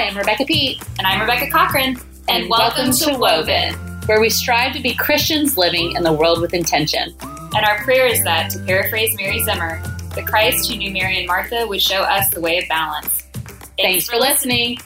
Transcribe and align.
Hi, 0.00 0.06
I'm 0.06 0.16
Rebecca 0.16 0.46
Pete. 0.46 0.82
And 0.96 1.06
I'm 1.06 1.20
Rebecca 1.20 1.50
Cochran. 1.50 1.98
And, 2.26 2.44
and 2.44 2.48
welcome, 2.48 2.86
welcome, 2.86 3.12
to 3.12 3.18
Woven, 3.18 3.74
where 4.06 4.18
we 4.18 4.30
strive 4.30 4.72
to 4.72 4.80
be 4.80 4.94
Christians 4.94 5.58
living 5.58 5.94
in 5.94 6.02
the 6.02 6.12
world 6.14 6.40
with 6.40 6.54
intention. 6.54 7.14
And 7.20 7.66
our 7.66 7.84
prayer 7.84 8.06
is 8.06 8.24
that, 8.24 8.48
to 8.52 8.60
paraphrase 8.60 9.14
Mary 9.18 9.42
Zimmer, 9.42 9.78
the 10.14 10.22
Christ 10.22 10.70
who 10.70 10.78
knew 10.78 10.90
Mary 10.90 11.18
and 11.18 11.26
Martha 11.26 11.66
would 11.66 11.82
show 11.82 12.00
us 12.00 12.30
the 12.30 12.40
way 12.40 12.56
of 12.56 12.68
balance. 12.70 13.28
Thanks, 13.76 14.08
Thanks 14.08 14.08
for 14.08 14.16
listening. 14.16 14.78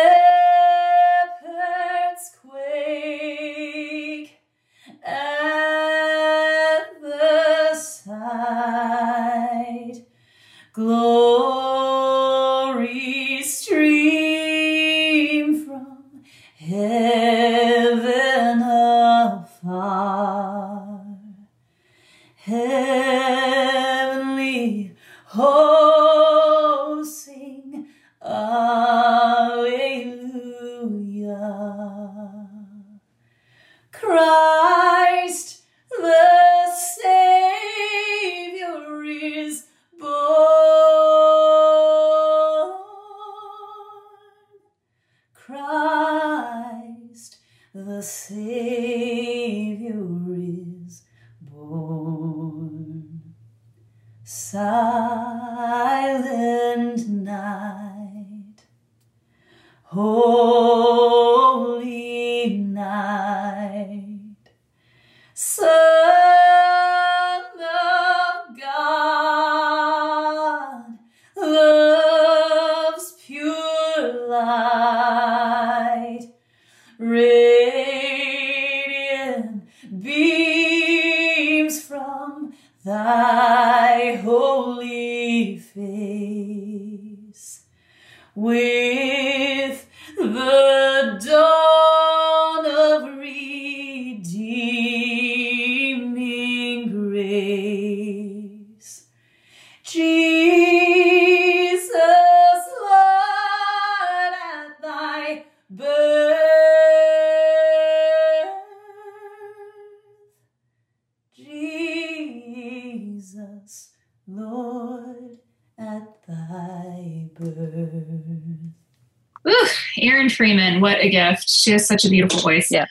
Freeman, 120.38 120.80
what 120.82 121.00
a 121.00 121.10
gift. 121.10 121.50
She 121.50 121.72
has 121.72 121.86
such 121.88 122.06
a 122.06 122.10
beautiful 122.10 122.40
voice. 122.40 122.70
Yeah. 122.72 122.86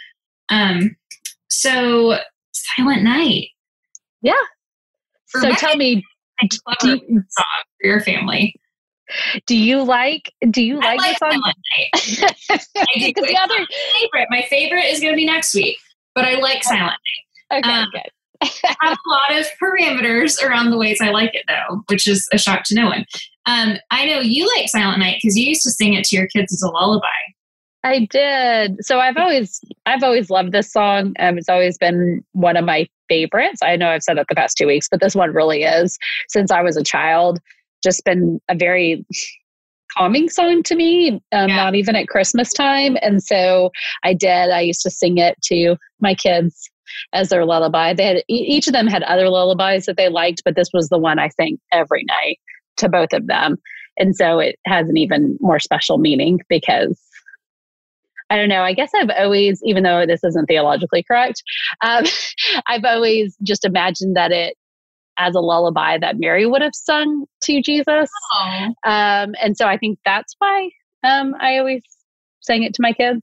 Um, 0.51 0.97
so 1.49 2.19
Silent 2.53 3.03
Night. 3.03 3.49
Yeah. 4.23 4.35
For 5.29 5.41
so 5.41 5.53
tell 5.53 5.77
me, 5.77 6.05
it's 6.41 6.59
a 6.69 6.77
clever 6.77 6.97
do 6.99 7.05
you- 7.09 7.23
song 7.31 7.65
for 7.81 7.87
your 7.87 8.01
family. 8.01 8.55
do 9.47 9.57
you 9.57 9.83
like 9.85 10.33
do 10.51 10.63
you 10.63 10.81
I 10.81 10.95
like 10.97 10.99
like 10.99 11.11
this 11.11 11.19
song? 11.19 11.31
Silent 11.31 11.57
Night. 12.51 12.67
I 12.77 12.99
do. 12.99 13.07
Because 13.07 13.29
the 13.29 13.39
other 13.39 13.55
my 13.59 13.67
favorite. 14.01 14.27
My 14.31 14.43
favorite 14.51 14.85
is 14.87 15.01
going 15.01 15.13
to 15.13 15.17
be 15.17 15.25
next 15.27 15.55
week, 15.55 15.79
but 16.15 16.25
I 16.25 16.35
like 16.41 16.63
Silent 16.65 16.93
Night. 17.51 17.61
okay, 17.65 17.71
um, 17.71 17.89
good. 17.93 18.03
I 18.43 18.77
have 18.83 18.99
a 19.07 19.11
lot 19.11 19.41
of 19.41 19.47
parameters 19.63 20.43
around 20.43 20.71
the 20.71 20.77
ways 20.77 20.99
I 21.01 21.11
like 21.11 21.35
it, 21.35 21.45
though, 21.49 21.83
which 21.89 22.07
is 22.07 22.29
a 22.33 22.39
shock 22.39 22.65
to 22.67 22.75
no 22.75 22.87
one. 22.87 23.07
Um, 23.47 23.77
I 23.91 24.05
know 24.07 24.21
you 24.21 24.47
like 24.57 24.69
Silent 24.69 24.99
Night 24.99 25.19
because 25.23 25.39
you 25.39 25.47
used 25.47 25.63
to 25.63 25.71
sing 25.71 25.95
it 25.95 26.05
to 26.07 26.17
your 26.17 26.27
kids 26.27 26.53
as 26.53 26.63
a 26.63 26.69
lullaby. 26.69 27.07
I 27.87 28.07
did. 28.11 28.85
So 28.85 28.99
I've 28.99 29.17
always 29.17 29.61
I've 29.87 30.03
always 30.03 30.29
loved 30.29 30.53
this 30.53 30.73
song. 30.73 31.15
Um, 31.21 31.39
it's 31.39 31.49
always 31.49 31.79
been 31.79 32.25
one 32.33 32.57
of 32.57 32.65
my 32.65 32.89
favorites. 33.09 33.61
I 33.63 33.77
know 33.77 33.91
I've 33.91 34.03
said 34.03 34.19
that 34.19 34.27
the 34.29 34.35
past 34.35 34.57
two 34.57 34.67
weeks, 34.67 34.89
but 34.91 35.01
this 35.01 35.15
one 35.15 35.33
really 35.33 35.63
is. 35.63 35.97
Since 36.29 36.51
I 36.51 36.63
was 36.63 36.77
a 36.77 36.83
child, 36.83 37.39
just 37.85 38.05
been 38.05 38.41
a 38.49 38.57
very 38.57 39.07
calming 39.97 40.29
song 40.29 40.65
to 40.65 40.75
me. 40.75 41.23
Um, 41.31 41.49
Yeah. 41.49 41.57
Not 41.57 41.75
even 41.77 41.95
at 41.95 42.09
Christmas 42.09 42.53
time, 42.53 42.97
and 43.03 43.23
so 43.23 43.71
I 44.03 44.15
did. 44.15 44.51
I 44.51 44.61
used 44.63 44.83
to 44.83 44.91
sing 44.91 45.19
it 45.19 45.41
to 45.45 45.77
my 46.01 46.15
kids 46.15 46.69
as 47.13 47.29
their 47.29 47.45
lullaby. 47.45 47.95
They 47.95 48.05
had 48.07 48.23
each 48.29 48.67
of 48.67 48.73
them 48.73 48.89
had 48.89 49.05
other 49.05 49.29
lullabies 49.29 49.87
that 49.87 49.97
they 49.97 50.09
liked, 50.09 50.43
but 50.45 50.57
this 50.57 50.71
was 50.73 50.89
the 50.89 50.99
one 50.99 51.21
I 51.21 51.29
think 51.29 51.61
every 51.73 52.05
night 52.05 52.41
to 52.79 52.89
both 52.89 53.13
of 53.13 53.29
them. 53.29 53.59
And 53.99 54.15
so 54.15 54.39
it 54.39 54.59
has 54.67 54.89
an 54.89 54.97
even 54.97 55.39
more 55.41 55.59
special 55.59 55.99
meaning 55.99 56.41
because 56.49 57.01
I 58.31 58.37
don't 58.37 58.49
know. 58.49 58.63
I 58.63 58.73
guess 58.73 58.91
I've 58.95 59.11
always, 59.17 59.61
even 59.65 59.85
though 59.85 60.05
this 60.07 60.25
isn't 60.25 60.47
theologically 60.47 61.05
correct, 61.05 61.43
um, 61.83 62.05
I've 62.67 62.85
always 62.85 63.37
just 63.43 63.65
imagined 63.65 64.17
that 64.17 64.33
it 64.33 64.57
as 65.19 65.35
a 65.35 65.41
lullaby 65.41 65.99
that 65.99 66.19
Mary 66.19 66.47
would 66.47 66.63
have 66.63 66.75
sung 66.75 67.25
to 67.43 67.63
Jesus. 67.63 68.11
Um, 68.85 69.35
and 69.43 69.57
so 69.57 69.67
I 69.67 69.79
think 69.79 69.99
that's 70.05 70.35
why 70.39 70.71
um, 71.05 71.35
I 71.41 71.59
always 71.59 71.83
sang 72.41 72.63
it 72.63 72.75
to 72.75 72.83
my 72.83 72.93
kids. 72.93 73.21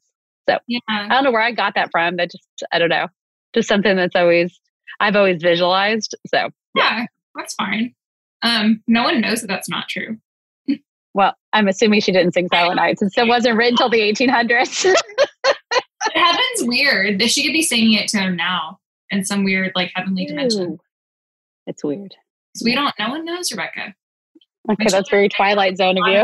So 0.49 0.57
I 0.89 1.07
don't 1.09 1.23
know 1.23 1.31
where 1.31 1.41
I 1.41 1.51
got 1.51 1.75
that 1.75 1.89
from, 1.91 2.15
but 2.15 2.31
just, 2.31 2.47
I 2.71 2.79
don't 2.79 2.89
know. 2.89 3.07
Just 3.53 3.67
something 3.67 3.95
that's 3.95 4.15
always, 4.15 4.59
I've 4.99 5.15
always 5.15 5.41
visualized. 5.41 6.15
So 6.27 6.49
Yeah, 6.75 7.05
that's 7.35 7.53
fine. 7.55 7.93
Um, 8.41 8.81
no 8.87 9.03
one 9.03 9.21
knows 9.21 9.41
that 9.41 9.47
that's 9.47 9.69
not 9.69 9.87
true. 9.87 10.17
Well, 11.13 11.35
I'm 11.53 11.67
assuming 11.67 12.01
she 12.01 12.11
didn't 12.11 12.33
sing 12.33 12.47
Silent 12.51 12.77
Night 12.77 12.99
since 12.99 13.17
it 13.17 13.27
wasn't 13.27 13.55
written 13.57 13.77
till 13.77 13.89
the 13.89 13.99
1800s. 13.99 14.93
Heaven's 16.13 16.41
weird. 16.61 17.19
That 17.19 17.29
She 17.29 17.43
could 17.43 17.53
be 17.53 17.61
singing 17.61 17.93
it 17.93 18.07
to 18.09 18.17
him 18.19 18.35
now 18.35 18.79
in 19.11 19.23
some 19.23 19.43
weird, 19.43 19.71
like 19.75 19.91
heavenly 19.93 20.25
dimension. 20.25 20.79
It's 21.67 21.83
weird. 21.83 22.15
So 22.55 22.65
we 22.65 22.75
don't. 22.75 22.93
No 22.99 23.09
one 23.09 23.25
knows, 23.25 23.51
Rebecca. 23.51 23.93
Okay, 24.71 24.85
that's 24.89 25.09
very 25.09 25.29
Twilight 25.35 25.77
Zone 25.77 25.97
of 25.97 26.07
you. 26.07 26.23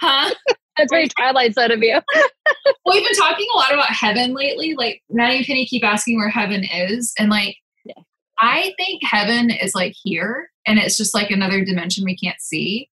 Huh? 0.00 0.34
That's 0.76 0.92
very 0.92 1.08
Twilight 1.08 1.54
Zone 1.54 1.70
of 1.72 1.82
you. 1.82 2.00
Well, 2.14 2.94
we've 2.96 3.04
been 3.04 3.16
talking 3.16 3.46
a 3.52 3.56
lot 3.56 3.72
about 3.74 3.90
heaven 3.90 4.34
lately. 4.34 4.74
Like 4.76 5.02
Maddie 5.10 5.38
and 5.38 5.46
Penny 5.46 5.66
keep 5.66 5.84
asking 5.84 6.16
where 6.16 6.28
heaven 6.28 6.64
is, 6.64 7.12
and 7.18 7.30
like 7.30 7.56
Yeah. 7.84 7.94
I 8.40 8.72
think 8.76 9.02
heaven 9.04 9.50
is 9.50 9.74
like 9.74 9.94
here, 10.02 10.50
and 10.66 10.78
it's 10.78 10.96
just 10.96 11.14
like 11.14 11.30
another 11.30 11.64
dimension 11.64 12.04
we 12.04 12.16
can't 12.16 12.40
see. 12.40 12.88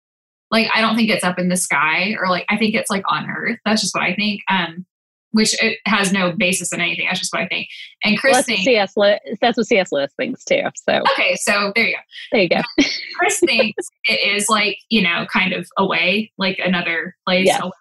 Like 0.51 0.69
I 0.75 0.81
don't 0.81 0.95
think 0.97 1.11
it's 1.11 1.25
up 1.25 1.39
in 1.39 1.49
the 1.49 1.57
sky, 1.57 2.15
or 2.21 2.29
like 2.29 2.45
I 2.49 2.57
think 2.57 2.75
it's 2.75 2.91
like 2.91 3.05
on 3.09 3.29
Earth. 3.29 3.59
That's 3.65 3.81
just 3.83 3.95
what 3.95 4.05
I 4.05 4.15
think. 4.15 4.41
Um, 4.49 4.87
which 5.33 5.61
it 5.61 5.79
has 5.85 6.13
no 6.13 6.31
basis 6.31 6.73
in 6.73 6.81
anything. 6.81 7.07
That's 7.09 7.19
just 7.19 7.33
what 7.33 7.43
I 7.43 7.49
think. 7.49 7.67
And 8.05 8.17
Chris 8.17 8.31
Well, 8.35 8.39
that's, 8.39 8.47
thinks. 8.47 8.63
C.S. 8.63 8.93
Lewis, 8.97 9.19
that's 9.41 9.57
what 9.57 9.67
C.S. 9.67 9.91
Lewis 9.91 10.13
thinks 10.17 10.45
too. 10.45 10.63
So 10.89 11.03
Okay, 11.13 11.35
so 11.41 11.73
there 11.75 11.89
you 11.89 11.95
go. 11.97 12.01
there 12.31 12.43
you 12.43 12.49
go. 12.51 12.61
Chris 13.19 13.41
thinks 13.41 13.85
it 14.05 14.21
is 14.37 14.49
like, 14.49 14.79
you 14.91 15.03
know, 15.03 15.27
kind 15.33 15.53
of 15.53 15.67
away, 15.77 16.31
like 16.39 16.61
another 16.65 17.17
place 17.27 17.51
away. 17.61 17.73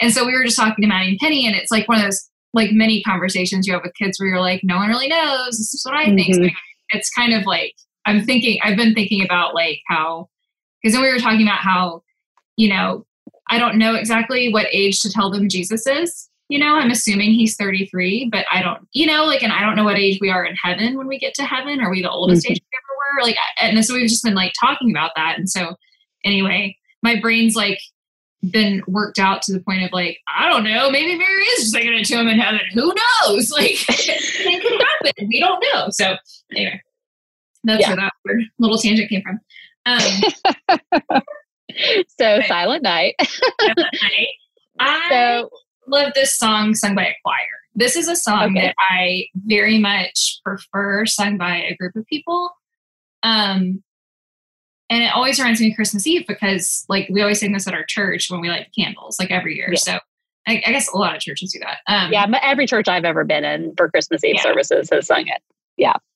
And 0.00 0.12
so 0.12 0.24
we 0.24 0.34
were 0.34 0.44
just 0.44 0.56
talking 0.56 0.82
to 0.82 0.86
Maddie 0.86 1.08
and 1.10 1.18
Penny, 1.18 1.44
and 1.48 1.56
it's 1.56 1.72
like 1.72 1.88
one 1.88 1.98
of 1.98 2.04
those 2.04 2.30
like 2.52 2.70
many 2.70 3.02
conversations 3.02 3.66
you 3.66 3.72
have 3.72 3.82
with 3.82 3.94
kids 4.00 4.20
where 4.20 4.28
you're 4.28 4.40
like, 4.40 4.60
no 4.62 4.76
one 4.76 4.88
really 4.88 5.08
knows. 5.08 5.48
This 5.58 5.74
is 5.74 5.82
what 5.84 5.96
I 5.96 6.14
think. 6.14 6.32
So 6.36 6.40
Mhm. 6.42 6.52
it's 6.90 7.10
kind 7.10 7.34
of 7.34 7.44
like 7.44 7.74
I'm 8.06 8.22
thinking. 8.24 8.60
I've 8.62 8.76
been 8.76 8.94
thinking 8.94 9.24
about 9.24 9.52
like 9.56 9.80
how 9.88 10.28
because 10.84 10.92
then 10.92 11.02
we 11.02 11.10
were 11.10 11.18
talking 11.18 11.42
about 11.42 11.60
how 11.60 12.02
you 12.56 12.68
know 12.68 13.06
I 13.48 13.58
don't 13.58 13.78
know 13.78 13.94
exactly 13.94 14.52
what 14.52 14.66
age 14.70 15.00
to 15.00 15.10
tell 15.10 15.30
them 15.30 15.48
Jesus 15.48 15.86
is. 15.86 16.28
You 16.50 16.58
know, 16.58 16.76
I'm 16.76 16.90
assuming 16.90 17.32
he's 17.32 17.56
33, 17.56 18.28
but 18.30 18.44
I 18.52 18.62
don't, 18.62 18.86
you 18.92 19.06
know, 19.06 19.24
like, 19.24 19.42
and 19.42 19.50
I 19.52 19.62
don't 19.62 19.76
know 19.76 19.84
what 19.84 19.98
age 19.98 20.18
we 20.20 20.28
are 20.30 20.44
in 20.44 20.54
heaven 20.62 20.96
when 20.98 21.06
we 21.06 21.18
get 21.18 21.32
to 21.34 21.42
heaven. 21.44 21.80
Are 21.80 21.90
we 21.90 22.02
the 22.02 22.10
oldest 22.10 22.46
Mhm. 22.46 22.50
age 22.50 22.60
we 22.60 22.78
ever 22.78 23.22
were? 23.22 23.26
Like, 23.26 23.36
and 23.60 23.82
so 23.84 23.94
we've 23.94 24.08
just 24.08 24.22
been 24.24 24.34
like 24.34 24.52
talking 24.60 24.90
about 24.90 25.12
that. 25.16 25.38
And 25.38 25.48
so, 25.48 25.74
anyway, 26.22 26.76
my 27.02 27.18
brain's 27.18 27.54
like 27.56 27.80
been 28.50 28.82
worked 28.86 29.18
out 29.18 29.40
to 29.42 29.52
the 29.54 29.60
point 29.60 29.82
of 29.84 29.92
like, 29.92 30.18
I 30.36 30.48
don't 30.50 30.64
know, 30.64 30.90
maybe 30.90 31.16
Mary 31.16 31.42
is 31.56 31.72
just 31.72 31.76
it 31.76 32.04
to 32.06 32.14
him 32.20 32.28
in 32.28 32.38
heaven. 32.38 32.60
Who 32.74 32.94
knows? 33.26 33.50
Like, 33.56 33.72
it 33.88 34.62
could 34.62 34.80
happen. 34.80 35.28
We 35.28 35.40
don't 35.40 35.64
know. 35.72 35.88
So, 35.90 36.16
anyway, 36.54 36.80
that's 37.64 37.80
Yeah. 37.80 37.88
where 37.88 37.96
that 37.96 38.12
weird 38.24 38.44
little 38.58 38.78
tangent 38.78 39.08
came 39.08 39.22
from. 39.22 39.40
Um, 39.86 41.20
So 42.18 42.38
Right. 42.38 42.46
Silent 42.46 42.82
Night. 42.82 43.14
I, 43.60 44.26
I 44.78 45.08
So 45.10 45.50
love 45.88 46.12
this 46.14 46.38
song 46.38 46.74
sung 46.74 46.94
by 46.94 47.06
a 47.06 47.14
choir. 47.24 47.36
This 47.74 47.96
is 47.96 48.06
a 48.06 48.14
song 48.16 48.52
Okay. 48.56 48.66
that 48.66 48.74
I 48.78 49.26
very 49.34 49.78
much 49.78 50.40
prefer 50.44 51.04
sung 51.06 51.36
by 51.36 51.56
a 51.56 51.74
group 51.76 51.96
of 51.96 52.06
people. 52.06 52.50
Um, 53.24 53.82
and 54.90 55.02
it 55.02 55.10
always 55.14 55.38
reminds 55.38 55.60
me 55.60 55.70
of 55.70 55.76
Christmas 55.76 56.06
Eve 56.06 56.26
because, 56.28 56.84
like, 56.88 57.08
we 57.10 57.22
always 57.22 57.40
sing 57.40 57.52
this 57.52 57.66
at 57.66 57.74
our 57.74 57.84
church 57.88 58.26
when 58.30 58.40
we 58.40 58.48
light 58.50 58.68
candles, 58.78 59.18
like 59.18 59.30
every 59.32 59.56
year. 59.56 59.70
Yeah. 59.72 59.78
So 59.78 59.92
I, 60.46 60.62
I 60.64 60.70
guess 60.72 60.88
a 60.92 60.96
lot 60.96 61.16
of 61.16 61.22
churches 61.22 61.52
do 61.52 61.58
that. 61.60 61.78
Um, 61.92 62.12
yeah, 62.12 62.26
every 62.42 62.66
church 62.66 62.86
I've 62.86 63.04
ever 63.04 63.24
been 63.24 63.44
in 63.44 63.74
for 63.76 63.90
Christmas 63.90 64.22
Eve 64.22 64.34
Yeah. 64.36 64.42
services 64.42 64.90
has 64.92 65.06
sung 65.08 65.26
it. 65.26 65.42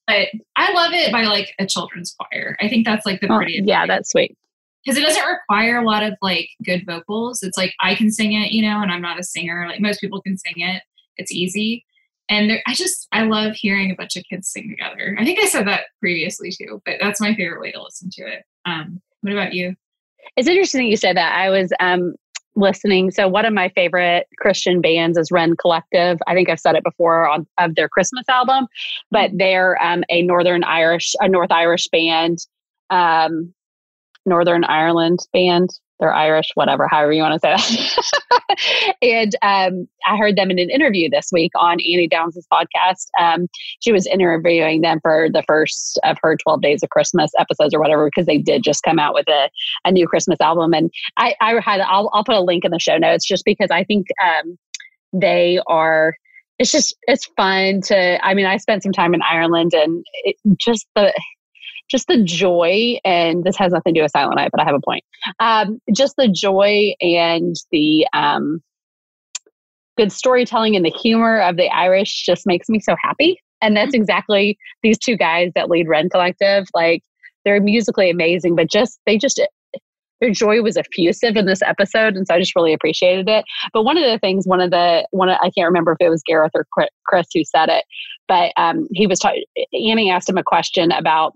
But 0.08 0.26
I 0.56 0.72
love 0.72 0.93
it 0.93 1.12
by 1.12 1.22
like 1.25 1.55
a 1.60 1.66
children's 1.66 2.16
choir. 2.19 2.56
I 2.60 2.69
think 2.69 2.84
that's 2.87 3.06
like 3.06 3.20
the 3.20 3.31
Oh, 3.32 3.37
prettiest. 3.37 3.69
yeah, 3.69 3.87
that's 3.87 4.10
sweet. 4.10 4.37
because 4.84 4.99
it 4.99 5.02
doesn't 5.02 5.25
require 5.25 5.78
a 5.78 5.84
lot 5.84 6.02
of 6.02 6.14
like 6.22 6.49
good 6.64 6.84
vocals. 6.87 7.43
It's 7.44 7.56
like 7.58 7.75
I 7.81 7.94
can 7.94 8.10
sing 8.10 8.32
it, 8.32 8.50
you 8.52 8.62
know, 8.62 8.81
and 8.82 8.90
I'm 8.90 9.02
not 9.02 9.20
a 9.20 9.22
singer. 9.22 9.66
Like 9.69 9.81
most 9.81 10.00
people 10.00 10.20
can 10.22 10.37
sing 10.37 10.55
it. 10.56 10.82
It's 11.19 11.31
easy. 11.31 11.84
And 12.31 12.50
there, 12.50 12.62
I 12.66 12.75
just 12.75 13.06
I 13.12 13.22
love 13.22 13.55
hearing 13.55 13.90
a 13.90 13.94
bunch 13.94 14.16
of 14.16 14.25
kids 14.31 14.49
sing 14.49 14.69
together. 14.69 15.16
I 15.19 15.25
think 15.25 15.38
I 15.40 15.46
said 15.46 15.66
that 15.66 15.84
previously 16.00 16.50
too, 16.50 16.81
but 16.84 16.96
that's 17.00 17.20
my 17.20 17.34
favorite 17.34 17.60
way 17.60 17.70
to 17.72 17.82
listen 17.82 18.10
to 18.14 18.22
it. 18.26 18.44
Um, 18.66 19.00
what 19.22 19.32
about 19.32 19.52
you? 19.55 19.75
It's 20.37 20.49
interesting 20.49 20.87
you 20.88 20.96
said 20.96 21.16
that. 21.16 21.34
I 21.37 21.49
was 21.50 21.72
um, 21.81 22.14
listening. 22.58 23.10
So 23.10 23.28
one 23.28 23.44
of 23.44 23.55
my 23.55 23.69
favorite 23.70 24.26
Christian 24.38 24.81
bands 24.81 25.16
is 25.16 25.31
Rend 25.31 25.58
Collective. 25.58 26.19
I 26.26 26.34
think 26.34 26.49
I've 26.49 26.60
said 26.60 26.75
it 26.75 26.84
before 26.84 27.28
on 27.28 27.46
of 27.58 27.75
their 27.75 27.88
Christmas 27.88 28.28
album, 28.28 28.66
but 29.10 29.31
they're 29.34 29.81
um, 29.82 30.05
a 30.10 30.22
Northern 30.22 30.64
Irish, 30.64 31.14
a 31.20 31.28
North 31.28 31.52
Irish 31.52 31.88
band, 31.88 32.38
um, 32.90 33.55
Northern 34.26 34.64
Ireland 34.64 35.20
band. 35.32 35.70
They're 36.00 36.15
Irish, 36.15 36.50
whatever, 36.55 36.87
however 36.89 37.12
you 37.12 37.23
want 37.23 37.41
to 37.41 37.41
say 37.41 37.56
that. 37.56 38.97
and 39.03 39.35
um, 39.43 39.89
I 40.06 40.17
heard 40.17 40.37
them 40.37 40.50
in 40.50 40.59
an 40.59 40.71
interview 40.71 41.11
this 41.11 41.31
week 41.33 41.53
on 41.56 41.75
Annie 41.75 42.09
Downs' 42.09 42.47
podcast. 42.53 43.09
Um, 43.21 43.49
she 43.81 43.93
was 43.93 44.06
interviewing 44.06 44.83
them 44.83 45.00
for 45.03 45.29
the 45.33 45.43
first 45.47 45.99
of 46.05 46.17
her 46.23 46.37
12 46.37 46.62
Days 46.62 46.83
of 46.83 46.91
Christmas 46.91 47.31
episodes 47.39 47.75
or 47.75 47.81
whatever, 47.81 48.06
because 48.06 48.27
they 48.27 48.39
did 48.39 48.62
just 48.62 48.83
come 48.83 48.99
out 48.99 49.15
with 49.15 49.29
a, 49.29 49.50
a 49.85 49.93
new 49.93 50.06
Christmas 50.06 50.41
album. 50.41 50.73
And 50.73 50.91
I, 51.17 51.35
I 51.41 51.61
had, 51.61 51.81
I'll, 51.81 52.11
I'll 52.12 52.25
put 52.25 52.37
a 52.37 52.41
link 52.41 52.65
in 52.65 52.71
the 52.71 52.79
show 52.79 52.97
notes 52.97 53.27
just 53.27 53.44
because 53.44 53.69
I 53.71 53.83
think 53.85 54.06
um, 54.25 54.56
they 55.12 55.61
are, 55.67 56.15
it's 56.59 56.73
just, 56.73 56.97
it's 57.03 57.27
fun 57.37 57.81
to, 57.83 58.25
I 58.25 58.35
mean, 58.35 58.47
I 58.47 58.56
spent 58.56 58.83
some 58.83 58.93
time 58.93 59.15
in 59.15 59.23
Ireland 59.23 59.75
and 59.75 60.05
it, 60.25 60.37
just 60.59 60.87
the, 60.94 61.12
just 61.90 62.06
the 62.06 62.23
joy, 62.23 62.99
and 63.05 63.44
this 63.44 63.56
has 63.56 63.73
nothing 63.73 63.94
to 63.94 64.00
do 64.00 64.02
with 64.02 64.12
Silent 64.12 64.37
Night, 64.37 64.50
but 64.52 64.61
I 64.61 64.64
have 64.64 64.75
a 64.75 64.81
point. 64.81 65.05
Um, 65.40 65.81
just 65.94 66.14
the 66.17 66.29
joy 66.29 66.94
and 67.00 67.56
the 67.70 68.06
um, 68.12 68.62
good 69.96 70.12
storytelling 70.12 70.76
and 70.76 70.85
the 70.85 70.90
humor 70.90 71.40
of 71.40 71.56
the 71.56 71.69
Irish 71.69 72.25
just 72.25 72.46
makes 72.46 72.69
me 72.69 72.81
so 72.81 72.94
happy. 73.02 73.40
And 73.61 73.76
that's 73.76 73.94
exactly 73.94 74.56
these 74.82 74.99
two 74.99 75.17
guys 75.17 75.50
that 75.55 75.69
lead 75.69 75.88
Rend 75.88 76.12
Collective. 76.12 76.69
Like 76.75 77.02
they're 77.44 77.61
musically 77.61 78.08
amazing, 78.08 78.55
but 78.55 78.70
just 78.70 79.00
they 79.06 79.19
just 79.19 79.41
their 80.20 80.31
joy 80.31 80.62
was 80.62 80.76
effusive 80.76 81.37
in 81.37 81.46
this 81.46 81.62
episode, 81.62 82.17
and 82.17 82.26
so 82.26 82.34
I 82.34 82.41
just 82.41 82.56
really 82.56 82.73
appreciated 82.73 83.29
it. 83.29 83.44
But 83.73 83.84
one 83.84 83.96
of 83.96 84.05
the 84.05 84.19
things, 84.19 84.46
one 84.46 84.61
of 84.61 84.70
the 84.70 85.06
one, 85.11 85.29
of, 85.29 85.38
I 85.41 85.50
can't 85.50 85.67
remember 85.67 85.93
if 85.93 85.99
it 86.00 86.08
was 86.08 86.23
Gareth 86.26 86.52
or 86.55 86.67
Chris 87.06 87.26
who 87.34 87.44
said 87.44 87.69
it, 87.69 87.84
but 88.26 88.52
um, 88.56 88.88
he 88.93 89.06
was 89.06 89.19
talking. 89.19 89.44
Annie 89.73 90.11
asked 90.11 90.29
him 90.29 90.38
a 90.38 90.44
question 90.44 90.93
about 90.93 91.34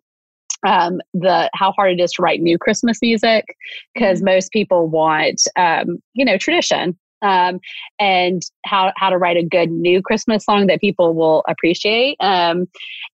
um, 0.64 1.01
the 1.15 1.51
how 1.55 1.72
hard 1.72 1.93
it 1.93 2.01
is 2.01 2.13
to 2.13 2.22
write 2.22 2.41
new 2.41 2.58
Christmas 2.58 2.98
music 3.03 3.56
because 3.94 4.22
most 4.22 4.53
people 4.53 4.89
want 4.89 5.43
um, 5.56 5.98
you 6.15 6.25
know 6.25 6.36
tradition 6.36 6.96
um, 7.22 7.60
and 7.98 8.43
how 8.65 8.93
how 8.96 9.08
to 9.08 9.17
write 9.17 9.36
a 9.36 9.44
good 9.44 9.70
new 9.70 10.03
Christmas 10.03 10.44
song 10.44 10.67
that 10.67 10.81
people 10.81 11.15
will 11.15 11.44
appreciate. 11.48 12.17
Um, 12.20 12.67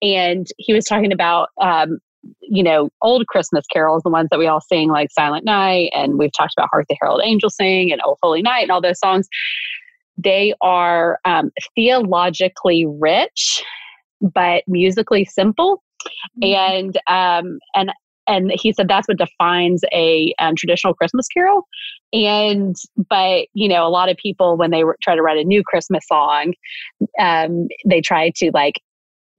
and 0.01 0.47
he 0.57 0.73
was 0.73 0.85
talking 0.85 1.11
about 1.11 1.49
um, 1.61 1.99
you 2.41 2.63
know 2.63 2.89
old 3.01 3.25
Christmas 3.27 3.65
carols, 3.71 4.03
the 4.03 4.09
ones 4.09 4.27
that 4.29 4.39
we 4.39 4.47
all 4.47 4.61
sing 4.61 4.89
like 4.89 5.09
Silent 5.11 5.45
Night, 5.45 5.91
and 5.95 6.17
we've 6.17 6.33
talked 6.33 6.53
about 6.57 6.69
Hark 6.71 6.85
the 6.89 6.97
Herald 6.99 7.21
Angels 7.23 7.55
Sing 7.55 7.91
and 7.91 8.01
Oh 8.05 8.17
Holy 8.21 8.41
Night 8.41 8.61
and 8.61 8.71
all 8.71 8.81
those 8.81 8.99
songs. 8.99 9.27
They 10.17 10.53
are 10.61 11.19
um, 11.25 11.51
theologically 11.73 12.85
rich, 12.85 13.63
but 14.21 14.63
musically 14.67 15.25
simple 15.25 15.81
and 16.41 16.97
um 17.07 17.59
and 17.75 17.91
and 18.25 18.53
he 18.55 18.71
said 18.71 18.87
that's 18.87 19.07
what 19.07 19.17
defines 19.17 19.81
a 19.91 20.33
um, 20.39 20.55
traditional 20.55 20.93
christmas 20.93 21.27
carol. 21.27 21.67
And 22.13 22.75
but 23.09 23.47
you 23.53 23.67
know 23.67 23.85
a 23.85 23.89
lot 23.89 24.09
of 24.09 24.17
people 24.17 24.57
when 24.57 24.71
they 24.71 24.83
try 25.01 25.15
to 25.15 25.21
write 25.21 25.37
a 25.37 25.43
new 25.43 25.63
christmas 25.63 26.05
song 26.07 26.53
um 27.19 27.67
they 27.85 28.01
try 28.01 28.31
to 28.37 28.51
like 28.53 28.75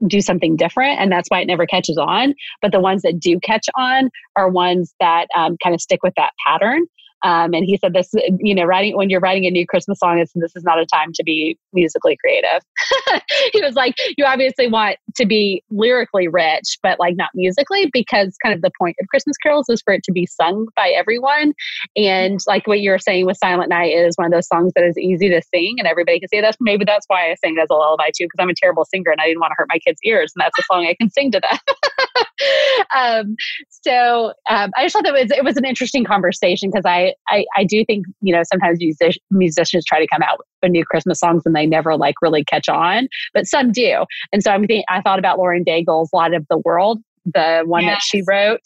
do 0.07 0.21
something 0.21 0.57
different 0.57 1.01
and 1.01 1.11
that's 1.11 1.29
why 1.29 1.41
it 1.41 1.47
never 1.47 1.67
catches 1.67 1.97
on. 1.97 2.35
But 2.61 2.73
the 2.73 2.81
ones 2.81 3.03
that 3.03 3.19
do 3.19 3.39
catch 3.41 3.67
on 3.77 4.11
are 4.37 4.49
ones 4.49 4.95
that 5.01 5.27
um, 5.37 5.57
kind 5.63 5.75
of 5.75 5.81
stick 5.81 6.03
with 6.03 6.15
that 6.17 6.33
pattern 6.47 6.83
um, 7.25 7.53
and 7.55 7.65
he 7.65 7.77
said 7.77 7.93
this 7.93 8.11
you 8.41 8.55
know 8.55 8.65
writing 8.65 8.97
when 8.97 9.11
you're 9.11 9.21
writing 9.21 9.47
a 9.47 9.51
new 9.51 9.67
christmas 9.67 9.99
song 9.99 10.19
it's, 10.19 10.33
this 10.35 10.55
is 10.55 10.63
not 10.63 10.79
a 10.79 10.87
time 10.87 11.13
to 11.13 11.25
be 11.25 11.59
musically 11.73 12.17
creative. 12.17 12.63
He 13.53 13.63
was 13.63 13.75
like 13.75 13.95
you 14.17 14.25
obviously 14.25 14.69
want 14.69 14.97
to 15.17 15.27
be 15.27 15.63
lyrically 15.71 16.29
rich 16.29 16.79
but 16.83 16.99
like 16.99 17.17
not 17.17 17.31
musically 17.35 17.91
because 17.93 18.37
kind 18.43 18.55
of 18.55 18.63
the 18.63 18.71
point 18.79 18.97
of 19.01 19.09
christmas 19.09 19.37
carols 19.37 19.69
is 19.69 19.83
for 19.83 19.93
it 19.95 20.03
to 20.05 20.13
be 20.13 20.27
sung 20.27 20.67
by 20.77 20.89
everyone. 20.89 21.53
And 21.97 22.41
like 22.47 22.67
what 22.67 22.81
you 22.81 22.91
were 22.91 22.99
saying 22.99 23.27
with 23.27 23.37
silent 23.37 23.69
night 23.69 23.93
is 23.93 24.17
one 24.17 24.27
of 24.27 24.33
those 24.33 24.47
songs 24.47 24.73
that 24.75 24.85
is 24.85 24.99
easy 24.99 25.29
to 25.29 25.43
sing 25.55 25.77
and 25.79 25.87
everybody 25.87 26.21
can 26.21 26.29
say 26.29 26.41
that's 26.41 26.57
maybe 26.61 26.85
that's 26.85 27.05
why 27.09 27.31
i 27.31 27.35
sing 27.37 27.57
it 27.57 27.61
as 27.61 27.69
a 27.71 27.75
lullaby 27.75 28.11
too 28.17 28.25
because 28.25 28.39
i'm 28.39 28.49
a 28.49 28.55
terrible 28.55 28.85
singer 28.85 29.11
and 29.11 29.21
i 29.21 29.27
didn't 29.27 29.41
want 29.41 29.51
to 29.51 29.55
hurt 29.57 29.69
my 29.69 29.79
kids 29.79 29.99
ears 30.05 30.33
and 30.35 30.43
that's 30.43 30.59
a 30.59 30.63
song 30.73 30.87
i 30.87 30.95
can 31.01 31.11
sing 31.11 31.31
to 31.31 31.41
them 31.41 31.59
um, 32.97 33.37
so 33.71 34.33
um, 34.49 34.71
I 34.77 34.85
just 34.85 34.95
thought 34.95 35.05
that 35.05 35.13
was 35.13 35.31
it 35.31 35.45
was 35.45 35.57
an 35.57 35.65
interesting 35.65 36.05
conversation 36.05 36.71
because 36.71 36.85
I, 36.87 37.15
I 37.29 37.45
I 37.57 37.65
do 37.65 37.85
think 37.85 38.07
you 38.21 38.35
know 38.35 38.43
sometimes 38.51 38.79
music, 38.81 39.17
musicians 39.31 39.85
try 39.85 40.01
to 40.01 40.07
come 40.13 40.23
out 40.23 40.39
with 40.63 40.73
new 40.73 40.85
Christmas 40.85 41.19
songs 41.21 41.43
and 41.45 41.55
they 41.55 41.67
never 41.67 41.97
like 41.97 42.15
really 42.23 42.45
catch 42.45 42.69
on, 42.69 43.09
but 43.33 43.47
some 43.47 43.73
do. 43.73 44.05
And 44.33 44.43
so 44.43 44.51
I'm 44.51 44.67
think 44.67 44.85
I 44.89 45.01
thought 45.01 45.19
about 45.19 45.39
Lauren 45.39 45.65
Daigle's 45.65 46.11
"Light 46.13 46.35
of 46.35 46.47
the 46.51 46.59
World," 46.65 47.01
the 47.25 47.63
one 47.67 47.87
that 47.87 48.01
she 48.03 48.23
wrote. 48.29 48.61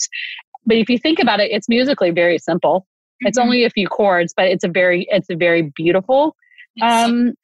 but 0.66 0.76
if 0.76 0.88
you 0.90 0.98
think 0.98 1.18
about 1.18 1.40
it, 1.40 1.50
it's 1.50 1.68
musically 1.68 2.10
very 2.10 2.38
simple. 2.38 2.86
It's 3.20 3.38
Mhm. 3.38 3.42
only 3.44 3.64
a 3.64 3.70
few 3.70 3.88
chords, 3.88 4.32
but 4.36 4.46
it's 4.46 4.64
a 4.64 4.68
very 4.68 5.06
it's 5.10 5.30
a 5.30 5.34
very 5.36 5.72
beautiful. 5.74 6.36
Um, 6.82 7.34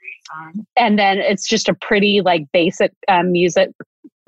and 0.76 0.98
then 0.98 1.18
it's 1.18 1.48
just 1.48 1.68
a 1.68 1.74
pretty 1.74 2.20
like 2.20 2.42
basic 2.52 2.92
um, 3.08 3.32
music 3.32 3.70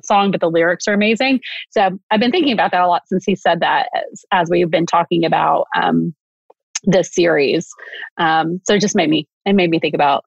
song, 0.04 0.30
but 0.30 0.40
the 0.40 0.50
lyrics 0.50 0.86
are 0.88 0.94
amazing. 0.94 1.40
So 1.70 1.98
I've 2.10 2.20
been 2.20 2.30
thinking 2.30 2.52
about 2.52 2.70
that 2.72 2.82
a 2.82 2.86
lot 2.86 3.02
since 3.06 3.24
he 3.24 3.34
said 3.34 3.60
that 3.60 3.88
as, 3.94 4.24
as 4.32 4.48
we've 4.50 4.70
been 4.70 4.86
talking 4.86 5.24
about 5.24 5.66
um, 5.76 6.14
this 6.84 7.14
series. 7.14 7.68
Um, 8.18 8.60
so 8.64 8.74
it 8.74 8.80
just 8.80 8.96
made 8.96 9.10
me 9.10 9.26
it 9.44 9.54
made 9.54 9.70
me 9.70 9.78
think 9.78 9.94
about. 9.94 10.24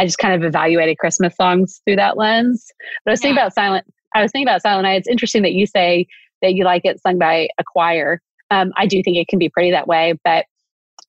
I 0.00 0.04
just 0.04 0.18
kind 0.18 0.32
of 0.32 0.46
evaluated 0.46 0.96
Christmas 0.98 1.34
songs 1.34 1.80
through 1.84 1.96
that 1.96 2.16
lens. 2.16 2.70
But 3.04 3.10
I 3.10 3.12
was 3.14 3.20
thinking 3.20 3.36
about 3.36 3.52
silent. 3.52 3.84
I 4.14 4.22
was 4.22 4.30
thinking 4.30 4.46
about 4.46 4.62
Silent 4.62 4.84
Night. 4.84 4.98
It's 4.98 5.08
interesting 5.08 5.42
that 5.42 5.52
you 5.52 5.66
say 5.66 6.06
that 6.40 6.54
you 6.54 6.64
like 6.64 6.82
it 6.84 7.00
sung 7.00 7.18
by 7.18 7.48
a 7.58 7.64
choir. 7.64 8.20
Um, 8.50 8.72
I 8.76 8.86
do 8.86 9.02
think 9.02 9.16
it 9.16 9.28
can 9.28 9.38
be 9.38 9.48
pretty 9.48 9.72
that 9.72 9.88
way, 9.88 10.14
but 10.24 10.46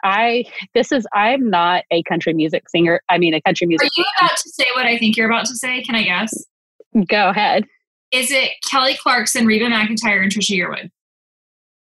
I 0.03 0.45
this 0.73 0.91
is 0.91 1.05
I'm 1.13 1.49
not 1.49 1.83
a 1.91 2.03
country 2.03 2.33
music 2.33 2.69
singer. 2.69 3.01
I 3.09 3.17
mean, 3.17 3.33
a 3.33 3.41
country 3.41 3.67
music. 3.67 3.87
Are 3.87 4.01
you 4.01 4.05
about 4.19 4.37
to 4.37 4.49
say 4.49 4.65
what 4.75 4.85
I 4.85 4.97
think 4.97 5.17
you're 5.17 5.29
about 5.29 5.45
to 5.45 5.55
say? 5.55 5.81
Can 5.83 5.95
I 5.95 6.03
guess? 6.03 6.33
Go 7.07 7.29
ahead. 7.29 7.65
Is 8.11 8.31
it 8.31 8.51
Kelly 8.69 8.95
Clarkson, 8.95 9.45
Reba 9.45 9.65
McEntire, 9.65 10.23
and 10.23 10.31
Trisha 10.31 10.57
Yearwood? 10.57 10.89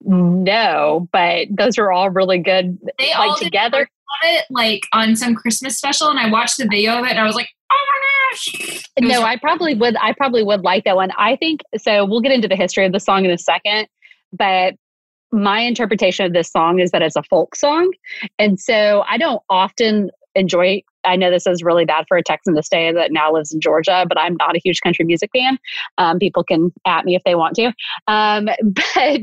No, 0.04 1.08
but 1.12 1.46
those 1.50 1.78
are 1.78 1.90
all 1.92 2.11
really 2.11 2.38
good. 2.38 2.78
They 2.99 3.12
all 3.12 3.28
like 3.28 3.38
did 3.38 3.46
together. 3.46 3.88
it 4.25 4.44
like 4.50 4.82
on 4.92 5.16
some 5.16 5.34
Christmas 5.34 5.78
special, 5.78 6.08
and 6.08 6.18
I 6.18 6.28
watched 6.30 6.58
the 6.58 6.66
video 6.66 6.99
of 6.99 7.04
it, 7.06 7.11
and 7.11 7.20
I 7.20 7.25
was 7.25 7.34
like, 7.34 7.49
oh 7.70 7.87
my 7.88 8.30
gosh! 8.30 8.84
No, 9.00 9.22
I 9.22 9.37
probably 9.37 9.75
would. 9.75 9.96
I 10.00 10.12
probably 10.12 10.42
would 10.42 10.62
like 10.62 10.84
that 10.84 10.96
one. 10.96 11.11
I 11.16 11.37
think 11.37 11.62
so. 11.78 12.04
We'll 12.04 12.20
get 12.20 12.32
into 12.32 12.49
the 12.49 12.56
history 12.56 12.84
of 12.84 12.92
the 12.92 13.00
song 13.00 13.25
in 13.25 13.30
a 13.30 13.38
second, 13.38 13.87
but 14.32 14.75
my 15.30 15.61
interpretation 15.61 16.26
of 16.26 16.32
this 16.32 16.50
song 16.50 16.78
is 16.78 16.90
that 16.90 17.00
it's 17.00 17.16
a 17.16 17.22
folk 17.22 17.54
song, 17.54 17.92
and 18.38 18.61
so 18.61 19.04
I 19.08 19.18
don't 19.18 19.42
often 19.49 20.11
enjoy. 20.34 20.82
I 21.04 21.16
know 21.16 21.30
this 21.30 21.47
is 21.47 21.62
really 21.62 21.85
bad 21.85 22.04
for 22.09 22.16
a 22.16 22.23
Texan 22.23 22.54
to 22.54 22.62
say 22.62 22.92
that 22.92 23.12
now 23.12 23.32
lives 23.32 23.52
in 23.52 23.61
Georgia, 23.61 24.04
but 24.09 24.18
I'm 24.18 24.37
not 24.37 24.56
a 24.56 24.61
huge 24.62 24.80
country 24.82 25.04
music 25.04 25.30
fan. 25.35 25.59
Um, 25.99 26.18
people 26.18 26.44
can 26.44 26.73
at 26.87 27.04
me 27.04 27.14
if 27.16 27.23
they 27.25 27.35
want 27.35 27.56
to, 27.56 27.73
um, 28.09 28.49
but 28.62 29.21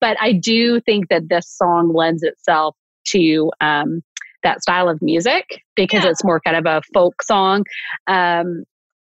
but 0.00 0.16
I 0.20 0.32
do 0.32 0.80
think 0.80 1.08
that 1.08 1.28
this 1.28 1.48
song 1.48 1.92
lends 1.94 2.22
itself 2.22 2.76
to 3.08 3.50
um, 3.60 4.02
that 4.42 4.62
style 4.62 4.88
of 4.88 5.00
music 5.02 5.62
because 5.76 6.04
Yeah. 6.04 6.10
it's 6.10 6.24
more 6.24 6.40
kind 6.40 6.56
of 6.56 6.66
a 6.66 6.82
folk 6.92 7.22
song. 7.22 7.64
Um, 8.06 8.64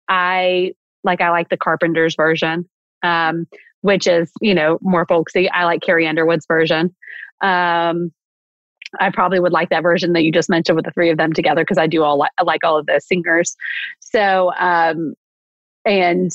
I 0.09 0.73
like 1.05 1.21
I 1.21 1.31
like 1.31 1.49
the 1.49 1.57
Carpenters 1.57 2.15
version, 2.17 2.69
um, 3.03 3.47
which 3.83 4.07
is 4.07 4.31
you 4.41 4.55
know 4.55 4.79
more 4.83 5.07
folksy. 5.07 5.49
I 5.51 5.65
like 5.65 5.81
Carrie 5.83 6.07
Underwood's 6.07 6.47
version. 6.47 6.95
Um, 7.43 8.13
I 8.99 9.11
probably 9.11 9.39
would 9.41 9.53
like 9.53 9.69
that 9.71 9.83
version 9.83 10.13
that 10.15 10.25
you 10.25 10.33
just 10.33 10.51
mentioned 10.51 10.77
with 10.77 10.85
the 10.85 10.91
three 10.91 11.11
of 11.11 11.19
them 11.19 11.33
together 11.33 11.63
because 11.63 11.79
I 11.79 11.87
do 11.87 12.03
all 12.03 12.19
like 12.19 12.33
I 12.39 12.43
like 12.43 12.65
all 12.65 12.79
of 12.79 12.87
the 12.87 13.01
singers. 13.01 13.57
So 14.01 14.53
um, 14.59 15.15
and 15.85 16.31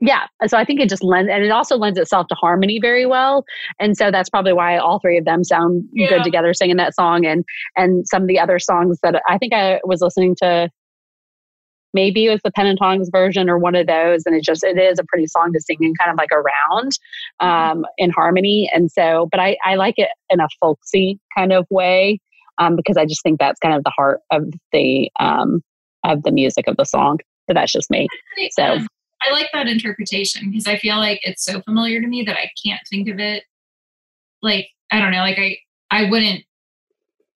yeah, 0.00 0.26
so 0.46 0.58
I 0.58 0.64
think 0.64 0.80
it 0.80 0.88
just 0.90 1.02
lends 1.02 1.30
and 1.32 1.42
it 1.42 1.50
also 1.50 1.76
lends 1.76 1.98
itself 1.98 2.26
to 2.28 2.34
harmony 2.34 2.78
very 2.80 3.06
well, 3.06 3.44
and 3.80 3.96
so 3.96 4.10
that's 4.10 4.28
probably 4.28 4.52
why 4.52 4.76
all 4.76 4.98
three 4.98 5.16
of 5.16 5.24
them 5.24 5.44
sound 5.44 5.84
Yeah. 5.92 6.08
good 6.08 6.24
together 6.24 6.52
singing 6.52 6.76
that 6.76 6.94
song 6.94 7.24
and 7.24 7.44
and 7.76 8.06
some 8.06 8.22
of 8.22 8.28
the 8.28 8.38
other 8.38 8.58
songs 8.58 8.98
that 9.02 9.22
I 9.28 9.38
think 9.38 9.54
I 9.54 9.80
was 9.84 10.02
listening 10.02 10.34
to 10.42 10.68
maybe 11.94 12.26
it 12.26 12.30
was 12.30 12.40
the 12.44 12.52
Pentatonix 12.52 13.10
version 13.10 13.48
or 13.48 13.58
one 13.58 13.74
of 13.74 13.86
those. 13.86 14.24
And 14.26 14.34
it 14.34 14.42
just, 14.42 14.62
it 14.64 14.78
is 14.78 14.98
a 14.98 15.04
pretty 15.04 15.26
song 15.26 15.52
to 15.52 15.60
sing 15.60 15.78
in 15.80 15.94
kind 15.94 16.10
of 16.10 16.18
like 16.18 16.30
around 16.32 16.92
um, 17.40 17.86
in 17.96 18.10
harmony. 18.10 18.70
And 18.74 18.90
so, 18.90 19.28
but 19.30 19.40
I, 19.40 19.56
I 19.64 19.76
like 19.76 19.94
it 19.98 20.08
in 20.28 20.40
a 20.40 20.48
folksy 20.60 21.18
kind 21.36 21.52
of 21.52 21.66
way 21.70 22.20
um, 22.58 22.76
because 22.76 22.96
I 22.96 23.06
just 23.06 23.22
think 23.22 23.38
that's 23.38 23.60
kind 23.60 23.74
of 23.74 23.84
the 23.84 23.92
heart 23.96 24.20
of 24.30 24.44
the, 24.72 25.10
um, 25.20 25.62
of 26.04 26.22
the 26.24 26.32
music 26.32 26.66
of 26.68 26.76
the 26.76 26.84
song. 26.84 27.18
But 27.46 27.54
that's 27.54 27.72
just 27.72 27.90
me. 27.90 28.08
So- 28.50 28.80
I 29.26 29.32
like 29.32 29.48
that 29.52 29.68
interpretation 29.68 30.50
because 30.50 30.66
I 30.66 30.76
feel 30.76 30.96
like 30.96 31.20
it's 31.22 31.44
so 31.44 31.62
familiar 31.62 32.00
to 32.00 32.06
me 32.06 32.24
that 32.24 32.36
I 32.36 32.50
can't 32.62 32.80
think 32.90 33.08
of 33.08 33.18
it. 33.18 33.44
Like 34.42 34.68
I 34.90 35.00
don't 35.00 35.12
know, 35.12 35.18
like 35.18 35.38
I 35.38 35.56
I 35.90 36.10
wouldn't. 36.10 36.44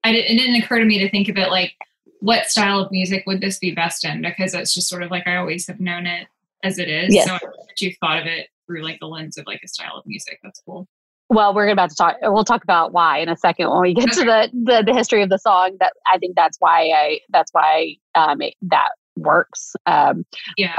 I 0.03 0.11
it 0.11 0.37
didn't 0.37 0.61
occur 0.61 0.79
to 0.79 0.85
me 0.85 0.99
to 0.99 1.09
think 1.09 1.29
of 1.29 1.37
it 1.37 1.49
like 1.49 1.73
what 2.19 2.45
style 2.47 2.79
of 2.79 2.91
music 2.91 3.24
would 3.27 3.41
this 3.41 3.59
be 3.59 3.71
best 3.71 4.03
in 4.05 4.21
because 4.21 4.53
it's 4.53 4.74
just 4.74 4.89
sort 4.89 5.03
of 5.03 5.12
like 5.12 5.27
I 5.27 5.38
always 5.38 5.67
have 5.67 5.79
known 5.79 6.05
it 6.05 6.27
as 6.63 6.79
it 6.79 6.89
is. 6.89 7.13
Yes. 7.13 7.27
So 7.27 7.33
that 7.33 7.81
you've 7.81 7.97
thought 8.00 8.19
of 8.19 8.25
it 8.25 8.47
through 8.65 8.83
like 8.83 9.00
the 9.00 9.07
lens 9.07 9.38
of 9.38 9.45
like 9.45 9.62
a 9.63 9.67
style 9.67 9.95
of 9.97 10.05
music. 10.05 10.39
That's 10.43 10.62
cool. 10.65 10.88
Well, 11.29 11.53
we're 11.53 11.67
about 11.69 11.89
to 11.89 11.95
talk. 11.95 12.15
We'll 12.21 12.45
talk 12.45 12.63
about 12.63 12.93
why 12.93 13.19
in 13.19 13.27
a 13.29 13.36
second 13.36 13.69
when 13.69 13.81
we 13.81 13.93
get 13.93 14.12
to 14.13 14.24
the, 14.24 14.50
the 14.53 14.83
the 14.86 14.93
history 14.93 15.21
of 15.21 15.29
the 15.29 15.38
song. 15.38 15.75
That 15.79 15.93
I 16.12 16.17
think 16.17 16.36
that's 16.36 16.57
why 16.59 16.89
I 16.89 17.19
that's 17.29 17.51
why 17.53 17.95
um, 18.15 18.41
it, 18.41 18.53
that 18.63 18.89
works. 19.17 19.75
Um, 19.86 20.25
Yeah. 20.55 20.74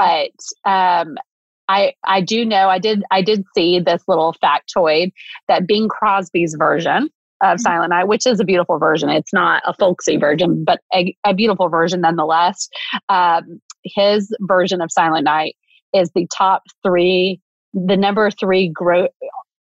but 0.65 0.69
um, 0.69 1.17
I 1.67 1.93
I 2.03 2.21
do 2.21 2.45
know 2.45 2.67
I 2.67 2.79
did 2.79 3.03
I 3.11 3.21
did 3.21 3.43
see 3.55 3.79
this 3.79 4.01
little 4.07 4.35
factoid 4.43 5.11
that 5.47 5.67
Bing 5.67 5.87
Crosby's 5.87 6.55
version 6.57 7.09
of 7.41 7.57
Mhm. 7.57 7.61
Silent 7.61 7.89
Night, 7.91 8.05
which 8.07 8.25
is 8.27 8.39
a 8.39 8.43
beautiful 8.45 8.77
version. 8.79 9.09
It's 9.09 9.33
not 9.33 9.61
a 9.65 9.73
folksy 9.73 10.17
version, 10.17 10.63
but 10.65 10.79
a, 10.93 11.15
a 11.25 11.33
beautiful 11.33 11.69
version 11.69 12.01
nonetheless. 12.01 12.67
Um, 13.09 13.61
his 13.83 14.35
version 14.41 14.81
of 14.81 14.91
Silent 14.91 15.23
Night 15.25 15.55
is 15.93 16.11
the 16.13 16.27
top 16.35 16.63
three, 16.83 17.39
the 17.73 17.95
number 17.97 18.29
three 18.31 18.69
gro- 18.69 19.07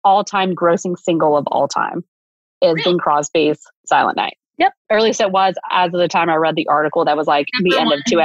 all 0.04 0.24
time 0.24 0.54
grossing 0.56 0.98
single 0.98 1.36
of 1.38 1.46
all 1.48 1.68
time 1.68 2.04
is 2.62 2.74
Really? 2.74 2.84
Bing 2.84 2.98
Crosby's 3.00 3.60
Silent 3.86 4.18
Night. 4.18 4.38
Yep, 4.60 4.74
or 4.92 4.98
at 4.98 5.04
least 5.04 5.20
it 5.20 5.32
was 5.32 5.56
as 5.72 5.88
of 5.94 6.00
the 6.00 6.08
time 6.08 6.30
I 6.30 6.36
read 6.36 6.56
the 6.56 6.68
article. 6.68 7.04
That 7.06 7.18
was 7.18 7.26
like 7.28 7.48
the 7.60 7.76
end 7.78 7.88
of 7.92 7.98
one. 7.98 8.04
two. 8.08 8.22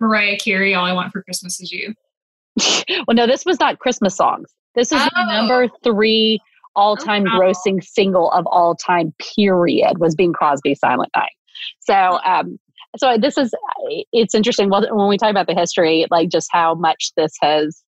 Mariah 0.00 0.36
Carey, 0.38 0.74
All 0.74 0.84
I 0.84 0.92
Want 0.92 1.12
for 1.12 1.22
Christmas 1.22 1.60
Is 1.60 1.72
You. 1.72 1.94
well, 3.06 3.14
no, 3.14 3.26
this 3.26 3.44
was 3.46 3.58
not 3.58 3.78
Christmas 3.78 4.14
songs. 4.14 4.50
This 4.74 4.92
is 4.92 5.00
Oh. 5.16 5.24
number 5.26 5.68
three 5.82 6.38
all 6.74 6.96
time 6.96 7.24
wow. 7.24 7.38
grossing 7.38 7.82
single 7.82 8.30
of 8.30 8.46
all 8.46 8.74
time, 8.74 9.14
period, 9.36 9.98
was 9.98 10.14
Bing 10.14 10.32
Crosby 10.32 10.74
Silent 10.74 11.10
Night. 11.16 11.32
So, 11.80 12.18
um, 12.24 12.58
so 12.96 13.16
this 13.18 13.38
is, 13.38 13.54
it's 14.12 14.34
interesting. 14.34 14.68
Well, 14.68 14.86
when 14.90 15.08
we 15.08 15.16
talk 15.16 15.30
about 15.30 15.46
the 15.46 15.54
history, 15.54 16.06
like 16.10 16.28
just 16.28 16.48
how 16.50 16.74
much 16.74 17.12
this 17.16 17.32
has 17.40 17.82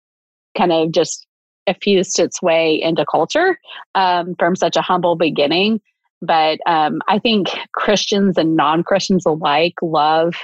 kind 0.56 0.72
of 0.72 0.92
just 0.92 1.26
effused 1.68 2.18
its 2.18 2.42
way 2.42 2.80
into 2.80 3.04
culture 3.10 3.58
um, 3.94 4.34
from 4.38 4.56
such 4.56 4.76
a 4.76 4.82
humble 4.82 5.16
beginning. 5.16 5.80
But 6.20 6.60
um, 6.66 7.00
I 7.08 7.18
think 7.18 7.48
Christians 7.72 8.38
and 8.38 8.54
non 8.54 8.84
Christians 8.84 9.26
alike 9.26 9.74
love 9.82 10.34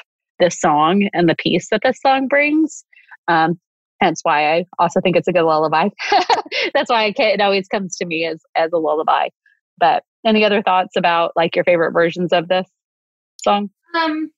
this 0.40 0.60
song 0.60 1.08
and 1.12 1.28
the 1.28 1.36
peace 1.36 1.68
that 1.70 1.80
this 1.84 2.00
song 2.00 2.26
brings. 2.28 2.84
Um, 3.28 3.60
hence 4.00 4.20
why 4.22 4.56
I 4.56 4.66
also 4.78 5.00
think 5.00 5.16
it's 5.16 5.28
a 5.28 5.32
good 5.32 5.44
lullaby. 5.44 5.88
That's 6.74 6.90
why 6.90 7.04
it, 7.04 7.18
it 7.18 7.40
always 7.40 7.68
comes 7.68 7.96
to 7.96 8.06
me 8.06 8.24
as 8.24 8.40
as 8.56 8.72
a 8.72 8.78
lullaby. 8.78 9.28
But 9.78 10.02
any 10.26 10.44
other 10.44 10.62
thoughts 10.62 10.96
about 10.96 11.32
like 11.36 11.54
your 11.54 11.64
favorite 11.64 11.92
versions 11.92 12.32
of 12.32 12.48
this 12.48 12.68
song? 13.42 13.70
Um, 13.94 14.30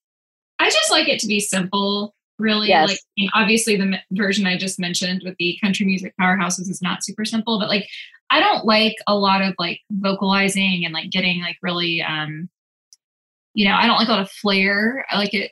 I 0.59 0.69
just 0.71 0.91
like 0.91 1.09
it 1.09 1.19
to 1.21 1.27
be 1.27 1.41
simple, 1.41 2.15
really. 2.39 2.69
Yes. 2.69 2.89
Like, 2.89 2.99
I 2.99 3.13
mean, 3.17 3.31
obviously, 3.35 3.77
the 3.77 3.85
m- 3.85 4.01
version 4.13 4.47
I 4.47 4.57
just 4.57 4.79
mentioned 4.79 5.23
with 5.25 5.35
the 5.39 5.59
country 5.63 5.87
music 5.87 6.15
powerhouses 6.21 6.69
is 6.69 6.83
not 6.83 7.03
super 7.03 7.25
simple, 7.25 7.59
but 7.59 7.69
like, 7.69 7.89
I 8.31 8.41
don't 8.41 8.65
like 8.65 8.97
a 9.07 9.17
lot 9.17 9.43
of 9.43 9.55
like 9.59 9.81
vocalizing 9.91 10.85
and 10.85 10.95
like 10.95 11.11
getting 11.11 11.41
like 11.41 11.57
really, 11.63 12.03
um, 12.03 12.49
you 13.55 13.67
know, 13.67 13.75
I 13.75 13.87
don't 13.87 13.97
like 13.97 14.09
a 14.09 14.13
lot 14.13 14.21
of 14.21 14.31
flair. 14.31 15.05
I 15.11 15.17
like 15.17 15.35
it 15.35 15.51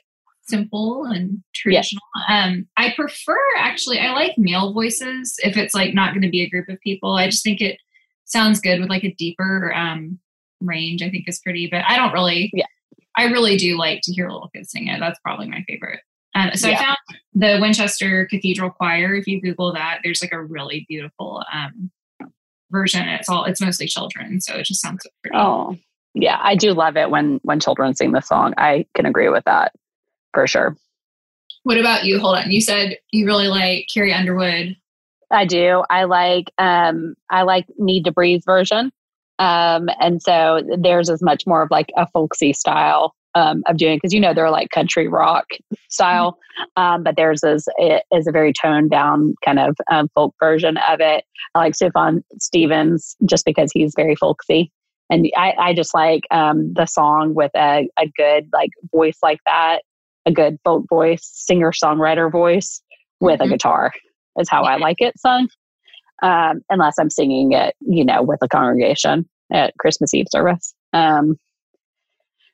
simple 0.49 1.05
and 1.05 1.41
traditional. 1.53 2.01
Um, 2.27 2.67
I 2.77 2.93
prefer 2.95 3.37
actually, 3.57 3.99
I 3.99 4.11
like 4.13 4.37
male 4.37 4.73
voices 4.73 5.35
if 5.43 5.57
it's 5.57 5.73
like 5.73 5.93
not 5.93 6.13
going 6.13 6.23
to 6.23 6.29
be 6.29 6.41
a 6.41 6.49
group 6.49 6.67
of 6.69 6.79
people. 6.81 7.13
I 7.13 7.27
just 7.27 7.43
think 7.43 7.61
it 7.61 7.77
sounds 8.25 8.59
good 8.59 8.79
with 8.79 8.89
like 8.89 9.03
a 9.03 9.13
deeper 9.13 9.73
um 9.73 10.19
range. 10.61 11.01
I 11.01 11.09
think 11.09 11.27
is 11.27 11.39
pretty, 11.39 11.67
but 11.67 11.83
I 11.87 11.95
don't 11.95 12.13
really. 12.13 12.51
Yeah. 12.53 12.65
I 13.17 13.25
really 13.25 13.57
do 13.57 13.77
like 13.77 13.99
to 14.03 14.13
hear 14.13 14.29
little 14.29 14.49
kids 14.55 14.71
sing 14.71 14.87
it. 14.87 14.99
That's 14.99 15.19
probably 15.19 15.49
my 15.49 15.63
favorite. 15.67 15.99
Um, 16.35 16.51
so 16.53 16.69
Yeah. 16.69 16.79
I 16.79 16.83
found 16.83 16.97
the 17.33 17.57
Winchester 17.59 18.27
Cathedral 18.29 18.69
Choir. 18.69 19.15
If 19.15 19.27
you 19.27 19.41
Google 19.41 19.73
that, 19.73 19.99
there's 20.03 20.21
like 20.21 20.31
a 20.31 20.41
really 20.41 20.85
beautiful 20.87 21.43
um, 21.51 21.91
version. 22.71 23.07
It's 23.09 23.27
all 23.27 23.45
it's 23.45 23.61
mostly 23.61 23.87
children, 23.87 24.39
so 24.41 24.55
it 24.55 24.65
just 24.65 24.81
sounds 24.81 25.03
so 25.03 25.09
pretty. 25.21 25.37
Oh, 25.37 25.75
yeah, 26.13 26.39
I 26.41 26.55
do 26.55 26.73
love 26.73 26.97
it 26.97 27.09
when 27.09 27.39
when 27.43 27.59
children 27.59 27.95
sing 27.95 28.11
the 28.11 28.21
song. 28.21 28.53
I 28.57 28.85
can 28.95 29.05
agree 29.05 29.29
with 29.29 29.43
that 29.45 29.73
for 30.33 30.47
sure. 30.47 30.75
What 31.63 31.77
about 31.77 32.05
you? 32.05 32.19
Hold 32.19 32.37
on. 32.37 32.51
You 32.51 32.61
said 32.61 32.97
you 33.11 33.25
really 33.25 33.47
like 33.47 33.87
Carrie 33.93 34.13
Underwood. 34.13 34.75
I 35.31 35.45
do. 35.45 35.83
I 35.89 36.05
like 36.05 36.51
um 36.57 37.15
I 37.29 37.43
like 37.43 37.65
Need 37.77 38.05
to 38.05 38.11
Breathe 38.11 38.41
version. 38.45 38.91
Um 39.37 39.89
and 39.99 40.21
so 40.21 40.61
theirs 40.77 41.09
is 41.09 41.21
much 41.21 41.45
more 41.45 41.61
of 41.61 41.71
like 41.71 41.91
a 41.97 42.07
folksy 42.07 42.53
style 42.53 43.13
um, 43.35 43.63
of 43.67 43.77
doing 43.77 43.97
because 43.97 44.13
you 44.13 44.19
know 44.19 44.33
they're 44.33 44.49
like 44.49 44.69
country 44.71 45.07
rock 45.07 45.45
style, 45.89 46.37
um, 46.75 47.03
but 47.03 47.15
theirs 47.15 47.43
is 47.43 47.67
is 48.11 48.27
a 48.27 48.31
very 48.31 48.53
toned 48.53 48.91
down 48.91 49.35
kind 49.45 49.59
of 49.59 49.75
um, 49.91 50.09
folk 50.15 50.33
version 50.39 50.77
of 50.77 50.99
it. 50.99 51.23
I 51.55 51.59
like 51.59 51.73
Sufjan 51.73 52.23
Stevens 52.39 53.15
just 53.25 53.45
because 53.45 53.71
he's 53.73 53.93
very 53.95 54.15
folksy, 54.15 54.71
and 55.09 55.27
I, 55.35 55.53
I 55.59 55.73
just 55.73 55.93
like 55.93 56.23
um, 56.31 56.73
the 56.73 56.85
song 56.85 57.33
with 57.33 57.51
a, 57.55 57.87
a 57.99 58.07
good 58.17 58.49
like 58.53 58.71
voice 58.91 59.17
like 59.21 59.39
that, 59.45 59.81
a 60.25 60.31
good 60.31 60.57
folk 60.63 60.85
voice, 60.89 61.21
singer 61.23 61.71
songwriter 61.71 62.31
voice 62.31 62.81
with 63.19 63.39
mm-hmm. 63.39 63.51
a 63.51 63.55
guitar 63.55 63.91
is 64.37 64.49
how 64.49 64.63
yeah. 64.63 64.71
I 64.71 64.77
like 64.77 64.97
it 64.99 65.19
sung. 65.19 65.47
Um, 66.21 66.61
unless 66.69 66.95
I'm 66.99 67.09
singing 67.09 67.53
it, 67.53 67.75
you 67.79 68.03
know, 68.03 68.21
with 68.21 68.39
a 68.41 68.47
congregation 68.49 69.27
at 69.53 69.73
Christmas 69.79 70.13
Eve 70.13 70.25
service. 70.29 70.73
Um, 70.91 71.37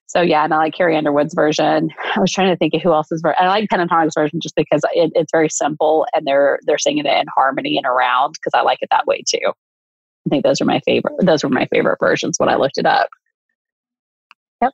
so 0.08 0.22
yeah, 0.22 0.44
and 0.44 0.54
I 0.54 0.58
like 0.58 0.76
Carrie 0.76 0.96
Underwood's 0.96 1.34
version. 1.34 1.90
I 2.16 2.20
was 2.20 2.32
trying 2.32 2.50
to 2.50 2.58
think 2.58 2.74
of 2.76 2.82
who 2.82 2.94
else's 2.94 3.22
version. 3.22 3.38
I 3.40 3.48
like 3.48 3.70
Pentatonix 3.70 4.14
version 4.14 4.40
just 4.40 4.56
because 4.56 4.82
it, 4.94 5.12
it's 5.16 5.32
very 5.32 5.50
simple 5.50 6.06
and 6.14 6.28
they're 6.28 6.60
they're 6.66 6.78
singing 6.78 7.06
it 7.06 7.18
in 7.18 7.26
harmony 7.36 7.78
and 7.78 7.88
around 7.88 8.34
because 8.34 8.58
I 8.58 8.62
like 8.62 8.80
it 8.82 8.90
that 8.92 9.08
way 9.08 9.24
too. 9.28 9.52
I 10.26 10.30
think 10.30 10.44
those 10.44 10.62
are 10.62 10.66
my 10.66 10.80
favorite. 10.86 11.16
Those 11.22 11.44
were 11.44 11.50
my 11.50 11.68
favorite 11.74 11.98
versions 12.00 12.36
when 12.38 12.50
I 12.50 12.56
looked 12.56 12.78
it 12.78 12.86
up. 12.86 13.10
Yep. 14.62 14.74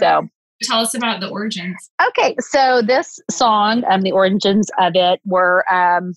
So 0.00 0.28
tell 0.62 0.80
us 0.80 0.94
about 0.94 1.20
the 1.20 1.28
origins. 1.28 1.90
Okay, 2.08 2.34
so 2.40 2.82
this 2.82 3.20
song, 3.30 3.84
um, 3.88 4.02
the 4.02 4.12
origins 4.12 4.70
of 4.78 4.92
it 4.94 5.20
were 5.24 5.64
um, 5.72 6.14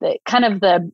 the 0.00 0.18
kind 0.26 0.44
of 0.44 0.60
the 0.60 0.90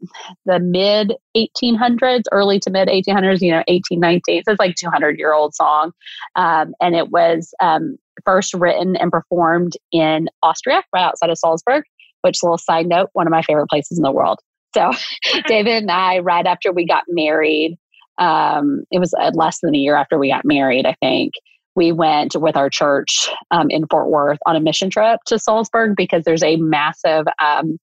the 0.46 0.58
mid 0.60 1.14
1800s, 1.36 2.24
early 2.32 2.58
to 2.60 2.70
mid 2.70 2.88
1800s, 2.88 3.40
you 3.40 3.50
know, 3.50 3.62
1819. 3.68 4.44
So 4.44 4.52
it's 4.52 4.58
like 4.58 4.76
200 4.76 5.18
year 5.18 5.32
old 5.32 5.54
song, 5.54 5.92
um, 6.36 6.74
and 6.80 6.94
it 6.94 7.10
was 7.10 7.52
um, 7.60 7.96
first 8.24 8.54
written 8.54 8.96
and 8.96 9.10
performed 9.10 9.74
in 9.92 10.28
Austria, 10.42 10.82
right 10.94 11.04
outside 11.04 11.30
of 11.30 11.38
Salzburg. 11.38 11.84
Which, 12.22 12.42
little 12.42 12.58
side 12.58 12.86
note, 12.86 13.08
one 13.14 13.26
of 13.26 13.30
my 13.30 13.40
favorite 13.40 13.68
places 13.68 13.96
in 13.96 14.02
the 14.02 14.12
world. 14.12 14.40
So, 14.74 14.90
David 15.46 15.82
and 15.82 15.90
I, 15.90 16.18
right 16.18 16.44
after 16.44 16.70
we 16.70 16.86
got 16.86 17.04
married, 17.08 17.78
um, 18.18 18.84
it 18.90 18.98
was 18.98 19.14
uh, 19.18 19.30
less 19.32 19.60
than 19.62 19.74
a 19.74 19.78
year 19.78 19.96
after 19.96 20.18
we 20.18 20.30
got 20.30 20.44
married, 20.44 20.84
I 20.84 20.94
think 21.00 21.32
we 21.76 21.92
went 21.92 22.34
with 22.36 22.56
our 22.56 22.68
church 22.70 23.28
um, 23.50 23.70
in 23.70 23.86
Fort 23.86 24.08
Worth 24.08 24.38
on 24.46 24.56
a 24.56 24.60
mission 24.60 24.90
trip 24.90 25.20
to 25.26 25.38
Salzburg 25.38 25.94
because 25.96 26.24
there's 26.24 26.42
a 26.42 26.56
massive 26.56 27.26
um, 27.42 27.78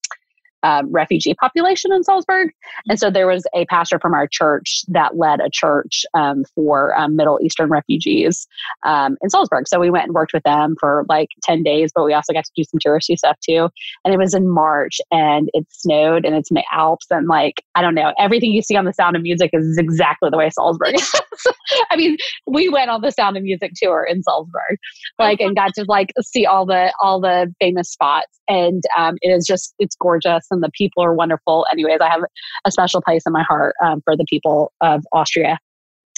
um, 0.64 0.92
refugee 0.92 1.34
population 1.36 1.92
in 1.94 2.04
Salzburg. 2.04 2.52
And 2.88 3.00
so 3.00 3.10
there 3.10 3.28
was 3.28 3.46
a 3.56 3.66
pastor 3.66 4.00
from 4.00 4.14
our 4.14 4.28
church 4.28 4.84
that 4.90 5.18
led 5.18 5.40
a 5.40 5.50
church 5.52 6.06
um, 6.14 6.44
for 6.56 6.98
um, 6.98 7.16
Middle 7.16 7.40
Eastern 7.42 7.70
refugees 7.70 8.48
um, 8.86 9.18
in 9.22 9.30
Salzburg. 9.30 9.68
So 9.68 9.80
we 9.80 9.90
went 9.90 10.06
and 10.06 10.14
worked 10.14 10.34
with 10.34 10.44
them 10.44 10.76
for 10.80 11.06
like 11.08 11.30
10 11.44 11.64
days, 11.64 11.92
but 11.94 12.06
we 12.06 12.14
also 12.14 12.34
got 12.34 12.46
to 12.46 12.52
do 12.56 12.64
some 12.64 12.80
touristy 12.86 13.18
stuff 13.18 13.38
too. 13.48 13.70
And 14.04 14.14
it 14.14 14.18
was 14.18 14.34
in 14.34 14.50
March 14.50 15.00
and 15.12 15.50
it 15.54 15.66
snowed 15.70 16.26
and 16.26 16.36
it's 16.36 16.50
in 16.52 16.56
the 16.56 16.64
Alps. 16.72 17.06
And 17.10 17.28
like, 17.28 17.56
I 17.76 17.82
don't 17.82 17.96
know, 17.96 18.14
everything 18.20 18.52
you 18.52 18.62
see 18.62 18.76
on 18.76 18.86
the 18.86 18.94
sound 18.94 19.16
of 19.16 19.22
music 19.22 19.52
is 19.54 19.78
exactly 19.78 20.30
the 20.30 20.38
way 20.38 20.50
Salzburg 20.50 20.96
is. 20.96 21.12
I 21.92 21.96
mean, 21.96 22.18
we 22.48 22.70
went 22.70 22.90
on 22.90 23.02
the 23.02 23.12
sound 23.12 23.38
of 23.38 23.44
music 23.44 23.72
tour 23.76 24.06
in 24.10 24.24
Salzburg, 24.24 24.78
like, 25.20 25.40
and 25.40 25.56
got 25.56 25.74
to 25.76 25.86
like 25.88 26.12
see 26.22 26.46
all 26.46 26.66
the, 26.66 26.94
all 27.02 27.20
the 27.20 27.54
famous 27.60 27.92
spots. 27.92 28.40
And 28.48 28.84
um, 28.98 29.18
it 29.22 29.30
is 29.30 29.46
just, 29.46 29.76
it's 29.80 29.96
gorgeous 29.96 30.48
and 30.52 30.57
the 30.62 30.72
people 30.72 31.04
are 31.04 31.14
wonderful. 31.14 31.66
Anyways, 31.72 32.00
I 32.02 32.10
have 32.10 32.22
a 32.66 32.72
special 32.72 33.02
place 33.02 33.24
in 33.26 33.34
my 33.34 33.44
heart 33.44 33.76
um, 33.84 34.02
for 34.04 34.16
the 34.16 34.26
people 34.30 34.72
of 34.82 35.04
Austria. 35.14 35.60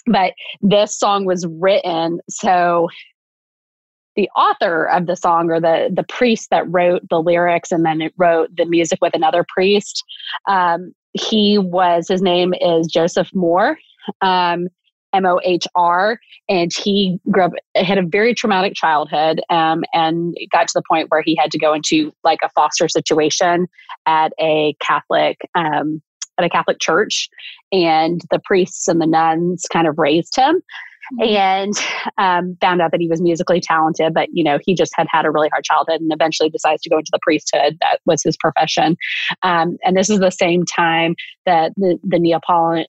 But 0.05 0.33
this 0.61 0.97
song 0.97 1.25
was 1.25 1.45
written 1.47 2.19
so 2.29 2.87
the 4.15 4.29
author 4.35 4.85
of 4.85 5.05
the 5.05 5.15
song 5.15 5.49
or 5.49 5.61
the 5.61 5.89
the 5.93 6.03
priest 6.03 6.49
that 6.51 6.69
wrote 6.69 7.01
the 7.09 7.21
lyrics 7.21 7.71
and 7.71 7.85
then 7.85 8.09
wrote 8.17 8.49
the 8.57 8.65
music 8.65 8.99
with 9.01 9.13
another 9.15 9.45
priest 9.47 10.03
um, 10.49 10.91
he 11.13 11.57
was 11.57 12.07
his 12.09 12.21
name 12.21 12.53
is 12.59 12.87
joseph 12.87 13.29
Mohr. 13.33 13.75
um, 14.21 14.67
M 15.13 15.25
O 15.25 15.39
H 15.43 15.65
R, 15.75 16.19
and 16.47 16.71
he 16.73 17.19
grew 17.31 17.45
up 17.45 17.51
had 17.75 17.97
a 17.97 18.05
very 18.05 18.33
traumatic 18.33 18.73
childhood, 18.75 19.41
um, 19.49 19.83
and 19.93 20.35
got 20.51 20.67
to 20.67 20.73
the 20.75 20.83
point 20.89 21.09
where 21.09 21.23
he 21.23 21.35
had 21.35 21.51
to 21.51 21.59
go 21.59 21.73
into 21.73 22.11
like 22.23 22.39
a 22.43 22.49
foster 22.49 22.87
situation 22.87 23.67
at 24.05 24.31
a 24.39 24.75
Catholic 24.81 25.37
um, 25.55 26.01
at 26.37 26.45
a 26.45 26.49
Catholic 26.49 26.79
church, 26.79 27.29
and 27.71 28.21
the 28.31 28.39
priests 28.43 28.87
and 28.87 29.01
the 29.01 29.07
nuns 29.07 29.65
kind 29.71 29.87
of 29.87 29.97
raised 29.97 30.35
him. 30.35 30.61
Mm-hmm. 31.19 31.35
And 31.35 31.73
um, 32.19 32.57
found 32.61 32.81
out 32.81 32.91
that 32.91 32.99
he 32.99 33.07
was 33.07 33.19
musically 33.19 33.59
talented, 33.59 34.13
but 34.13 34.29
you 34.31 34.43
know 34.43 34.59
he 34.63 34.75
just 34.75 34.91
had 34.95 35.07
had 35.09 35.25
a 35.25 35.31
really 35.31 35.49
hard 35.49 35.63
childhood, 35.63 36.01
and 36.01 36.13
eventually 36.13 36.51
decides 36.51 36.83
to 36.83 36.89
go 36.89 36.99
into 36.99 37.09
the 37.11 37.19
priesthood. 37.23 37.77
That 37.81 37.99
was 38.05 38.21
his 38.21 38.37
profession. 38.37 38.95
Um, 39.41 39.77
and 39.83 39.97
this 39.97 40.11
is 40.11 40.19
the 40.19 40.29
same 40.29 40.65
time 40.65 41.15
that 41.47 41.71
the, 41.77 41.97
the 42.03 42.19
Neapolitan 42.19 42.85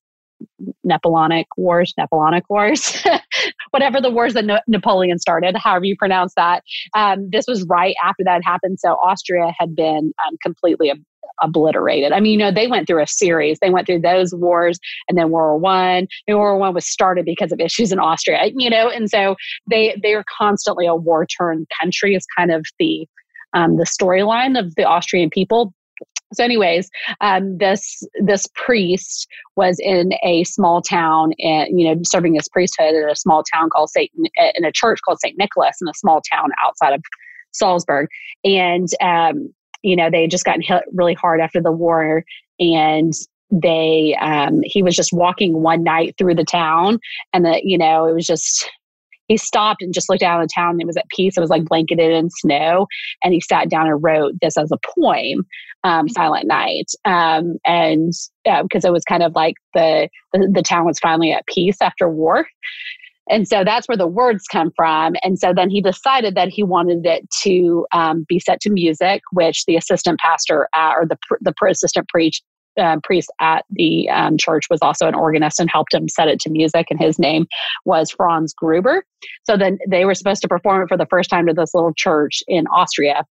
Napoleonic 0.85 1.47
Wars, 1.57 1.95
Napoleonic 1.97 2.49
Wars, 2.49 3.03
whatever 3.71 4.01
the 4.01 4.11
wars 4.11 4.35
that 4.35 4.45
no- 4.45 4.61
Napoleon 4.67 5.19
started, 5.19 5.57
however 5.57 5.85
you 5.85 5.97
pronounce 5.97 6.35
that. 6.35 6.63
Um, 6.95 7.29
this 7.31 7.47
was 7.47 7.65
right 7.65 7.95
after 8.05 8.25
that 8.25 8.43
happened. 8.45 8.79
So 8.81 8.95
Austria 8.95 9.53
had 9.59 9.75
been 9.75 10.13
um, 10.27 10.37
completely 10.43 10.91
ob- 10.91 10.99
obliterated. 11.43 12.13
I 12.13 12.21
mean, 12.21 12.33
you 12.33 12.39
know, 12.39 12.53
they 12.53 12.67
went 12.67 12.87
through 12.87 13.03
a 13.03 13.07
series. 13.07 13.59
They 13.61 13.71
went 13.71 13.87
through 13.87 14.01
those 14.01 14.35
wars, 14.35 14.79
and 15.09 15.17
then 15.17 15.31
World 15.31 15.63
War 15.63 15.71
One. 15.73 16.07
World 16.29 16.39
War 16.39 16.59
One 16.59 16.75
was 16.75 16.87
started 16.87 17.25
because 17.25 17.53
of 17.53 17.61
issues 17.61 17.93
in 17.93 17.99
Austria. 17.99 18.51
You 18.55 18.71
know, 18.71 18.89
and 18.89 19.09
so 19.09 19.37
they 19.69 19.99
they 20.03 20.15
are 20.15 20.25
constantly 20.37 20.87
a 20.87 20.95
war 20.95 21.27
torn 21.27 21.67
country. 21.81 22.15
Is 22.15 22.27
kind 22.37 22.51
of 22.51 22.65
the 22.79 23.07
um, 23.53 23.77
the 23.77 23.85
storyline 23.85 24.59
of 24.59 24.75
the 24.77 24.85
Austrian 24.85 25.31
people 25.31 25.73
so 26.33 26.45
anyways 26.45 26.91
um, 27.21 27.59
this 27.59 28.03
this 28.25 28.47
priest 28.55 29.27
was 29.57 29.79
in 29.81 30.13
a 30.23 30.45
small 30.45 30.81
town 30.83 31.33
and 31.39 31.81
you 31.81 31.87
know 31.87 32.01
serving 32.05 32.35
his 32.35 32.49
priesthood 32.49 32.95
in 32.95 33.09
a 33.09 33.17
small 33.17 33.43
town 33.55 33.69
called 33.71 33.91
saint 33.91 34.11
in 34.55 34.65
a 34.65 34.73
church 34.73 35.01
called 35.05 35.19
saint 35.21 35.39
nicholas 35.39 35.77
in 35.81 35.89
a 35.89 35.95
small 35.95 36.21
town 36.33 36.51
outside 36.63 36.93
of 36.93 37.03
salzburg. 37.53 38.09
And 38.45 38.89
um, 39.01 39.53
you 39.83 39.97
know 39.97 40.11
they 40.11 40.23
had 40.23 40.31
just 40.31 40.45
gotten 40.45 40.63
hit 40.63 40.83
really 40.93 41.15
hard 41.15 41.41
after 41.41 41.61
the 41.61 41.73
war 41.73 42.25
and 42.59 43.13
they 43.51 44.17
um, 44.21 44.61
he 44.65 44.83
was 44.83 44.95
just 44.95 45.13
walking 45.13 45.63
one 45.63 45.83
night 45.83 46.15
through 46.17 46.35
the 46.35 46.45
town 46.45 46.99
and 47.33 47.45
that 47.45 47.65
you 47.65 47.79
know 47.79 48.07
it 48.07 48.15
was 48.15 48.27
just 48.27 48.71
he 49.31 49.37
stopped 49.37 49.81
and 49.81 49.95
just 49.95 50.11
looked 50.11 50.25
out 50.25 50.41
the 50.41 50.49
town 50.53 50.71
and 50.73 50.81
it 50.81 50.89
was 50.89 50.97
at 50.97 51.09
peace. 51.09 51.37
It 51.37 51.41
was 51.41 51.51
like 51.51 51.65
blanketed 51.65 52.11
in 52.11 52.31
snow. 52.31 52.89
And 53.23 53.33
he 53.33 53.41
sat 53.41 53.71
down 53.71 53.87
and 53.87 54.03
wrote 54.03 54.33
this 54.43 54.57
as 54.57 54.73
a 54.73 54.79
poem, 54.85 55.47
um, 55.85 56.09
Silent 56.09 56.49
Night. 56.49 56.91
Um, 57.05 57.55
and 57.65 58.13
because 58.45 58.85
uh, 58.85 58.89
it 58.89 58.93
was 58.93 59.05
kind 59.05 59.23
of 59.23 59.37
like 59.37 59.55
the, 59.73 60.09
the, 60.33 60.51
the 60.53 60.63
town 60.63 60.85
was 60.85 60.99
finally 60.99 61.31
at 61.31 61.47
peace 61.47 61.77
after 61.81 62.09
war. 62.09 62.49
And 63.31 63.47
so 63.47 63.63
that's 63.63 63.87
where 63.87 63.97
the 63.97 64.09
words 64.09 64.47
come 64.51 64.73
from. 64.75 65.15
And 65.23 65.39
so 65.39 65.53
then 65.55 65.71
he 65.71 65.81
decided 65.81 66.35
that 66.35 66.49
he 66.49 66.65
wanted 66.65 67.07
it 67.07 67.31
to 67.43 67.87
um, 67.93 68.27
be 68.29 68.41
set 68.41 68.61
to 68.63 68.71
music, 68.71 69.23
which 69.31 69.65
the 69.67 69.77
assistant 69.77 70.19
pastor 70.19 70.69
uh, 70.75 70.95
or 70.97 71.07
the, 71.07 71.17
the 71.41 71.55
assistant 71.69 72.09
preach, 72.09 72.43
uh, 72.79 72.99
priest 73.03 73.31
at 73.41 73.65
the 73.71 74.09
um, 74.11 74.37
church 74.39 74.65
was 74.71 74.81
also 74.83 75.07
an 75.07 75.15
organist 75.15 75.61
and 75.61 75.71
helped 75.71 75.95
him 75.95 76.09
set 76.09 76.29
it 76.29 76.41
to 76.41 76.51
music. 76.51 76.87
And 76.91 77.01
his 77.01 77.19
name 77.19 77.47
was 77.85 78.11
Franz 78.11 78.55
Gruber. 78.55 79.05
So 79.45 79.57
then 79.57 79.79
they 79.89 80.05
were 80.05 80.15
supposed 80.15 80.43
to 80.43 80.49
perform 80.49 80.83
it 80.83 80.89
for 80.89 80.97
the 80.97 81.07
first 81.07 81.31
time 81.31 81.47
to 81.47 81.55
this 81.55 81.75
little 81.75 81.95
church 81.95 82.43
in 82.47 82.67
Austria. 82.69 83.25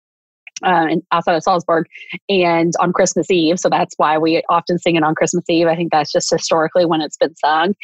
Uh, 0.64 0.87
outside 1.12 1.37
of 1.37 1.42
Salzburg, 1.42 1.85
and 2.31 2.72
on 2.81 2.90
Christmas 2.90 3.31
Eve. 3.31 3.61
So 3.61 3.68
that's 3.68 3.92
why 3.99 4.16
we 4.16 4.42
often 4.49 4.79
sing 4.79 4.96
it 4.96 5.03
on 5.03 5.14
Christmas 5.14 5.44
Eve. 5.51 5.66
I 5.66 5.77
think 5.77 5.92
that's 5.92 6.11
just 6.11 6.31
historically 6.31 6.87
when 6.87 7.03
it's 7.03 7.18
been 7.18 7.37
sung. 7.37 7.75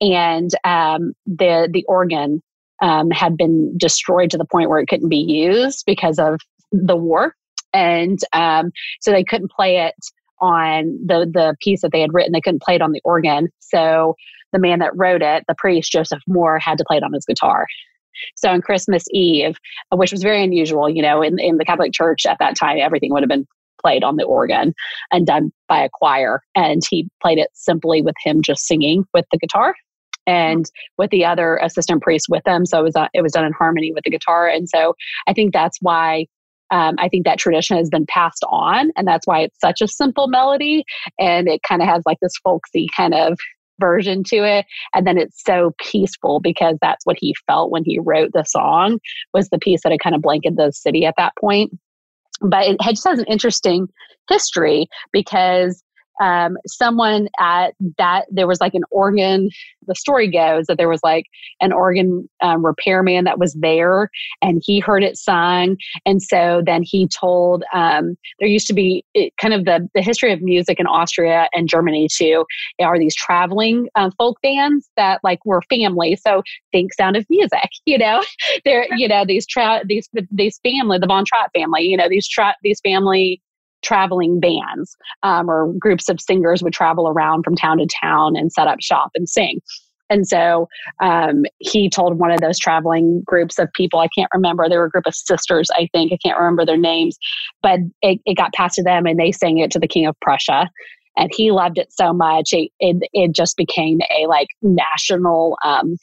And 0.00 0.48
um, 0.62 1.12
the 1.26 1.68
the 1.72 1.84
organ 1.88 2.40
um, 2.80 3.10
had 3.10 3.36
been 3.36 3.76
destroyed 3.76 4.30
to 4.30 4.38
the 4.38 4.44
point 4.44 4.68
where 4.70 4.78
it 4.78 4.86
couldn't 4.86 5.08
be 5.08 5.16
used 5.16 5.82
because 5.86 6.20
of 6.20 6.38
the 6.70 6.94
war, 6.94 7.34
and 7.72 8.20
um, 8.32 8.70
so 9.00 9.10
they 9.10 9.24
couldn't 9.24 9.50
play 9.50 9.78
it 9.78 9.96
on 10.40 10.98
the 11.04 11.28
the 11.32 11.56
piece 11.60 11.82
that 11.82 11.92
they 11.92 12.00
had 12.00 12.12
written. 12.12 12.32
They 12.32 12.40
couldn't 12.40 12.62
play 12.62 12.74
it 12.76 12.82
on 12.82 12.92
the 12.92 13.00
organ, 13.04 13.48
so 13.58 14.14
the 14.52 14.58
man 14.58 14.80
that 14.80 14.96
wrote 14.96 15.22
it, 15.22 15.44
the 15.46 15.54
priest 15.56 15.92
Joseph 15.92 16.22
Mohr, 16.28 16.60
had 16.60 16.78
to 16.78 16.84
play 16.86 16.96
it 16.96 17.02
on 17.02 17.12
his 17.12 17.24
guitar. 17.24 17.66
So 18.36 18.50
on 18.50 18.60
Christmas 18.60 19.04
Eve, 19.12 19.56
which 19.92 20.12
was 20.12 20.22
very 20.22 20.42
unusual, 20.42 20.88
you 20.88 21.02
know, 21.02 21.22
in, 21.22 21.38
in 21.38 21.56
the 21.56 21.64
Catholic 21.64 21.92
Church 21.92 22.26
at 22.26 22.38
that 22.38 22.56
time, 22.56 22.78
everything 22.78 23.12
would 23.12 23.22
have 23.22 23.28
been 23.28 23.46
played 23.80 24.04
on 24.04 24.16
the 24.16 24.24
organ 24.24 24.74
and 25.10 25.26
done 25.26 25.52
by 25.68 25.82
a 25.82 25.88
choir. 25.90 26.42
And 26.54 26.82
he 26.88 27.08
played 27.22 27.38
it 27.38 27.48
simply 27.54 28.02
with 28.02 28.16
him 28.22 28.42
just 28.42 28.66
singing 28.66 29.04
with 29.14 29.24
the 29.32 29.38
guitar 29.38 29.74
and 30.26 30.66
with 30.98 31.10
the 31.10 31.24
other 31.24 31.56
assistant 31.62 32.02
priest 32.02 32.26
with 32.28 32.42
them. 32.44 32.66
So 32.66 32.80
it 32.80 32.82
was, 32.82 32.96
uh, 32.96 33.08
it 33.14 33.22
was 33.22 33.32
done 33.32 33.46
in 33.46 33.52
harmony 33.52 33.92
with 33.92 34.04
the 34.04 34.10
guitar. 34.10 34.48
And 34.48 34.68
so 34.68 34.94
I 35.26 35.32
think 35.32 35.52
that's 35.52 35.78
why 35.80 36.26
um, 36.70 36.94
I 36.98 37.08
think 37.08 37.24
that 37.24 37.38
tradition 37.38 37.76
has 37.76 37.88
been 37.88 38.06
passed 38.06 38.44
on, 38.48 38.90
and 38.96 39.06
that's 39.06 39.26
why 39.26 39.40
it's 39.40 39.60
such 39.60 39.80
a 39.80 39.88
simple 39.88 40.28
melody, 40.28 40.84
and 41.18 41.48
it 41.48 41.62
kind 41.62 41.82
of 41.82 41.88
has 41.88 42.02
like 42.06 42.18
this 42.20 42.32
folksy 42.42 42.88
kind 42.96 43.14
of 43.14 43.38
version 43.80 44.22
to 44.22 44.36
it 44.36 44.66
and 44.94 45.06
then 45.06 45.16
it's 45.16 45.42
so 45.42 45.72
peaceful 45.80 46.38
because 46.38 46.76
that's 46.80 47.04
what 47.06 47.16
he 47.18 47.34
felt 47.46 47.70
when 47.70 47.82
he 47.84 47.98
wrote 47.98 48.30
the 48.34 48.44
song 48.44 48.98
was 49.32 49.48
the 49.48 49.58
peace 49.58 49.80
that 49.82 49.90
had 49.90 50.00
kind 50.00 50.14
of 50.14 50.22
blanketed 50.22 50.58
the 50.58 50.70
city 50.70 51.06
at 51.06 51.14
that 51.16 51.32
point. 51.40 51.72
But 52.42 52.66
it 52.68 52.78
just 52.80 53.06
has 53.06 53.18
an 53.18 53.26
interesting 53.26 53.88
history 54.28 54.86
because 55.12 55.82
um, 56.20 56.56
someone 56.66 57.28
at 57.38 57.74
that 57.98 58.26
there 58.30 58.46
was 58.46 58.60
like 58.60 58.74
an 58.74 58.84
organ 58.90 59.48
the 59.86 59.94
story 59.94 60.30
goes 60.30 60.66
that 60.66 60.76
there 60.78 60.88
was 60.88 61.00
like 61.02 61.24
an 61.60 61.72
organ 61.72 62.28
um, 62.42 62.64
repairman 62.64 63.24
that 63.24 63.38
was 63.38 63.54
there 63.54 64.08
and 64.40 64.62
he 64.64 64.78
heard 64.78 65.02
it 65.02 65.16
sung. 65.16 65.76
And 66.06 66.22
so 66.22 66.62
then 66.64 66.82
he 66.84 67.08
told 67.08 67.64
um, 67.74 68.16
there 68.38 68.48
used 68.48 68.68
to 68.68 68.74
be 68.74 69.04
it, 69.14 69.32
kind 69.40 69.52
of 69.52 69.64
the, 69.64 69.88
the 69.94 70.02
history 70.02 70.32
of 70.32 70.42
music 70.42 70.78
in 70.78 70.86
austria 70.86 71.48
and 71.52 71.68
germany 71.68 72.08
too 72.10 72.44
are 72.80 72.98
these 72.98 73.14
traveling 73.14 73.88
uh, 73.94 74.10
folk 74.18 74.40
bands 74.42 74.88
that 74.96 75.20
like 75.22 75.44
were 75.44 75.62
family. 75.68 76.16
So 76.16 76.42
think 76.72 76.94
sound 76.94 77.16
of 77.16 77.26
music 77.28 77.70
you 77.86 77.98
know? 77.98 78.22
They're 78.64 78.86
you 78.96 79.08
know 79.08 79.24
these 79.24 79.46
tra- 79.46 79.82
these 79.86 80.08
these 80.30 80.60
family 80.62 80.98
the 80.98 81.06
von 81.06 81.24
trapp 81.24 81.50
family 81.54 81.82
you 81.82 81.96
know 81.96 82.08
these 82.08 82.28
tra- 82.28 82.56
these 82.62 82.80
family 82.80 83.42
traveling 83.82 84.40
bands 84.40 84.96
um, 85.22 85.48
or 85.48 85.72
groups 85.78 86.08
of 86.08 86.20
singers 86.20 86.62
would 86.62 86.72
travel 86.72 87.08
around 87.08 87.42
from 87.42 87.56
town 87.56 87.78
to 87.78 87.86
town 88.00 88.36
and 88.36 88.52
set 88.52 88.66
up 88.66 88.80
shop 88.80 89.10
and 89.14 89.28
sing. 89.28 89.60
And 90.10 90.26
so 90.26 90.68
um, 91.00 91.44
he 91.60 91.88
told 91.88 92.18
one 92.18 92.32
of 92.32 92.40
those 92.40 92.58
traveling 92.58 93.22
groups 93.24 93.58
of 93.58 93.72
people, 93.74 94.00
I 94.00 94.08
can't 94.08 94.30
remember, 94.34 94.68
they 94.68 94.76
were 94.76 94.86
a 94.86 94.90
group 94.90 95.06
of 95.06 95.14
sisters, 95.14 95.70
I 95.72 95.88
think, 95.92 96.12
I 96.12 96.18
can't 96.22 96.38
remember 96.38 96.66
their 96.66 96.76
names, 96.76 97.16
but 97.62 97.78
it, 98.02 98.20
it 98.26 98.36
got 98.36 98.52
passed 98.52 98.74
to 98.74 98.82
them 98.82 99.06
and 99.06 99.18
they 99.18 99.30
sang 99.30 99.58
it 99.58 99.70
to 99.70 99.78
the 99.78 99.86
King 99.86 100.06
of 100.06 100.18
Prussia. 100.20 100.68
And 101.16 101.30
he 101.34 101.52
loved 101.52 101.78
it 101.78 101.92
so 101.92 102.12
much, 102.12 102.52
it, 102.52 102.70
it, 102.80 103.08
it 103.12 103.32
just 103.32 103.56
became 103.56 104.00
a 104.18 104.26
like 104.26 104.48
national 104.62 105.56
um, 105.64 105.96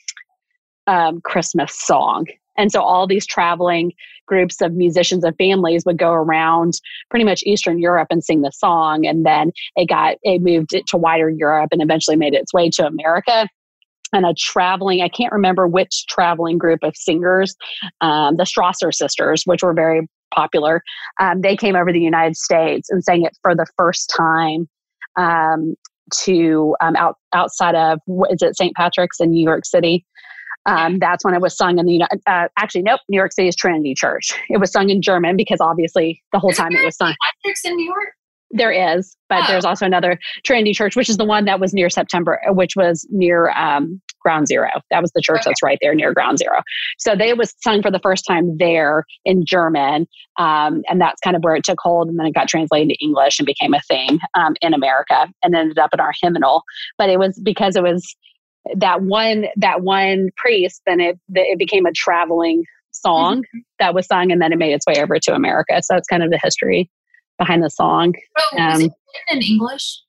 um, 0.87 1.21
Christmas 1.21 1.77
song. 1.77 2.25
And 2.57 2.71
so 2.71 2.81
all 2.81 3.07
these 3.07 3.25
traveling 3.25 3.93
groups 4.25 4.61
of 4.61 4.73
musicians 4.73 5.23
and 5.23 5.35
families 5.37 5.85
would 5.85 5.97
go 5.97 6.11
around 6.11 6.73
pretty 7.09 7.23
much 7.23 7.43
Eastern 7.45 7.79
Europe 7.79 8.07
and 8.09 8.23
sing 8.23 8.41
the 8.41 8.51
song. 8.51 9.05
And 9.05 9.25
then 9.25 9.51
it 9.75 9.87
got, 9.87 10.17
it 10.23 10.41
moved 10.41 10.73
it 10.73 10.85
to 10.87 10.97
wider 10.97 11.29
Europe 11.29 11.69
and 11.71 11.81
eventually 11.81 12.17
made 12.17 12.33
its 12.33 12.53
way 12.53 12.69
to 12.71 12.85
America. 12.85 13.47
And 14.13 14.25
a 14.25 14.33
traveling, 14.37 15.01
I 15.01 15.09
can't 15.09 15.33
remember 15.33 15.67
which 15.67 16.05
traveling 16.07 16.57
group 16.57 16.79
of 16.83 16.95
singers, 16.95 17.55
um, 18.01 18.37
the 18.37 18.43
Strasser 18.43 18.93
sisters, 18.93 19.43
which 19.45 19.63
were 19.63 19.73
very 19.73 20.07
popular, 20.33 20.81
um, 21.19 21.41
they 21.41 21.55
came 21.55 21.75
over 21.75 21.87
to 21.87 21.93
the 21.93 21.99
United 21.99 22.37
States 22.37 22.89
and 22.89 23.03
sang 23.03 23.23
it 23.23 23.37
for 23.41 23.55
the 23.55 23.65
first 23.75 24.13
time 24.15 24.67
um, 25.17 25.75
to 26.13 26.75
um, 26.81 26.95
out 26.95 27.15
outside 27.33 27.75
of 27.75 27.99
is 28.29 28.41
it 28.41 28.55
St. 28.55 28.75
Patrick's 28.75 29.19
in 29.19 29.31
New 29.31 29.43
York 29.43 29.65
City. 29.65 30.05
Um, 30.67 30.99
that's 30.99 31.23
when 31.23 31.33
it 31.33 31.41
was 31.41 31.55
sung 31.55 31.79
in 31.79 31.85
the 31.85 32.05
uh, 32.27 32.47
actually 32.57 32.81
nope 32.81 32.99
New 33.09 33.17
York 33.17 33.31
City's 33.31 33.55
Trinity 33.55 33.95
Church. 33.95 34.33
It 34.49 34.59
was 34.59 34.71
sung 34.71 34.89
in 34.89 35.01
German 35.01 35.37
because 35.37 35.59
obviously 35.61 36.21
the 36.33 36.39
whole 36.39 36.51
time 36.51 36.73
it 36.73 36.83
was 36.83 36.97
sung. 36.97 37.15
Patrick's 37.43 37.65
in 37.65 37.75
New 37.75 37.85
York. 37.85 38.09
There 38.51 38.71
is, 38.71 39.17
but 39.27 39.43
oh. 39.43 39.47
there's 39.47 39.65
also 39.65 39.85
another 39.85 40.17
Trinity 40.45 40.73
Church, 40.73 40.95
which 40.95 41.09
is 41.09 41.17
the 41.17 41.25
one 41.25 41.45
that 41.45 41.59
was 41.59 41.73
near 41.73 41.89
September, 41.89 42.39
which 42.47 42.77
was 42.77 43.05
near 43.09 43.49
um, 43.49 44.01
Ground 44.21 44.47
Zero. 44.47 44.69
That 44.89 45.01
was 45.01 45.11
the 45.11 45.21
church 45.21 45.41
okay. 45.41 45.49
that's 45.49 45.61
right 45.61 45.77
there 45.81 45.93
near 45.93 46.13
Ground 46.13 46.37
Zero. 46.37 46.61
So 46.97 47.15
they 47.15 47.33
was 47.33 47.53
sung 47.61 47.81
for 47.81 47.91
the 47.91 47.99
first 47.99 48.25
time 48.25 48.57
there 48.57 49.03
in 49.25 49.45
German, 49.45 50.07
um, 50.37 50.81
and 50.89 51.01
that's 51.01 51.19
kind 51.21 51.35
of 51.35 51.43
where 51.43 51.55
it 51.55 51.65
took 51.65 51.79
hold, 51.81 52.07
and 52.07 52.17
then 52.17 52.25
it 52.25 52.33
got 52.33 52.47
translated 52.47 52.89
to 52.89 53.03
English 53.03 53.39
and 53.39 53.45
became 53.45 53.73
a 53.73 53.81
thing 53.81 54.19
um, 54.33 54.55
in 54.61 54.73
America, 54.73 55.27
and 55.43 55.55
ended 55.55 55.77
up 55.77 55.89
in 55.93 55.99
our 55.99 56.13
hymnal. 56.21 56.63
But 56.97 57.09
it 57.09 57.19
was 57.19 57.39
because 57.43 57.75
it 57.75 57.83
was 57.83 58.15
that 58.75 59.01
one 59.01 59.45
that 59.55 59.81
one 59.81 60.29
priest 60.35 60.81
then 60.85 60.99
it 60.99 61.19
it 61.33 61.57
became 61.57 61.85
a 61.85 61.91
traveling 61.91 62.63
song 62.91 63.39
mm-hmm. 63.39 63.59
that 63.79 63.93
was 63.93 64.07
sung 64.07 64.31
and 64.31 64.41
then 64.41 64.51
it 64.51 64.57
made 64.57 64.73
its 64.73 64.85
way 64.85 64.95
over 65.01 65.19
to 65.19 65.33
america. 65.33 65.81
So 65.83 65.93
that's 65.93 66.07
kind 66.07 66.23
of 66.23 66.31
the 66.31 66.39
history 66.41 66.89
behind 67.37 67.63
the 67.63 67.69
song. 67.69 68.13
Oh, 68.37 68.57
um, 68.57 68.73
was 68.73 68.83
it 68.83 68.91
in 69.31 69.41
english? 69.41 70.01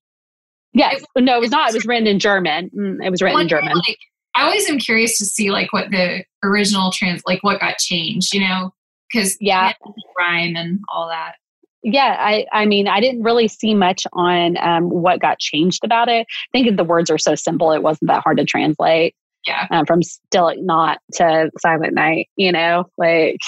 Yes. 0.73 1.05
It, 1.15 1.25
no 1.25 1.37
it 1.37 1.41
was 1.41 1.51
not. 1.51 1.71
It 1.71 1.75
was 1.75 1.87
written 1.87 2.07
in 2.07 2.19
german. 2.19 2.71
Mm, 2.77 3.05
it 3.05 3.11
was 3.11 3.23
written 3.23 3.41
in 3.41 3.49
german. 3.49 3.75
like, 3.75 3.99
i 4.35 4.45
always 4.45 4.69
am 4.69 4.79
curious 4.79 5.19
to 5.19 5.25
see 5.25 5.51
like 5.51 5.73
what 5.73 5.91
the 5.91 6.25
original 6.45 6.91
trans 6.93 7.23
like 7.27 7.43
what 7.43 7.61
got 7.61 7.79
changed 7.79 8.33
you 8.35 8.41
know? 8.41 8.73
Because 9.13 9.37
yeah. 9.41 9.73
rhyme 10.19 10.55
and 10.55 10.81
all 10.93 11.09
that 11.09 11.37
yeah 11.83 12.17
i 12.19 12.45
i 12.53 12.67
mean 12.67 12.89
i 12.89 13.01
didn't 13.01 13.23
really 13.23 13.49
see 13.49 13.75
much 13.75 14.07
on 14.13 14.57
um, 14.59 14.89
what 14.89 15.21
got 15.21 15.39
changed 15.39 15.85
about 15.85 16.09
it. 16.09 16.27
I 16.55 16.63
think 16.63 16.77
the 16.77 16.85
words 16.85 17.11
are 17.11 17.19
so 17.19 17.35
simple 17.35 17.73
it 17.73 17.83
wasn't 17.83 18.09
that 18.09 18.23
hard 18.23 18.39
to 18.39 18.45
translate 18.45 19.15
yeah. 19.47 19.67
um, 19.71 19.87
from 19.87 20.03
Stille 20.03 20.55
Nacht 20.59 20.99
to 21.15 21.51
silent 21.59 21.95
night 21.95 22.29
you 22.37 22.53
know 22.53 22.85
like 22.99 23.39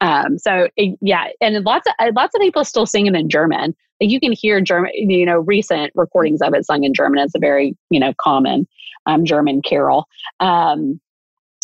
um 0.00 0.38
so 0.38 0.68
it, 0.76 0.96
yeah 1.00 1.28
and 1.40 1.64
lots 1.64 1.86
of 1.86 1.94
uh, 1.98 2.10
lots 2.14 2.34
of 2.34 2.40
people 2.40 2.64
still 2.64 2.86
sing 2.86 3.06
it 3.06 3.14
in 3.14 3.28
german. 3.28 3.74
Like 4.00 4.10
you 4.10 4.20
can 4.20 4.32
hear 4.32 4.60
german 4.60 4.92
you 4.94 5.26
know 5.26 5.38
recent 5.40 5.92
recordings 5.94 6.40
of 6.40 6.54
it 6.54 6.64
sung 6.64 6.84
in 6.84 6.94
german. 6.94 7.18
It's 7.20 7.34
a 7.34 7.40
very 7.40 7.76
you 7.90 8.00
know 8.00 8.14
common 8.20 8.66
um 9.06 9.24
german 9.24 9.62
carol. 9.62 10.06
Um 10.40 11.00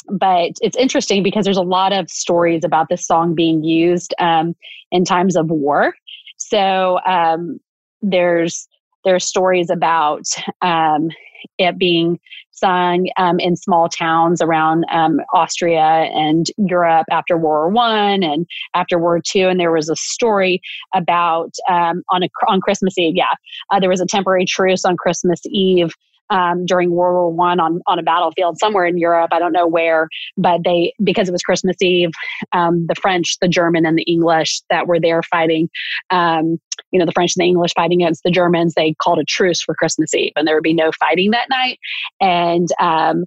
but 0.09 0.53
it's 0.61 0.77
interesting 0.77 1.23
because 1.23 1.45
there's 1.45 1.57
a 1.57 1.63
lot 1.63 1.93
of 1.93 2.11
stories 2.11 2.65
about 2.65 2.89
this 2.89 3.07
song 3.07 3.35
being 3.35 3.63
used 3.63 4.15
um, 4.19 4.55
in 4.91 5.05
times 5.05 5.37
of 5.37 5.51
war. 5.51 5.95
So 6.37 7.01
um, 7.07 7.59
there's 8.03 8.69
there's 9.05 9.25
stories 9.25 9.69
about 9.71 10.25
um, 10.63 11.11
it 11.59 11.79
being 11.79 12.19
sung 12.53 13.09
um, 13.19 13.39
in 13.39 13.57
small 13.57 13.89
towns 13.89 14.41
around 14.41 14.87
um, 14.91 15.21
Austria 15.35 16.09
and 16.15 16.47
Europe 16.57 17.07
after 17.11 17.37
World 17.37 17.75
War 17.75 17.85
One 17.85 18.23
and 18.23 18.47
after 18.75 18.99
World 18.99 19.05
War 19.05 19.23
Two. 19.25 19.49
And 19.49 19.61
there 19.61 19.73
was 19.73 19.89
a 19.89 19.97
story 19.97 20.61
about 20.95 21.53
um, 21.69 22.03
on 22.11 22.23
a 22.23 22.29
on 22.49 22.61
Christmas 22.61 22.97
Eve. 22.99 23.17
Yeah, 23.17 23.35
uh, 23.71 23.81
there 23.81 23.91
was 23.91 24.01
a 24.01 24.07
temporary 24.07 24.47
truce 24.47 24.85
on 24.85 24.97
Christmas 24.97 25.41
Eve 25.47 25.95
um, 26.31 26.67
during 26.67 26.91
World 26.91 27.15
War 27.15 27.31
One 27.31 27.61
on 27.61 27.81
on 27.87 27.99
a 27.99 28.03
battlefield 28.03 28.59
somewhere 28.59 28.87
in 28.87 28.99
Europe. 28.99 29.31
I 29.33 29.39
don't 29.39 29.53
know 29.53 29.67
where, 29.67 30.09
but 30.37 30.63
they 30.65 30.93
because 31.03 31.29
it 31.29 31.33
was 31.33 31.43
Christmas 31.43 31.77
Eve, 31.81 32.11
um, 32.53 32.87
the 32.87 32.95
French, 32.95 33.39
the 33.41 33.49
German, 33.49 33.87
and 33.87 33.99
the 33.99 34.03
English 34.03 34.63
that 34.71 34.87
were 34.87 35.01
there 35.01 35.23
fighting. 35.23 35.69
Um, 36.11 36.59
you 36.91 36.99
know, 36.99 37.07
the 37.07 37.13
French 37.13 37.35
and 37.37 37.43
the 37.43 37.49
English 37.49 37.73
fighting 37.75 38.03
against 38.03 38.23
the 38.25 38.31
Germans. 38.31 38.75
They 38.75 38.95
called 39.03 39.19
a 39.19 39.25
truce 39.25 39.63
for 39.63 39.75
Christmas 39.75 40.15
Eve, 40.15 40.33
and 40.37 40.47
there 40.47 40.55
would 40.55 40.63
be 40.63 40.75
no 40.75 40.91
fighting 40.93 41.31
that 41.33 41.49
night. 41.51 41.79
And 42.21 42.69
um, 42.81 43.25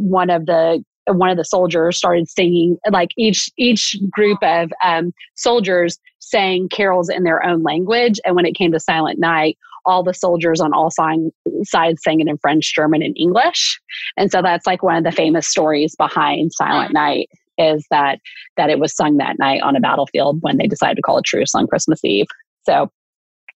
one 0.00 0.30
of 0.30 0.46
the 0.46 0.84
one 1.06 1.30
of 1.30 1.36
the 1.36 1.44
soldiers 1.44 1.96
started 1.96 2.28
singing 2.28 2.76
like 2.90 3.10
each 3.16 3.50
each 3.56 3.96
group 4.10 4.38
of 4.42 4.70
um, 4.84 5.12
soldiers 5.34 5.98
sang 6.18 6.68
carols 6.68 7.08
in 7.08 7.22
their 7.22 7.44
own 7.44 7.62
language 7.62 8.20
and 8.24 8.36
when 8.36 8.44
it 8.44 8.54
came 8.54 8.72
to 8.72 8.80
silent 8.80 9.18
night 9.18 9.56
all 9.88 10.04
the 10.04 10.14
soldiers 10.14 10.60
on 10.60 10.72
all 10.72 10.90
sides 10.90 12.02
sang 12.02 12.20
it 12.20 12.28
in 12.28 12.38
French, 12.38 12.74
German, 12.74 13.02
and 13.02 13.16
English. 13.18 13.80
And 14.16 14.30
so 14.30 14.42
that's 14.42 14.66
like 14.66 14.82
one 14.82 14.96
of 14.96 15.04
the 15.04 15.12
famous 15.12 15.48
stories 15.48 15.96
behind 15.96 16.52
Silent 16.52 16.92
Night 16.92 17.28
is 17.56 17.84
that 17.90 18.20
that 18.56 18.70
it 18.70 18.78
was 18.78 18.94
sung 18.94 19.16
that 19.16 19.38
night 19.38 19.62
on 19.62 19.74
a 19.74 19.80
battlefield 19.80 20.38
when 20.42 20.58
they 20.58 20.66
decided 20.66 20.94
to 20.96 21.02
call 21.02 21.18
a 21.18 21.22
truce 21.22 21.54
on 21.54 21.66
Christmas 21.66 22.04
Eve. 22.04 22.26
So 22.64 22.90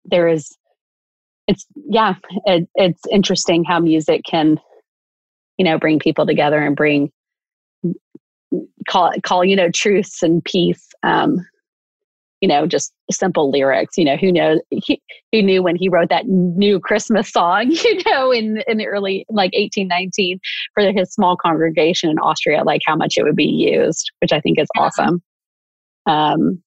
there 0.05 0.27
is 0.27 0.51
it's 1.47 1.67
yeah, 1.89 2.15
it, 2.47 2.69
it's 2.75 3.03
interesting 3.11 3.65
how 3.65 3.79
music 3.79 4.23
can 4.29 4.59
you 5.59 5.65
know 5.65 5.79
bring 5.79 5.99
people 5.99 6.27
together 6.27 6.59
and 6.59 6.75
bring 6.75 7.13
call 8.89 9.13
call 9.23 9.45
you 9.45 9.57
know 9.57 9.71
truce 9.71 10.23
and 10.23 10.45
peace 10.45 10.89
um 11.03 11.39
you 12.43 12.49
know, 12.49 12.67
just 12.67 12.93
simple 13.11 13.51
lyrics. 13.51 13.97
You 13.97 14.05
know, 14.05 14.17
who 14.17 14.33
knows? 14.33 14.59
He, 14.71 15.01
he 15.31 15.43
knew 15.43 15.63
when 15.63 15.77
he 15.77 15.89
wrote 15.89 16.11
that 16.11 16.27
new 16.27 16.81
Christmas 16.81 17.31
song, 17.31 17.71
you 17.71 18.03
know, 18.05 18.31
in 18.31 18.63
in 18.67 18.77
the 18.77 18.87
early 18.87 19.25
like 19.31 19.53
1819 19.55 20.41
for 20.75 20.93
his 20.93 21.15
small 21.15 21.37
congregation 21.37 22.11
in 22.11 22.19
Austria, 22.19 22.65
like 22.65 22.83
how 22.85 22.97
much 22.97 23.15
it 23.17 23.23
would 23.23 23.37
be 23.37 23.45
used, 23.45 24.11
which 24.21 24.33
I 24.33 24.41
think 24.41 24.59
is 24.59 24.69
awesome. 24.77 25.23
Um, 26.07 26.63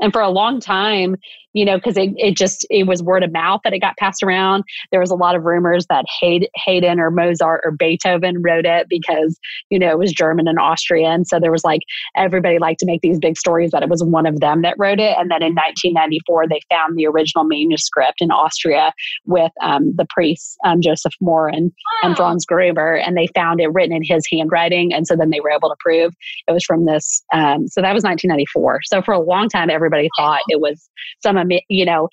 and 0.00 0.12
for 0.12 0.20
a 0.20 0.30
long 0.30 0.60
time 0.60 1.16
you 1.56 1.64
know 1.64 1.76
because 1.76 1.96
it, 1.96 2.10
it 2.16 2.36
just 2.36 2.66
it 2.68 2.86
was 2.86 3.02
word 3.02 3.24
of 3.24 3.32
mouth 3.32 3.62
that 3.64 3.72
it 3.72 3.80
got 3.80 3.96
passed 3.96 4.22
around. 4.22 4.62
There 4.90 5.00
was 5.00 5.10
a 5.10 5.14
lot 5.14 5.34
of 5.34 5.44
rumors 5.44 5.86
that 5.88 6.04
Haydn 6.20 7.00
or 7.00 7.10
Mozart 7.10 7.62
or 7.64 7.70
Beethoven 7.70 8.42
wrote 8.42 8.66
it 8.66 8.88
because 8.90 9.40
you 9.70 9.78
know 9.78 9.90
it 9.90 9.98
was 9.98 10.12
German 10.12 10.46
and 10.46 10.58
Austrian. 10.58 11.24
So 11.24 11.40
there 11.40 11.50
was 11.50 11.64
like 11.64 11.80
everybody 12.14 12.58
liked 12.58 12.80
to 12.80 12.86
make 12.86 13.00
these 13.00 13.18
big 13.18 13.38
stories 13.38 13.70
that 13.70 13.82
it 13.82 13.88
was 13.88 14.04
one 14.04 14.26
of 14.26 14.40
them 14.40 14.60
that 14.62 14.74
wrote 14.78 15.00
it. 15.00 15.16
And 15.18 15.30
then 15.30 15.42
in 15.42 15.54
1994 15.54 16.48
they 16.48 16.60
found 16.70 16.96
the 16.96 17.06
original 17.06 17.44
manuscript 17.44 18.20
in 18.20 18.30
Austria 18.30 18.92
with 19.24 19.52
um, 19.62 19.94
the 19.96 20.06
priests 20.10 20.58
um, 20.64 20.82
Joseph 20.82 21.14
Mohr 21.22 21.48
and, 21.50 21.72
wow. 22.02 22.08
and 22.08 22.16
Franz 22.16 22.44
Gruber. 22.44 22.96
And 22.96 23.16
they 23.16 23.28
found 23.34 23.60
it 23.62 23.72
written 23.72 23.96
in 23.96 24.02
his 24.04 24.26
handwriting. 24.30 24.92
And 24.92 25.06
so 25.06 25.16
then 25.16 25.30
they 25.30 25.40
were 25.40 25.50
able 25.50 25.70
to 25.70 25.76
prove 25.80 26.12
it 26.46 26.52
was 26.52 26.64
from 26.64 26.84
this 26.84 27.24
um, 27.32 27.66
so 27.66 27.80
that 27.80 27.94
was 27.94 28.04
1994 28.04 28.80
so 28.84 29.00
for 29.00 29.12
a 29.12 29.20
long 29.20 29.48
time 29.48 29.70
everybody 29.86 30.08
thought 30.18 30.40
it 30.48 30.60
was 30.60 30.88
some 31.22 31.38
you 31.68 31.84
know, 31.84 32.08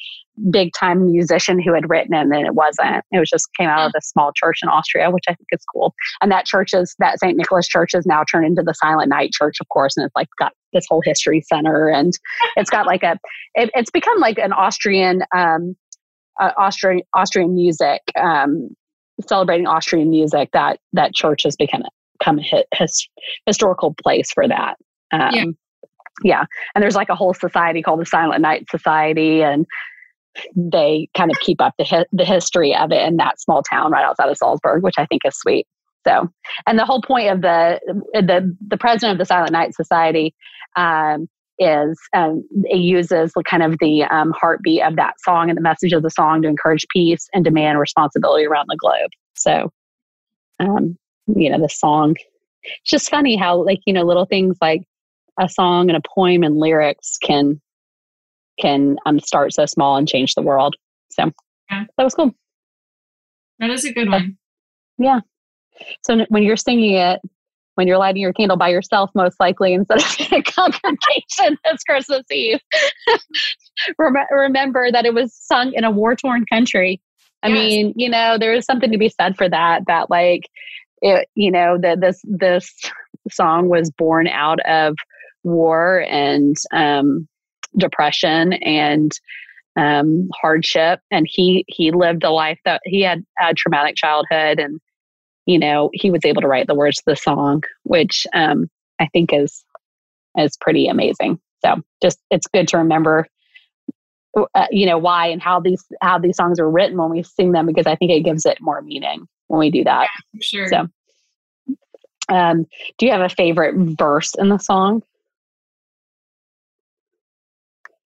big 0.49 0.71
time 0.77 1.05
musician 1.05 1.61
who 1.61 1.73
had 1.73 1.89
written 1.89 2.13
it 2.13 2.21
and 2.21 2.31
then 2.31 2.45
it 2.45 2.55
wasn't. 2.55 3.03
It 3.11 3.19
was 3.19 3.29
just 3.29 3.49
came 3.57 3.69
out 3.69 3.87
of 3.87 3.91
this 3.93 4.09
small 4.09 4.31
church 4.35 4.59
in 4.63 4.69
Austria, 4.69 5.11
which 5.11 5.25
I 5.27 5.33
think 5.33 5.47
is 5.51 5.63
cool. 5.73 5.93
And 6.21 6.31
that 6.31 6.45
church 6.45 6.73
is 6.73 6.95
that 6.99 7.19
St. 7.19 7.37
Nicholas 7.37 7.67
Church 7.67 7.93
is 7.93 8.05
now 8.05 8.23
turned 8.29 8.45
into 8.45 8.63
the 8.63 8.73
Silent 8.73 9.09
Night 9.09 9.31
Church, 9.31 9.57
of 9.61 9.67
course, 9.69 9.95
and 9.97 10.05
it's 10.05 10.15
like 10.15 10.27
got 10.39 10.53
this 10.71 10.85
whole 10.89 11.01
history 11.03 11.41
center 11.41 11.87
and 11.87 12.13
it's 12.55 12.69
got 12.69 12.85
like 12.87 13.03
a 13.03 13.19
it, 13.53 13.69
it's 13.75 13.91
become 13.91 14.19
like 14.19 14.37
an 14.39 14.53
Austrian 14.53 15.23
um 15.35 15.75
uh, 16.39 16.51
Austrian 16.57 17.01
Austrian 17.13 17.53
music 17.53 18.01
um 18.19 18.69
celebrating 19.27 19.67
Austrian 19.67 20.09
music 20.09 20.49
that 20.53 20.79
that 20.93 21.13
church 21.13 21.43
has 21.43 21.55
become 21.55 21.83
become 22.17 22.39
a 22.39 22.63
his, 22.75 23.07
historical 23.45 23.95
place 24.03 24.31
for 24.33 24.47
that. 24.47 24.77
Um, 25.11 25.33
yeah. 25.33 25.45
Yeah, 26.23 26.45
and 26.73 26.81
there's 26.81 26.95
like 26.95 27.09
a 27.09 27.15
whole 27.15 27.33
society 27.33 27.81
called 27.81 27.99
the 27.99 28.05
Silent 28.05 28.41
Night 28.41 28.65
Society, 28.69 29.43
and 29.43 29.65
they 30.55 31.07
kind 31.15 31.31
of 31.31 31.39
keep 31.39 31.61
up 31.61 31.73
the 31.77 31.83
hi- 31.83 32.05
the 32.11 32.25
history 32.25 32.75
of 32.75 32.91
it 32.91 33.05
in 33.07 33.17
that 33.17 33.39
small 33.39 33.61
town 33.63 33.91
right 33.91 34.05
outside 34.05 34.29
of 34.29 34.37
Salzburg, 34.37 34.83
which 34.83 34.95
I 34.97 35.05
think 35.05 35.21
is 35.25 35.37
sweet. 35.37 35.67
So, 36.05 36.29
and 36.67 36.77
the 36.77 36.85
whole 36.85 37.01
point 37.01 37.29
of 37.29 37.41
the 37.41 37.79
the 38.13 38.55
the 38.67 38.77
president 38.77 39.13
of 39.13 39.17
the 39.19 39.25
Silent 39.25 39.51
Night 39.51 39.75
Society 39.75 40.33
um, 40.75 41.27
is 41.59 41.97
um, 42.15 42.43
it 42.65 42.79
uses 42.79 43.31
the 43.35 43.43
kind 43.43 43.63
of 43.63 43.77
the 43.79 44.03
um, 44.03 44.31
heartbeat 44.31 44.83
of 44.83 44.95
that 44.95 45.13
song 45.19 45.49
and 45.49 45.57
the 45.57 45.61
message 45.61 45.93
of 45.93 46.03
the 46.03 46.09
song 46.09 46.41
to 46.41 46.47
encourage 46.47 46.85
peace 46.91 47.27
and 47.33 47.45
demand 47.45 47.79
responsibility 47.79 48.45
around 48.45 48.65
the 48.69 48.77
globe. 48.77 49.11
So, 49.35 49.71
um, 50.59 50.97
you 51.27 51.49
know, 51.49 51.59
the 51.59 51.69
song. 51.69 52.15
It's 52.63 52.91
just 52.91 53.09
funny 53.09 53.35
how 53.35 53.63
like 53.63 53.79
you 53.85 53.93
know 53.93 54.03
little 54.03 54.25
things 54.25 54.57
like 54.61 54.83
a 55.39 55.49
song 55.49 55.89
and 55.89 55.97
a 55.97 56.01
poem 56.15 56.43
and 56.43 56.57
lyrics 56.57 57.17
can 57.17 57.61
can 58.59 58.97
um, 59.05 59.19
start 59.19 59.53
so 59.53 59.65
small 59.65 59.97
and 59.97 60.07
change 60.07 60.35
the 60.35 60.41
world. 60.41 60.75
So 61.11 61.31
yeah. 61.71 61.85
that 61.97 62.03
was 62.03 62.13
cool. 62.13 62.31
That 63.59 63.71
is 63.71 63.85
a 63.85 63.93
good 63.93 64.09
one. 64.09 64.37
Yeah. 64.97 65.21
So 66.03 66.25
when 66.29 66.43
you're 66.43 66.57
singing 66.57 66.93
it, 66.95 67.19
when 67.75 67.87
you're 67.87 67.97
lighting 67.97 68.21
your 68.21 68.33
candle 68.33 68.57
by 68.57 68.69
yourself, 68.69 69.09
most 69.15 69.39
likely 69.39 69.73
instead 69.73 69.99
of 69.99 70.15
in 70.19 70.33
a 70.39 70.43
congregation 70.43 71.57
this 71.63 71.83
Christmas 71.83 72.23
Eve, 72.31 72.59
remember 73.97 74.91
that 74.91 75.05
it 75.05 75.13
was 75.13 75.33
sung 75.33 75.73
in 75.73 75.83
a 75.83 75.91
war 75.91 76.15
torn 76.15 76.45
country. 76.45 77.01
I 77.41 77.47
yes. 77.47 77.55
mean, 77.55 77.93
you 77.95 78.09
know, 78.09 78.37
there 78.37 78.53
is 78.53 78.65
something 78.65 78.91
to 78.91 78.97
be 78.97 79.09
said 79.09 79.35
for 79.35 79.49
that. 79.49 79.87
That 79.87 80.09
like, 80.09 80.49
it, 81.01 81.27
you 81.35 81.51
know, 81.51 81.77
that 81.81 81.99
this 81.99 82.21
this 82.23 82.73
song 83.31 83.69
was 83.69 83.91
born 83.91 84.27
out 84.27 84.59
of 84.61 84.95
war 85.43 86.05
and 86.09 86.55
um, 86.71 87.27
depression 87.77 88.53
and 88.53 89.11
um, 89.75 90.29
hardship. 90.33 90.99
And 91.11 91.27
he 91.29 91.65
he 91.67 91.91
lived 91.91 92.23
a 92.23 92.31
life 92.31 92.59
that 92.65 92.81
he 92.85 93.01
had 93.01 93.23
a 93.39 93.53
traumatic 93.53 93.95
childhood 93.95 94.59
and 94.59 94.79
you 95.45 95.59
know 95.59 95.89
he 95.93 96.11
was 96.11 96.25
able 96.25 96.41
to 96.41 96.47
write 96.47 96.67
the 96.67 96.75
words 96.75 96.97
to 96.97 97.03
the 97.05 97.15
song 97.17 97.63
which 97.83 98.25
um, 98.33 98.69
i 99.01 99.07
think 99.11 99.33
is 99.33 99.65
is 100.37 100.57
pretty 100.57 100.87
amazing. 100.87 101.39
So 101.63 101.75
just 102.01 102.19
it's 102.29 102.47
good 102.47 102.67
to 102.69 102.77
remember 102.77 103.27
uh, 104.55 104.67
you 104.71 104.85
know 104.85 104.97
why 104.97 105.27
and 105.27 105.41
how 105.41 105.59
these 105.59 105.83
how 106.01 106.17
these 106.17 106.35
songs 106.35 106.59
are 106.59 106.69
written 106.69 106.97
when 106.97 107.09
we 107.09 107.21
sing 107.21 107.51
them 107.51 107.67
because 107.67 107.85
i 107.85 107.95
think 107.95 108.11
it 108.11 108.21
gives 108.21 108.45
it 108.45 108.57
more 108.59 108.81
meaning 108.81 109.27
when 109.47 109.59
we 109.59 109.69
do 109.69 109.83
that. 109.83 110.07
Yeah, 110.33 110.39
sure. 110.41 110.67
So 110.67 110.87
um, 112.29 112.65
do 112.97 113.05
you 113.05 113.11
have 113.11 113.21
a 113.21 113.29
favorite 113.29 113.75
verse 113.75 114.33
in 114.35 114.49
the 114.49 114.57
song 114.57 115.03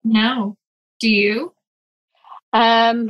no. 0.05 0.55
Do 1.01 1.09
you? 1.09 1.53
Um, 2.53 3.09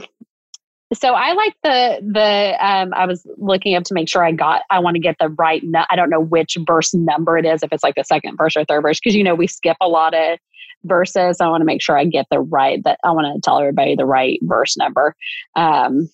so 0.93 1.13
I 1.13 1.33
like 1.33 1.55
the 1.63 1.99
the 2.01 2.65
um, 2.65 2.93
I 2.93 3.05
was 3.05 3.25
looking 3.37 3.75
up 3.75 3.83
to 3.85 3.93
make 3.93 4.07
sure 4.07 4.23
I 4.23 4.31
got 4.31 4.61
I 4.69 4.79
want 4.79 4.95
to 4.95 5.01
get 5.01 5.17
the 5.19 5.29
right 5.29 5.61
nu- 5.63 5.83
I 5.89 5.95
don't 5.95 6.09
know 6.09 6.21
which 6.21 6.57
verse 6.65 6.93
number 6.93 7.37
it 7.37 7.45
is 7.45 7.63
if 7.63 7.71
it's 7.71 7.83
like 7.83 7.95
the 7.95 8.03
second 8.03 8.37
verse 8.37 8.55
or 8.55 8.65
third 8.65 8.81
verse 8.81 8.99
because 8.99 9.15
you 9.15 9.23
know 9.23 9.35
we 9.35 9.47
skip 9.47 9.77
a 9.81 9.87
lot 9.87 10.13
of 10.13 10.39
verses 10.83 11.41
I 11.41 11.47
want 11.47 11.61
to 11.61 11.65
make 11.65 11.81
sure 11.81 11.97
I 11.97 12.05
get 12.05 12.27
the 12.31 12.39
right 12.39 12.81
that 12.85 12.99
I 13.03 13.11
want 13.11 13.35
to 13.35 13.41
tell 13.41 13.59
everybody 13.59 13.95
the 13.95 14.05
right 14.05 14.39
verse 14.41 14.77
number 14.77 15.15
um, 15.55 16.09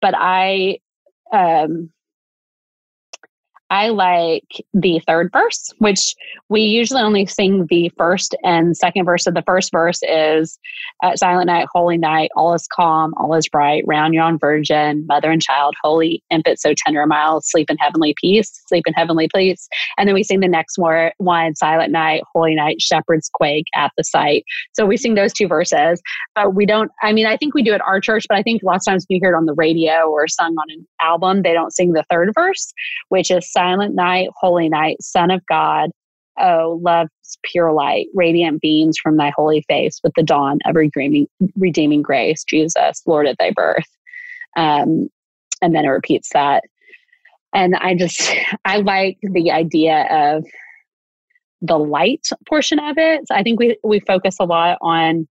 but 0.00 0.14
I 0.16 0.78
um, 1.32 1.90
I 3.72 3.88
like 3.88 4.62
the 4.74 5.00
third 5.06 5.30
verse, 5.32 5.72
which 5.78 6.14
we 6.50 6.60
usually 6.60 7.00
only 7.00 7.24
sing 7.24 7.66
the 7.70 7.90
first 7.96 8.36
and 8.44 8.76
second 8.76 9.06
verse. 9.06 9.26
of 9.26 9.32
the 9.32 9.42
first 9.46 9.72
verse 9.72 10.00
is 10.02 10.58
uh, 11.02 11.16
Silent 11.16 11.46
Night, 11.46 11.68
Holy 11.72 11.96
Night, 11.96 12.30
all 12.36 12.52
is 12.52 12.68
calm, 12.70 13.14
all 13.16 13.32
is 13.32 13.48
bright, 13.48 13.82
round 13.86 14.12
yon 14.12 14.38
virgin, 14.38 15.06
mother 15.06 15.30
and 15.30 15.40
child, 15.40 15.74
holy 15.82 16.22
infant, 16.30 16.60
so 16.60 16.74
tender 16.76 17.06
mild, 17.06 17.46
sleep 17.46 17.70
in 17.70 17.78
heavenly 17.78 18.14
peace, 18.20 18.60
sleep 18.66 18.84
in 18.86 18.92
heavenly 18.92 19.26
peace. 19.34 19.66
And 19.96 20.06
then 20.06 20.14
we 20.14 20.22
sing 20.22 20.40
the 20.40 20.48
next 20.48 20.76
one, 20.76 21.54
Silent 21.54 21.92
Night, 21.92 22.24
Holy 22.34 22.54
Night, 22.54 22.82
shepherds 22.82 23.30
quake 23.32 23.68
at 23.74 23.90
the 23.96 24.04
sight. 24.04 24.44
So 24.74 24.84
we 24.84 24.98
sing 24.98 25.14
those 25.14 25.32
two 25.32 25.48
verses, 25.48 26.02
but 26.34 26.54
we 26.54 26.66
don't, 26.66 26.92
I 27.02 27.14
mean, 27.14 27.24
I 27.24 27.38
think 27.38 27.54
we 27.54 27.62
do 27.62 27.72
at 27.72 27.80
our 27.80 28.02
church, 28.02 28.26
but 28.28 28.36
I 28.36 28.42
think 28.42 28.62
lots 28.62 28.86
of 28.86 28.90
times 28.90 29.06
we 29.08 29.18
hear 29.18 29.32
it 29.32 29.34
on 29.34 29.46
the 29.46 29.54
radio 29.54 30.10
or 30.10 30.28
sung 30.28 30.54
on 30.58 30.66
an 30.68 30.86
album, 31.00 31.40
they 31.40 31.54
don't 31.54 31.72
sing 31.72 31.92
the 31.92 32.04
third 32.10 32.32
verse, 32.34 32.70
which 33.08 33.30
is 33.30 33.50
silent 33.62 33.94
night, 33.94 34.28
holy 34.36 34.68
night, 34.68 34.96
Son 35.00 35.30
of 35.30 35.44
God. 35.46 35.90
Oh, 36.40 36.80
love's 36.82 37.38
pure 37.44 37.72
light, 37.72 38.06
radiant 38.14 38.60
beams 38.60 38.98
from 38.98 39.16
thy 39.16 39.32
holy 39.36 39.62
face 39.68 40.00
with 40.02 40.12
the 40.16 40.22
dawn 40.22 40.58
of 40.64 40.74
redeeming, 40.74 41.26
redeeming 41.56 42.02
grace, 42.02 42.42
Jesus, 42.44 43.02
Lord 43.06 43.26
at 43.26 43.36
thy 43.38 43.50
birth. 43.50 43.86
Um, 44.56 45.08
and 45.60 45.74
then 45.74 45.84
it 45.84 45.88
repeats 45.88 46.30
that. 46.32 46.64
And 47.54 47.76
I 47.76 47.94
just, 47.94 48.32
I 48.64 48.78
like 48.78 49.18
the 49.22 49.50
idea 49.50 50.06
of 50.10 50.44
the 51.60 51.78
light 51.78 52.26
portion 52.48 52.78
of 52.80 52.98
it. 52.98 53.28
So 53.28 53.34
I 53.34 53.42
think 53.42 53.60
we, 53.60 53.76
we 53.84 54.00
focus 54.00 54.36
a 54.40 54.44
lot 54.44 54.78
on 54.80 55.28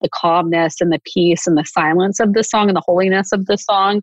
the 0.00 0.08
calmness 0.12 0.80
and 0.80 0.92
the 0.92 1.00
peace 1.04 1.46
and 1.46 1.56
the 1.56 1.64
silence 1.64 2.20
of 2.20 2.32
the 2.32 2.44
song 2.44 2.68
and 2.68 2.76
the 2.76 2.84
holiness 2.84 3.32
of 3.32 3.46
the 3.46 3.56
song. 3.56 4.00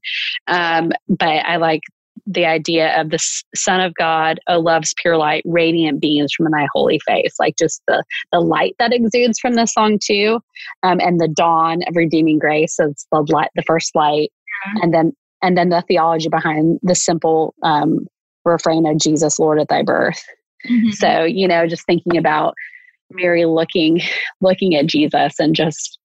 Um, 0.48 0.92
but 1.10 1.28
I 1.28 1.56
like 1.58 1.82
the 2.28 2.46
idea 2.46 3.00
of 3.00 3.12
the 3.12 3.20
Son 3.56 3.80
of 3.80 3.94
God, 3.94 4.40
oh, 4.48 4.60
love's 4.60 4.94
pure 5.02 5.18
light, 5.18 5.44
radiant 5.46 6.02
beams 6.02 6.34
from 6.34 6.52
thy 6.52 6.68
holy 6.74 7.00
face, 7.00 7.36
like 7.40 7.56
just 7.58 7.82
the 7.88 8.04
the 8.32 8.40
light 8.40 8.76
that 8.80 8.94
exudes 8.94 9.40
from 9.40 9.54
the 9.54 9.66
song 9.66 10.00
too, 10.04 10.40
um, 10.84 11.00
and 11.00 11.20
the 11.20 11.28
dawn 11.28 11.82
of 11.88 11.96
redeeming 11.96 12.40
grace. 12.40 12.76
So 12.76 12.90
it's 12.90 13.06
the 13.12 13.26
light, 13.30 13.52
the 13.56 13.64
first 13.64 13.96
light, 13.96 14.32
yeah. 14.66 14.82
and 14.82 14.94
then 14.94 15.14
and 15.42 15.58
then 15.58 15.70
the 15.70 15.84
theology 15.88 16.30
behind 16.30 16.80
the 16.82 16.96
simple 16.96 17.54
um, 17.64 18.08
refrain 18.44 18.86
of 18.86 18.98
Jesus, 18.98 19.38
Lord 19.40 19.60
at 19.60 19.68
thy 19.68 19.84
birth. 19.84 20.24
Mm-hmm. 20.68 20.92
So 20.92 21.24
you 21.24 21.48
know, 21.48 21.68
just 21.68 21.86
thinking 21.86 22.18
about 22.18 22.56
Mary 23.12 23.46
looking 23.46 24.02
looking 24.42 24.76
at 24.76 24.88
Jesus 24.88 25.40
and 25.40 25.56
just 25.56 26.00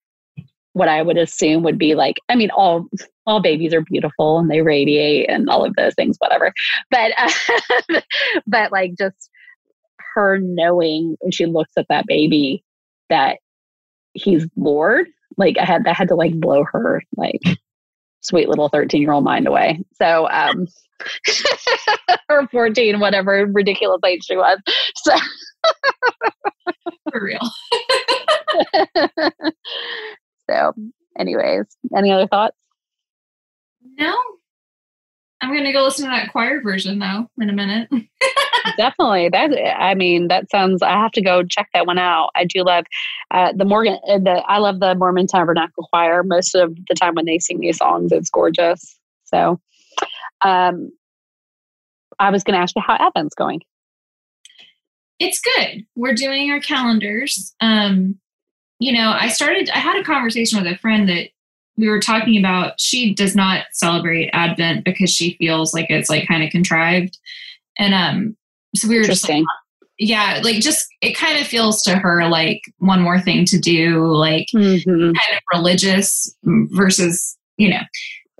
what 0.80 0.88
I 0.88 1.02
would 1.02 1.18
assume 1.18 1.62
would 1.64 1.76
be 1.76 1.94
like, 1.94 2.16
I 2.30 2.36
mean, 2.36 2.48
all 2.56 2.88
all 3.26 3.42
babies 3.42 3.74
are 3.74 3.82
beautiful 3.82 4.38
and 4.38 4.50
they 4.50 4.62
radiate 4.62 5.28
and 5.28 5.50
all 5.50 5.62
of 5.62 5.76
those 5.76 5.94
things, 5.94 6.16
whatever. 6.20 6.54
But 6.90 7.12
uh, 7.18 8.00
but 8.46 8.72
like 8.72 8.94
just 8.96 9.28
her 10.14 10.38
knowing 10.40 11.18
when 11.20 11.32
she 11.32 11.44
looks 11.44 11.72
at 11.76 11.84
that 11.90 12.06
baby 12.06 12.64
that 13.10 13.40
he's 14.14 14.48
Lord, 14.56 15.08
like 15.36 15.58
I 15.58 15.66
had 15.66 15.84
that 15.84 15.96
had 15.96 16.08
to 16.08 16.14
like 16.14 16.32
blow 16.40 16.64
her 16.72 17.02
like 17.14 17.42
sweet 18.22 18.48
little 18.48 18.70
13 18.70 19.02
year 19.02 19.12
old 19.12 19.24
mind 19.24 19.46
away. 19.46 19.82
So 19.92 20.30
um 20.30 20.66
or 22.30 22.48
14, 22.48 23.00
whatever 23.00 23.44
ridiculous 23.52 24.00
age 24.06 24.24
she 24.24 24.36
was. 24.38 24.58
So 24.96 25.14
for 27.12 27.22
real. 27.22 27.50
So, 30.50 30.72
anyways, 31.18 31.64
any 31.96 32.12
other 32.12 32.26
thoughts? 32.26 32.56
No. 33.98 34.14
I'm 35.42 35.52
going 35.52 35.64
to 35.64 35.72
go 35.72 35.84
listen 35.84 36.04
to 36.04 36.10
that 36.10 36.32
choir 36.32 36.60
version 36.60 36.98
though 36.98 37.26
in 37.40 37.48
a 37.48 37.52
minute. 37.52 37.88
Definitely. 38.76 39.30
That 39.30 39.50
I 39.78 39.94
mean, 39.94 40.28
that 40.28 40.50
sounds. 40.50 40.82
I 40.82 40.90
have 40.90 41.12
to 41.12 41.22
go 41.22 41.42
check 41.42 41.68
that 41.72 41.86
one 41.86 41.98
out. 41.98 42.30
I 42.34 42.44
do 42.44 42.62
love 42.62 42.84
uh, 43.30 43.52
the 43.56 43.64
Morgan. 43.64 43.98
Uh, 44.06 44.18
the 44.18 44.42
I 44.46 44.58
love 44.58 44.80
the 44.80 44.94
Mormon 44.94 45.26
Tabernacle 45.26 45.88
Choir. 45.90 46.22
Most 46.22 46.54
of 46.54 46.74
the 46.88 46.94
time 46.94 47.14
when 47.14 47.24
they 47.24 47.38
sing 47.38 47.60
these 47.60 47.78
songs, 47.78 48.12
it's 48.12 48.28
gorgeous. 48.28 48.98
So, 49.24 49.60
um, 50.42 50.92
I 52.18 52.30
was 52.30 52.44
going 52.44 52.54
to 52.54 52.62
ask 52.62 52.76
you 52.76 52.82
how 52.84 52.96
Advent's 52.96 53.34
going. 53.34 53.62
It's 55.18 55.40
good. 55.40 55.86
We're 55.96 56.14
doing 56.14 56.50
our 56.50 56.60
calendars. 56.60 57.54
Um, 57.60 58.18
you 58.80 58.92
know, 58.92 59.12
I 59.12 59.28
started, 59.28 59.70
I 59.70 59.78
had 59.78 60.00
a 60.00 60.04
conversation 60.04 60.60
with 60.62 60.72
a 60.72 60.76
friend 60.78 61.08
that 61.08 61.28
we 61.76 61.88
were 61.88 62.00
talking 62.00 62.36
about. 62.38 62.80
She 62.80 63.14
does 63.14 63.36
not 63.36 63.66
celebrate 63.72 64.30
Advent 64.32 64.84
because 64.84 65.10
she 65.10 65.36
feels 65.38 65.72
like 65.72 65.86
it's 65.90 66.10
like 66.10 66.26
kind 66.26 66.42
of 66.42 66.50
contrived. 66.50 67.18
And 67.78 67.94
um, 67.94 68.36
so 68.74 68.88
we 68.88 68.98
were 68.98 69.04
just 69.04 69.28
like, 69.28 69.44
yeah, 69.98 70.40
like 70.42 70.60
just 70.60 70.86
it 71.02 71.14
kind 71.16 71.38
of 71.38 71.46
feels 71.46 71.82
to 71.82 71.96
her 71.96 72.26
like 72.28 72.62
one 72.78 73.02
more 73.02 73.20
thing 73.20 73.44
to 73.46 73.58
do, 73.58 74.06
like 74.06 74.46
Mhm. 74.54 74.84
kind 74.84 75.36
of 75.36 75.40
religious 75.54 76.34
versus, 76.44 77.36
you 77.58 77.68
know, 77.68 77.80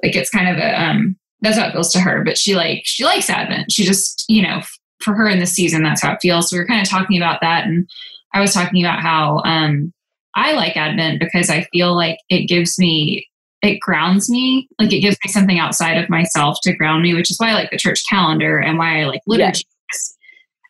like 0.02 0.16
it's 0.16 0.30
kind 0.30 0.48
of 0.48 0.56
a 0.56 0.82
um 0.82 1.16
that's 1.42 1.58
how 1.58 1.68
it 1.68 1.72
feels 1.72 1.92
to 1.92 2.00
her. 2.00 2.24
But 2.24 2.38
she 2.38 2.54
like 2.56 2.82
she 2.84 3.04
likes 3.04 3.28
Advent. 3.30 3.70
She 3.72 3.84
just, 3.84 4.24
you 4.28 4.42
know, 4.42 4.62
for 5.00 5.14
her 5.14 5.28
in 5.28 5.38
the 5.38 5.46
season, 5.46 5.82
that's 5.82 6.02
how 6.02 6.12
it 6.12 6.18
feels. 6.22 6.48
So 6.48 6.56
we 6.56 6.60
were 6.60 6.66
kind 6.66 6.80
of 6.82 6.88
talking 6.88 7.16
about 7.18 7.40
that 7.42 7.66
and 7.66 7.88
I 8.32 8.40
was 8.40 8.54
talking 8.54 8.82
about 8.84 9.00
how 9.00 9.42
um 9.44 9.92
I 10.34 10.52
like 10.52 10.76
Advent 10.76 11.20
because 11.20 11.50
I 11.50 11.66
feel 11.72 11.94
like 11.94 12.18
it 12.28 12.46
gives 12.46 12.78
me 12.78 13.26
it 13.62 13.78
grounds 13.80 14.30
me. 14.30 14.68
Like 14.78 14.90
it 14.92 15.00
gives 15.00 15.18
me 15.24 15.30
something 15.30 15.58
outside 15.58 16.02
of 16.02 16.08
myself 16.08 16.56
to 16.62 16.72
ground 16.74 17.02
me, 17.02 17.12
which 17.12 17.30
is 17.30 17.36
why 17.38 17.50
I 17.50 17.54
like 17.54 17.70
the 17.70 17.76
church 17.76 18.02
calendar 18.08 18.58
and 18.58 18.78
why 18.78 19.00
I 19.02 19.04
like 19.04 19.20
liturgy. 19.26 19.64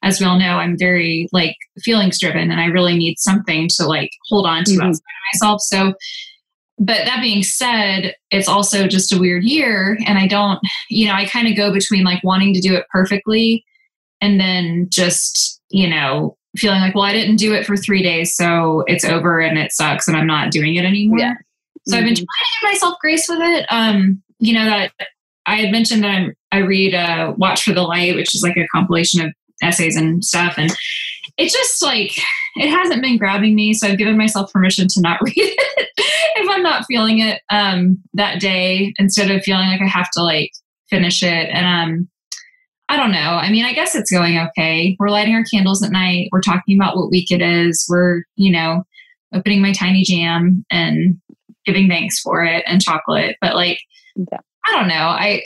As 0.03 0.19
we 0.19 0.27
all 0.27 0.39
know, 0.39 0.57
I'm 0.57 0.77
very 0.79 1.29
like 1.31 1.55
feelings 1.85 2.19
driven 2.19 2.51
and 2.51 2.61
I 2.61 2.65
really 2.65 2.97
need 2.97 3.17
something 3.19 3.69
to 3.77 3.85
like 3.87 4.11
hold 4.29 4.47
on 4.47 4.65
to 4.65 4.73
Mhm. 4.73 4.83
outside 4.89 4.95
of 4.95 5.35
myself. 5.35 5.61
So 5.61 5.95
but 6.83 7.05
that 7.05 7.21
being 7.21 7.43
said, 7.43 8.15
it's 8.31 8.49
also 8.49 8.89
just 8.89 9.13
a 9.13 9.19
weird 9.19 9.45
year 9.45 9.99
and 10.07 10.19
I 10.19 10.27
don't, 10.27 10.59
you 10.89 11.07
know, 11.07 11.13
I 11.13 11.27
kind 11.27 11.47
of 11.47 11.55
go 11.55 11.71
between 11.71 12.05
like 12.05 12.25
wanting 12.25 12.55
to 12.55 12.61
do 12.61 12.75
it 12.75 12.87
perfectly 12.91 13.63
and 14.23 14.41
then 14.41 14.87
just, 14.91 15.61
you 15.69 15.87
know, 15.87 16.39
feeling 16.57 16.81
like, 16.81 16.95
well, 16.95 17.05
I 17.05 17.13
didn't 17.13 17.37
do 17.37 17.53
it 17.55 17.65
for 17.67 17.77
three 17.77 18.03
days, 18.03 18.37
so 18.37 18.83
it's 18.87 19.05
over 19.05 19.39
and 19.41 19.59
it 19.59 19.73
sucks 19.73 20.09
and 20.09 20.17
I'm 20.17 20.27
not 20.27 20.51
doing 20.51 20.75
it 20.77 20.85
anymore. 20.85 21.19
Yeah. 21.19 21.35
So 21.87 21.97
I've 21.97 22.05
been 22.05 22.15
Mhm. 22.15 22.17
trying 22.17 22.25
to 22.25 22.61
give 22.61 22.73
myself 22.75 22.99
grace 23.01 23.27
with 23.29 23.41
it. 23.41 23.67
Um, 23.71 24.23
you 24.39 24.55
know 24.55 24.65
that 24.65 24.93
I 25.47 25.57
had 25.57 25.71
mentioned 25.73 26.03
that 26.05 26.11
I'm, 26.11 26.35
I 26.53 26.59
read 26.59 26.95
uh, 26.95 27.35
Watch 27.37 27.63
for 27.63 27.73
the 27.73 27.83
Light, 27.83 28.15
which 28.15 28.35
is 28.35 28.43
like 28.43 28.57
a 28.57 28.67
compilation 28.75 29.21
of 29.25 29.33
essays 29.63 29.97
and 29.97 30.25
stuff, 30.25 30.55
and 30.57 30.71
it's 31.39 31.53
just 31.53 31.83
like 31.83 32.13
it 32.57 32.69
hasn't 32.69 33.03
been 33.03 33.17
grabbing 33.17 33.55
me. 33.55 33.73
So 33.73 33.89
I've 33.89 33.99
given 33.99 34.17
myself 34.19 34.53
permission 34.53 34.87
to 34.89 35.01
not 35.01 35.21
read 35.25 35.35
it 35.37 35.89
if 36.37 36.49
I'm 36.51 36.63
not 36.63 36.85
feeling 36.87 37.21
it 37.21 37.41
um, 37.51 37.99
that 38.15 38.41
day, 38.41 38.93
instead 38.99 39.31
of 39.31 39.43
feeling 39.43 39.69
like 39.69 39.81
I 39.81 39.87
have 39.87 40.11
to 40.15 40.23
like 40.23 40.51
finish 40.89 41.23
it. 41.23 41.49
And 41.53 41.67
um, 41.67 42.09
I 42.91 42.97
don't 42.97 43.13
know. 43.13 43.19
I 43.19 43.51
mean, 43.53 43.65
I 43.65 43.73
guess 43.73 43.95
it's 43.95 44.11
going 44.11 44.37
okay. 44.37 44.97
We're 44.99 45.11
lighting 45.11 45.35
our 45.37 45.45
candles 45.45 45.81
at 45.81 45.93
night. 45.93 46.29
We're 46.33 46.41
talking 46.41 46.77
about 46.77 46.97
what 46.97 47.09
week 47.09 47.31
it 47.31 47.41
is. 47.41 47.87
We're, 47.89 48.25
you 48.35 48.51
know, 48.51 48.83
opening 49.33 49.63
my 49.63 49.73
tiny 49.73 50.03
jam 50.03 50.65
and 50.73 51.21
giving 51.65 51.89
thanks 51.89 52.19
for 52.19 52.43
it 52.45 52.65
and 52.67 52.83
chocolate. 52.83 53.37
But 53.41 53.55
like, 53.55 53.79
Yeah. 54.17 54.39
I 54.67 54.73
don't 54.73 54.89
know. 54.89 54.95
I, 54.95 55.41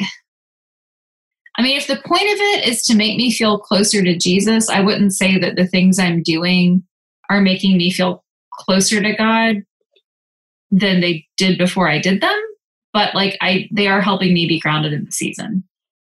I 1.58 1.62
mean, 1.62 1.76
if 1.76 1.86
the 1.86 1.96
point 1.96 2.22
of 2.22 2.38
it 2.38 2.66
is 2.66 2.82
to 2.84 2.96
make 2.96 3.18
me 3.18 3.30
feel 3.30 3.58
closer 3.58 4.02
to 4.02 4.16
Jesus, 4.16 4.70
I 4.70 4.80
wouldn't 4.80 5.12
say 5.12 5.38
that 5.38 5.56
the 5.56 5.66
things 5.66 5.98
I'm 5.98 6.22
doing 6.22 6.82
are 7.28 7.42
making 7.42 7.76
me 7.76 7.90
feel 7.90 8.24
closer 8.54 9.02
to 9.02 9.14
God 9.14 9.56
than 10.70 11.02
they 11.02 11.26
did 11.36 11.58
before 11.58 11.90
I 11.90 11.98
did 11.98 12.22
them. 12.22 12.40
But 12.94 13.14
like, 13.14 13.36
I, 13.42 13.68
they 13.70 13.86
are 13.86 14.00
helping 14.00 14.32
me 14.32 14.48
be 14.48 14.58
grounded 14.58 14.94
in 14.94 15.04
the 15.04 15.12
season. 15.12 15.62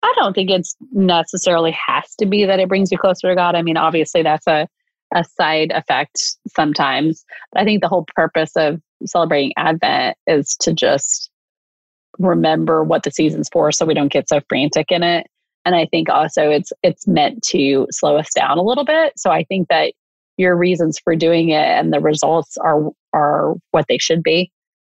I 0.05 0.13
don't 0.17 0.33
think 0.33 0.51
it's 0.51 0.75
necessarily 0.91 1.75
has 1.87 2.15
to 2.19 2.25
be 2.25 2.45
that 2.45 2.59
it 2.59 2.69
brings 2.69 2.91
you 2.91 2.97
closer 2.97 3.29
to 3.29 3.35
God. 3.35 3.55
I 3.55 3.63
mean, 3.63 3.77
obviously 3.77 4.21
that's 4.21 4.45
a 4.47 4.67
a 5.13 5.23
side 5.23 5.71
effect 5.73 6.19
sometimes. 6.47 7.23
But 7.51 7.61
I 7.61 7.65
think 7.65 7.81
the 7.81 7.87
whole 7.87 8.05
purpose 8.15 8.51
of 8.55 8.81
celebrating 9.05 9.53
Advent 9.57 10.17
is 10.27 10.55
to 10.61 10.73
just 10.73 11.29
remember 12.19 12.83
what 12.83 13.03
the 13.03 13.11
season's 13.11 13.49
for 13.51 13.71
so 13.71 13.85
we 13.85 13.93
don't 13.93 14.11
get 14.11 14.29
so 14.29 14.41
frantic 14.47 14.91
in 14.91 15.03
it. 15.03 15.27
And 15.65 15.75
I 15.75 15.85
think 15.87 16.09
also 16.09 16.49
it's 16.49 16.71
it's 16.83 17.07
meant 17.07 17.41
to 17.47 17.87
slow 17.91 18.17
us 18.17 18.31
down 18.33 18.57
a 18.57 18.63
little 18.63 18.85
bit. 18.85 19.13
So 19.17 19.31
I 19.31 19.43
think 19.43 19.69
that 19.69 19.93
your 20.37 20.55
reasons 20.55 20.99
for 21.03 21.15
doing 21.15 21.49
it 21.49 21.65
and 21.65 21.91
the 21.91 21.99
results 21.99 22.57
are 22.57 22.89
are 23.13 23.55
what 23.71 23.85
they 23.87 23.97
should 23.97 24.21
be. 24.21 24.51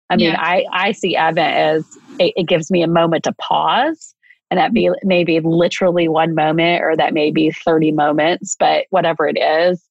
I 0.09 0.17
mean, 0.17 0.31
Yeah. 0.31 0.39
I 0.39 0.65
I 0.71 0.91
see 0.91 1.15
Advent 1.15 1.55
as 1.55 1.97
it, 2.19 2.33
it 2.35 2.47
gives 2.47 2.69
me 2.69 2.83
a 2.83 2.87
moment 2.87 3.23
to 3.23 3.33
pause 3.33 4.13
and 4.51 4.59
that 4.59 4.73
may 4.73 4.89
be 4.89 4.95
maybe 5.03 5.39
literally 5.39 6.07
one 6.07 6.35
moment 6.35 6.81
or 6.83 6.95
that 6.95 7.13
may 7.13 7.31
be 7.31 7.51
30 7.51 7.91
moments 7.91 8.55
but 8.59 8.85
whatever 8.89 9.27
it 9.27 9.37
is 9.37 9.83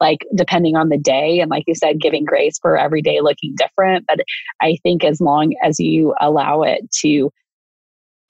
like 0.00 0.18
depending 0.34 0.76
on 0.76 0.88
the 0.88 0.98
day 0.98 1.40
and 1.40 1.50
like 1.50 1.64
you 1.66 1.74
said 1.74 2.00
giving 2.00 2.24
grace 2.24 2.58
for 2.60 2.76
every 2.76 3.02
day 3.02 3.20
looking 3.20 3.54
different 3.56 4.04
but 4.06 4.18
i 4.60 4.76
think 4.82 5.04
as 5.04 5.20
long 5.20 5.54
as 5.62 5.78
you 5.78 6.14
allow 6.20 6.62
it 6.62 6.90
to 6.90 7.30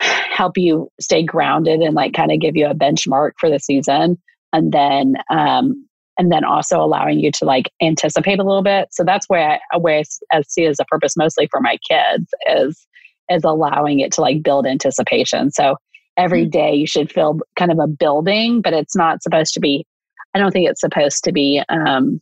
help 0.00 0.58
you 0.58 0.88
stay 1.00 1.22
grounded 1.22 1.80
and 1.80 1.94
like 1.94 2.12
kind 2.12 2.32
of 2.32 2.40
give 2.40 2.56
you 2.56 2.66
a 2.66 2.74
benchmark 2.74 3.32
for 3.38 3.48
the 3.48 3.58
season 3.58 4.18
and 4.52 4.72
then 4.72 5.14
um 5.30 5.86
and 6.18 6.30
then 6.30 6.44
also 6.44 6.80
allowing 6.80 7.18
you 7.18 7.30
to 7.32 7.44
like 7.44 7.70
anticipate 7.82 8.38
a 8.38 8.44
little 8.44 8.62
bit. 8.62 8.88
So 8.92 9.04
that's 9.04 9.26
where 9.28 9.60
i 9.72 9.76
where 9.76 10.02
I 10.32 10.42
see 10.46 10.66
as 10.66 10.78
a 10.80 10.84
purpose 10.84 11.16
mostly 11.16 11.48
for 11.50 11.60
my 11.60 11.78
kids 11.88 12.32
is 12.48 12.86
is 13.30 13.44
allowing 13.44 14.00
it 14.00 14.12
to 14.12 14.20
like 14.20 14.42
build 14.42 14.66
anticipation. 14.66 15.50
So 15.50 15.76
every 16.16 16.46
day 16.46 16.74
you 16.74 16.86
should 16.86 17.10
feel 17.10 17.40
kind 17.56 17.72
of 17.72 17.78
a 17.78 17.86
building, 17.86 18.60
but 18.60 18.72
it's 18.72 18.96
not 18.96 19.22
supposed 19.22 19.54
to 19.54 19.60
be, 19.60 19.86
I 20.34 20.38
don't 20.38 20.52
think 20.52 20.68
it's 20.68 20.80
supposed 20.80 21.24
to 21.24 21.32
be 21.32 21.62
um, 21.68 22.20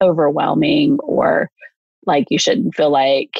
overwhelming 0.00 0.98
or 1.00 1.50
like 2.06 2.26
you 2.30 2.38
shouldn't 2.38 2.74
feel 2.74 2.90
like 2.90 3.38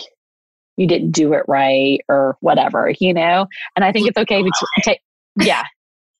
you 0.76 0.86
didn't 0.86 1.10
do 1.10 1.32
it 1.32 1.42
right 1.48 2.00
or 2.08 2.36
whatever, 2.40 2.92
you 3.00 3.12
know? 3.12 3.46
And 3.74 3.84
I 3.84 3.92
think 3.92 4.08
it's 4.08 4.18
okay 4.18 4.42
to 4.42 4.50
take, 4.82 5.00
yeah. 5.36 5.64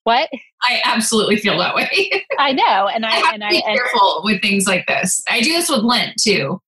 What? 0.04 0.30
I 0.62 0.80
absolutely 0.84 1.36
feel 1.36 1.58
that 1.58 1.74
way. 1.74 2.24
I 2.38 2.52
know. 2.52 2.88
And 2.88 3.04
I 3.06 3.10
I, 3.10 3.14
have 3.16 3.34
and 3.34 3.42
to 3.42 3.46
I, 3.46 3.50
be 3.50 3.62
and, 3.62 3.76
careful 3.76 4.22
with 4.24 4.40
things 4.40 4.66
like 4.66 4.86
this. 4.86 5.22
I 5.28 5.40
do 5.40 5.52
this 5.52 5.68
with 5.68 5.80
Lent 5.80 6.14
too. 6.20 6.60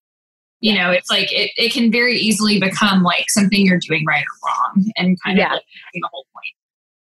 You 0.60 0.74
know, 0.74 0.90
it's 0.90 1.10
like 1.10 1.32
it, 1.32 1.50
it 1.56 1.72
can 1.72 1.90
very 1.90 2.16
easily 2.16 2.60
become 2.60 3.02
like 3.02 3.30
something 3.30 3.64
you're 3.64 3.78
doing 3.78 4.04
right 4.06 4.22
or 4.24 4.48
wrong 4.48 4.90
and 4.96 5.18
kind 5.22 5.38
Yeah. 5.38 5.46
of 5.46 5.52
like 5.52 5.62
the 5.94 6.08
whole 6.12 6.26
point. 6.34 6.54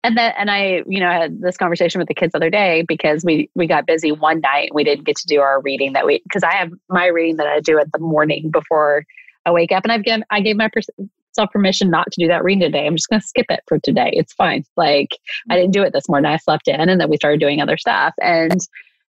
And 0.04 0.16
then, 0.16 0.32
and 0.36 0.50
I, 0.50 0.82
you 0.88 0.98
know, 0.98 1.10
had 1.10 1.40
this 1.40 1.56
conversation 1.56 1.98
with 2.00 2.08
the 2.08 2.14
kids 2.14 2.32
the 2.32 2.38
other 2.38 2.50
day 2.50 2.84
because 2.88 3.24
we 3.24 3.48
we 3.54 3.66
got 3.68 3.86
busy 3.86 4.10
one 4.10 4.40
night 4.40 4.70
and 4.70 4.74
we 4.74 4.82
didn't 4.84 5.04
get 5.04 5.16
to 5.16 5.26
do 5.26 5.40
our 5.40 5.60
reading 5.60 5.92
that 5.92 6.06
we 6.06 6.20
because 6.24 6.42
I 6.42 6.52
have 6.54 6.72
my 6.88 7.06
reading 7.06 7.36
that 7.36 7.46
I 7.46 7.60
do 7.60 7.78
at 7.78 7.92
the 7.92 8.00
morning 8.00 8.50
before 8.50 9.04
I 9.46 9.52
wake 9.52 9.70
up, 9.70 9.84
and 9.84 9.92
I've 9.92 10.02
given 10.02 10.24
I 10.30 10.40
gave 10.40 10.56
myself 10.56 11.50
permission 11.52 11.88
not 11.88 12.10
to 12.10 12.20
do 12.20 12.26
that 12.28 12.42
reading 12.42 12.62
today. 12.62 12.86
I'm 12.86 12.96
just 12.96 13.08
going 13.10 13.20
to 13.20 13.26
skip 13.26 13.46
it 13.48 13.60
for 13.68 13.78
today. 13.78 14.10
It's 14.12 14.32
fine. 14.32 14.64
Like 14.76 15.16
I 15.50 15.56
didn't 15.56 15.72
do 15.72 15.82
it 15.82 15.92
this 15.92 16.08
morning. 16.08 16.32
I 16.32 16.36
slept 16.38 16.66
in, 16.66 16.80
and 16.80 17.00
then 17.00 17.08
we 17.08 17.16
started 17.16 17.38
doing 17.38 17.60
other 17.60 17.76
stuff, 17.76 18.14
and 18.20 18.60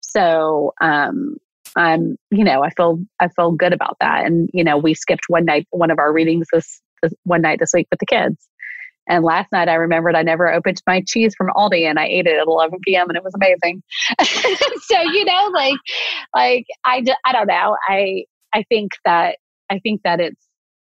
so 0.01 0.73
um 0.81 1.37
I'm, 1.77 2.17
you 2.31 2.45
know, 2.45 2.63
I 2.63 2.71
feel 2.71 2.99
I 3.21 3.29
feel 3.29 3.53
good 3.53 3.73
about 3.73 3.97
that, 4.01 4.27
and 4.27 4.49
you 4.53 4.65
know, 4.65 4.77
we 4.79 4.95
skipped 4.95 5.25
one 5.29 5.45
night 5.45 5.67
one 5.71 5.91
of 5.91 5.99
our 5.99 6.13
readings 6.13 6.47
this, 6.53 6.81
this 7.03 7.13
one 7.25 7.43
night 7.43 7.59
this 7.61 7.73
week 7.75 7.89
with 7.91 8.01
the 8.01 8.07
kids. 8.07 8.49
And 9.11 9.25
last 9.25 9.51
night 9.51 9.69
I 9.69 9.75
remembered 9.75 10.15
I 10.15 10.23
never 10.23 10.53
opened 10.53 10.81
my 10.87 11.03
cheese 11.07 11.35
from 11.37 11.49
Aldi 11.57 11.83
and 11.83 11.99
I 11.99 12.07
ate 12.07 12.27
it 12.27 12.39
at 12.39 12.47
11 12.47 12.79
p.m. 12.87 13.09
and 13.09 13.17
it 13.17 13.25
was 13.25 13.35
amazing. 13.35 13.83
so, 14.23 15.01
you 15.03 15.25
know, 15.25 15.51
like, 15.53 15.75
like 16.33 16.67
I, 16.85 17.03
I 17.25 17.33
don't 17.33 17.49
know. 17.49 17.77
I, 17.89 18.25
I 18.55 18.63
think 18.69 18.93
that, 19.05 19.39
I 19.69 19.81
think 19.81 20.03
that 20.05 20.21
it's, 20.21 20.47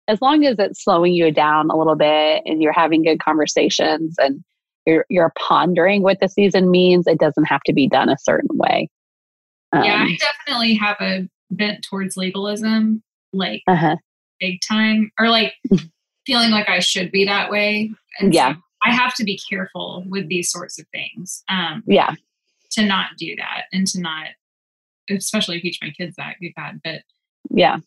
as 0.07 0.21
long 0.21 0.45
as 0.45 0.57
it's 0.59 0.83
slowing 0.83 1.13
you 1.13 1.31
down 1.31 1.71
a 1.71 1.77
little 1.77 1.95
bit 1.95 2.43
and 2.45 2.61
you're 2.61 2.73
having 2.73 3.03
good 3.03 3.19
conversations 3.19 4.15
and 4.19 4.43
you're, 4.85 5.05
you're 5.09 5.33
pondering 5.35 6.03
what 6.03 6.19
the 6.19 6.27
season 6.27 6.69
means, 6.69 7.07
it 7.07 7.19
doesn't 7.19 7.45
have 7.45 7.61
to 7.65 7.73
be 7.73 7.87
done 7.87 8.09
a 8.09 8.17
certain 8.19 8.49
way. 8.53 8.87
Yeah, 9.73 9.95
Um, 9.95 10.01
I 10.07 10.17
definitely 10.19 10.73
have 10.75 10.97
a 10.99 11.27
bent 11.49 11.83
towards 11.89 12.17
legalism, 12.17 13.03
like 13.33 13.63
uh-huh. 13.67 13.95
big 14.39 14.59
time, 14.67 15.11
or 15.19 15.29
like 15.29 15.53
feeling 16.25 16.51
like 16.51 16.69
I 16.69 16.79
should 16.79 17.11
be 17.11 17.25
that 17.25 17.49
way. 17.51 17.91
And 18.19 18.33
Yeah. 18.33 18.53
so 18.53 18.59
I 18.83 18.93
have 18.93 19.13
to 19.15 19.23
be 19.23 19.39
careful 19.49 20.03
with 20.07 20.27
these 20.27 20.49
sorts 20.51 20.79
of 20.79 20.85
things 20.91 21.43
um, 21.49 21.83
Yeah. 21.87 22.15
to 22.71 22.85
not 22.85 23.11
do 23.17 23.35
that 23.37 23.63
and 23.71 23.85
to 23.87 23.99
not, 24.01 24.27
especially 25.09 25.59
teach 25.61 25.79
my 25.81 25.89
kids 25.91 26.15
that. 26.17 26.35
Good 26.41 26.53
God, 26.57 26.79
but 26.83 27.01
Yeah. 27.49 27.77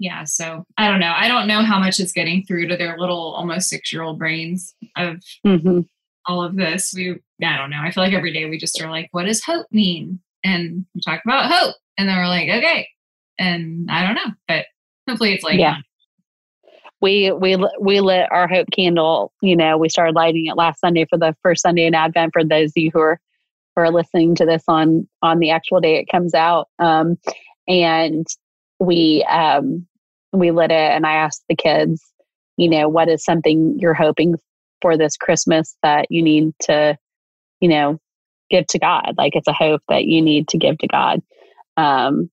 yeah 0.00 0.24
so 0.24 0.64
i 0.76 0.88
don't 0.88 0.98
know 0.98 1.12
i 1.16 1.28
don't 1.28 1.46
know 1.46 1.62
how 1.62 1.78
much 1.78 2.00
is 2.00 2.12
getting 2.12 2.44
through 2.44 2.66
to 2.66 2.76
their 2.76 2.98
little 2.98 3.32
almost 3.34 3.68
six 3.68 3.92
year 3.92 4.02
old 4.02 4.18
brains 4.18 4.74
of 4.96 5.22
hmm 5.44 5.80
all 6.26 6.42
of 6.42 6.56
this 6.56 6.92
we 6.96 7.12
i 7.44 7.56
don't 7.56 7.70
know 7.70 7.80
i 7.80 7.90
feel 7.92 8.02
like 8.02 8.12
every 8.12 8.32
day 8.32 8.44
we 8.50 8.58
just 8.58 8.80
are 8.82 8.90
like 8.90 9.08
what 9.12 9.24
does 9.26 9.42
hope 9.44 9.66
mean 9.70 10.18
and 10.44 10.84
we 10.94 11.00
talk 11.00 11.20
about 11.24 11.50
hope. 11.50 11.74
And 11.98 12.08
then 12.08 12.16
we're 12.16 12.28
like 12.28 12.48
okay. 12.48 12.86
And 13.38 13.90
i 13.90 14.02
don't 14.06 14.14
know 14.14 14.32
but 14.46 14.66
hopefully 15.08 15.32
it's 15.32 15.42
like 15.42 15.58
Yeah. 15.58 15.78
we 17.00 17.32
we 17.32 17.56
we 17.80 18.00
lit 18.00 18.28
our 18.30 18.46
hope 18.46 18.68
candle 18.72 19.32
you 19.42 19.56
know 19.56 19.76
we 19.76 19.88
started 19.88 20.14
lighting 20.14 20.46
it 20.46 20.56
last 20.56 20.80
sunday 20.80 21.04
for 21.10 21.18
the 21.18 21.34
first 21.42 21.62
sunday 21.62 21.86
in 21.86 21.94
advent 21.94 22.30
for 22.32 22.44
those 22.44 22.68
of 22.70 22.76
you 22.76 22.90
who 22.92 23.00
are 23.00 23.18
who 23.74 23.82
are 23.82 23.90
listening 23.90 24.36
to 24.36 24.46
this 24.46 24.62
on 24.68 25.08
on 25.22 25.40
the 25.40 25.50
actual 25.50 25.80
day 25.80 25.96
it 25.96 26.06
comes 26.10 26.32
out. 26.34 26.68
Um 26.78 27.16
and 27.66 28.24
we 28.78 29.24
um 29.28 29.86
we 30.32 30.50
lit 30.52 30.70
it 30.70 30.76
and 30.92 31.06
i 31.06 31.14
asked 31.14 31.44
the 31.48 31.56
kids 31.56 32.02
you 32.56 32.68
know 32.68 32.88
what 32.88 33.08
is 33.08 33.24
something 33.24 33.76
you're 33.80 33.94
hoping 33.94 34.36
for 34.80 34.96
this 34.96 35.16
christmas 35.16 35.76
that 35.82 36.06
you 36.10 36.22
need 36.22 36.52
to 36.60 36.96
you 37.60 37.68
know 37.68 37.98
give 38.50 38.66
to 38.68 38.78
God. 38.78 39.14
Like 39.16 39.34
it's 39.36 39.48
a 39.48 39.52
hope 39.52 39.82
that 39.88 40.04
you 40.04 40.22
need 40.22 40.48
to 40.48 40.58
give 40.58 40.78
to 40.78 40.86
God. 40.86 41.20
Um, 41.76 42.30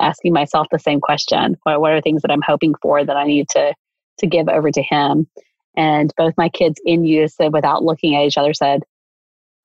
asking 0.00 0.32
myself 0.32 0.66
the 0.70 0.78
same 0.78 1.00
question: 1.00 1.56
what, 1.62 1.80
what 1.80 1.92
are 1.92 2.00
things 2.00 2.22
that 2.22 2.30
I'm 2.30 2.42
hoping 2.42 2.74
for 2.80 3.04
that 3.04 3.16
I 3.16 3.24
need 3.24 3.48
to 3.50 3.74
to 4.18 4.26
give 4.26 4.48
over 4.48 4.70
to 4.70 4.82
Him? 4.82 5.28
And 5.76 6.12
both 6.16 6.34
my 6.36 6.48
kids 6.48 6.80
in 6.84 7.04
unison, 7.04 7.52
without 7.52 7.84
looking 7.84 8.16
at 8.16 8.24
each 8.24 8.38
other, 8.38 8.52
said, 8.52 8.82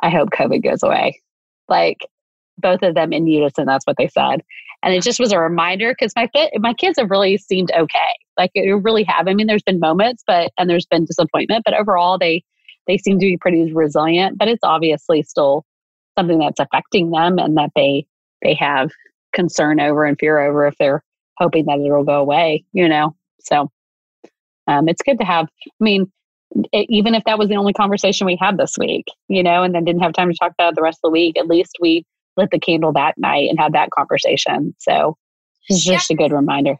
"I 0.01 0.09
hope 0.09 0.29
COVID 0.29 0.63
goes 0.63 0.83
away." 0.83 1.21
Like 1.67 2.05
both 2.57 2.83
of 2.83 2.95
them 2.95 3.13
in 3.13 3.27
unison, 3.27 3.65
that's 3.65 3.85
what 3.85 3.97
they 3.97 4.07
said. 4.07 4.43
And 4.83 4.93
it 4.93 5.01
just 5.01 5.19
was 5.19 5.31
a 5.31 5.39
reminder 5.39 5.93
because 5.97 6.13
my 6.15 6.27
fit, 6.33 6.51
my 6.57 6.73
kids 6.73 6.99
have 6.99 7.09
really 7.09 7.37
seemed 7.37 7.71
okay. 7.71 8.13
Like 8.37 8.51
it 8.53 8.69
really 8.83 9.03
have. 9.03 9.27
I 9.27 9.33
mean, 9.33 9.47
there's 9.47 9.63
been 9.63 9.79
moments, 9.79 10.23
but 10.27 10.51
and 10.57 10.69
there's 10.69 10.85
been 10.85 11.05
disappointment, 11.05 11.63
but 11.65 11.73
overall 11.73 12.17
they 12.17 12.43
they 12.87 12.97
seem 12.97 13.17
to 13.19 13.25
be 13.25 13.37
pretty 13.37 13.71
resilient. 13.71 14.37
But 14.37 14.49
it's 14.49 14.63
obviously 14.63 15.23
still 15.23 15.65
something 16.17 16.39
that's 16.39 16.59
affecting 16.59 17.11
them 17.11 17.39
and 17.39 17.57
that 17.57 17.71
they 17.75 18.05
they 18.41 18.53
have 18.55 18.91
concern 19.33 19.79
over 19.79 20.05
and 20.05 20.17
fear 20.19 20.39
over 20.39 20.67
if 20.67 20.75
they're 20.77 21.03
hoping 21.37 21.65
that 21.65 21.79
it'll 21.79 22.03
go 22.03 22.19
away, 22.19 22.63
you 22.73 22.87
know. 22.87 23.15
So 23.41 23.69
um, 24.67 24.87
it's 24.87 25.01
good 25.01 25.19
to 25.19 25.25
have. 25.25 25.47
I 25.65 25.83
mean, 25.83 26.11
it, 26.71 26.85
even 26.89 27.15
if 27.15 27.23
that 27.25 27.39
was 27.39 27.49
the 27.49 27.55
only 27.55 27.73
conversation 27.73 28.27
we 28.27 28.37
had 28.39 28.57
this 28.57 28.75
week, 28.77 29.05
you 29.27 29.43
know, 29.43 29.63
and 29.63 29.73
then 29.73 29.85
didn't 29.85 30.03
have 30.03 30.13
time 30.13 30.29
to 30.29 30.37
talk 30.37 30.51
about 30.51 30.73
it 30.73 30.75
the 30.75 30.81
rest 30.81 30.99
of 31.03 31.09
the 31.09 31.11
week, 31.11 31.37
at 31.37 31.47
least 31.47 31.77
we 31.79 32.05
lit 32.37 32.49
the 32.51 32.59
candle 32.59 32.93
that 32.93 33.17
night 33.17 33.49
and 33.49 33.59
had 33.59 33.73
that 33.73 33.89
conversation. 33.91 34.75
So 34.79 35.17
it's 35.69 35.83
just 35.83 36.09
yeah. 36.09 36.15
a 36.15 36.17
good 36.17 36.31
reminder. 36.31 36.75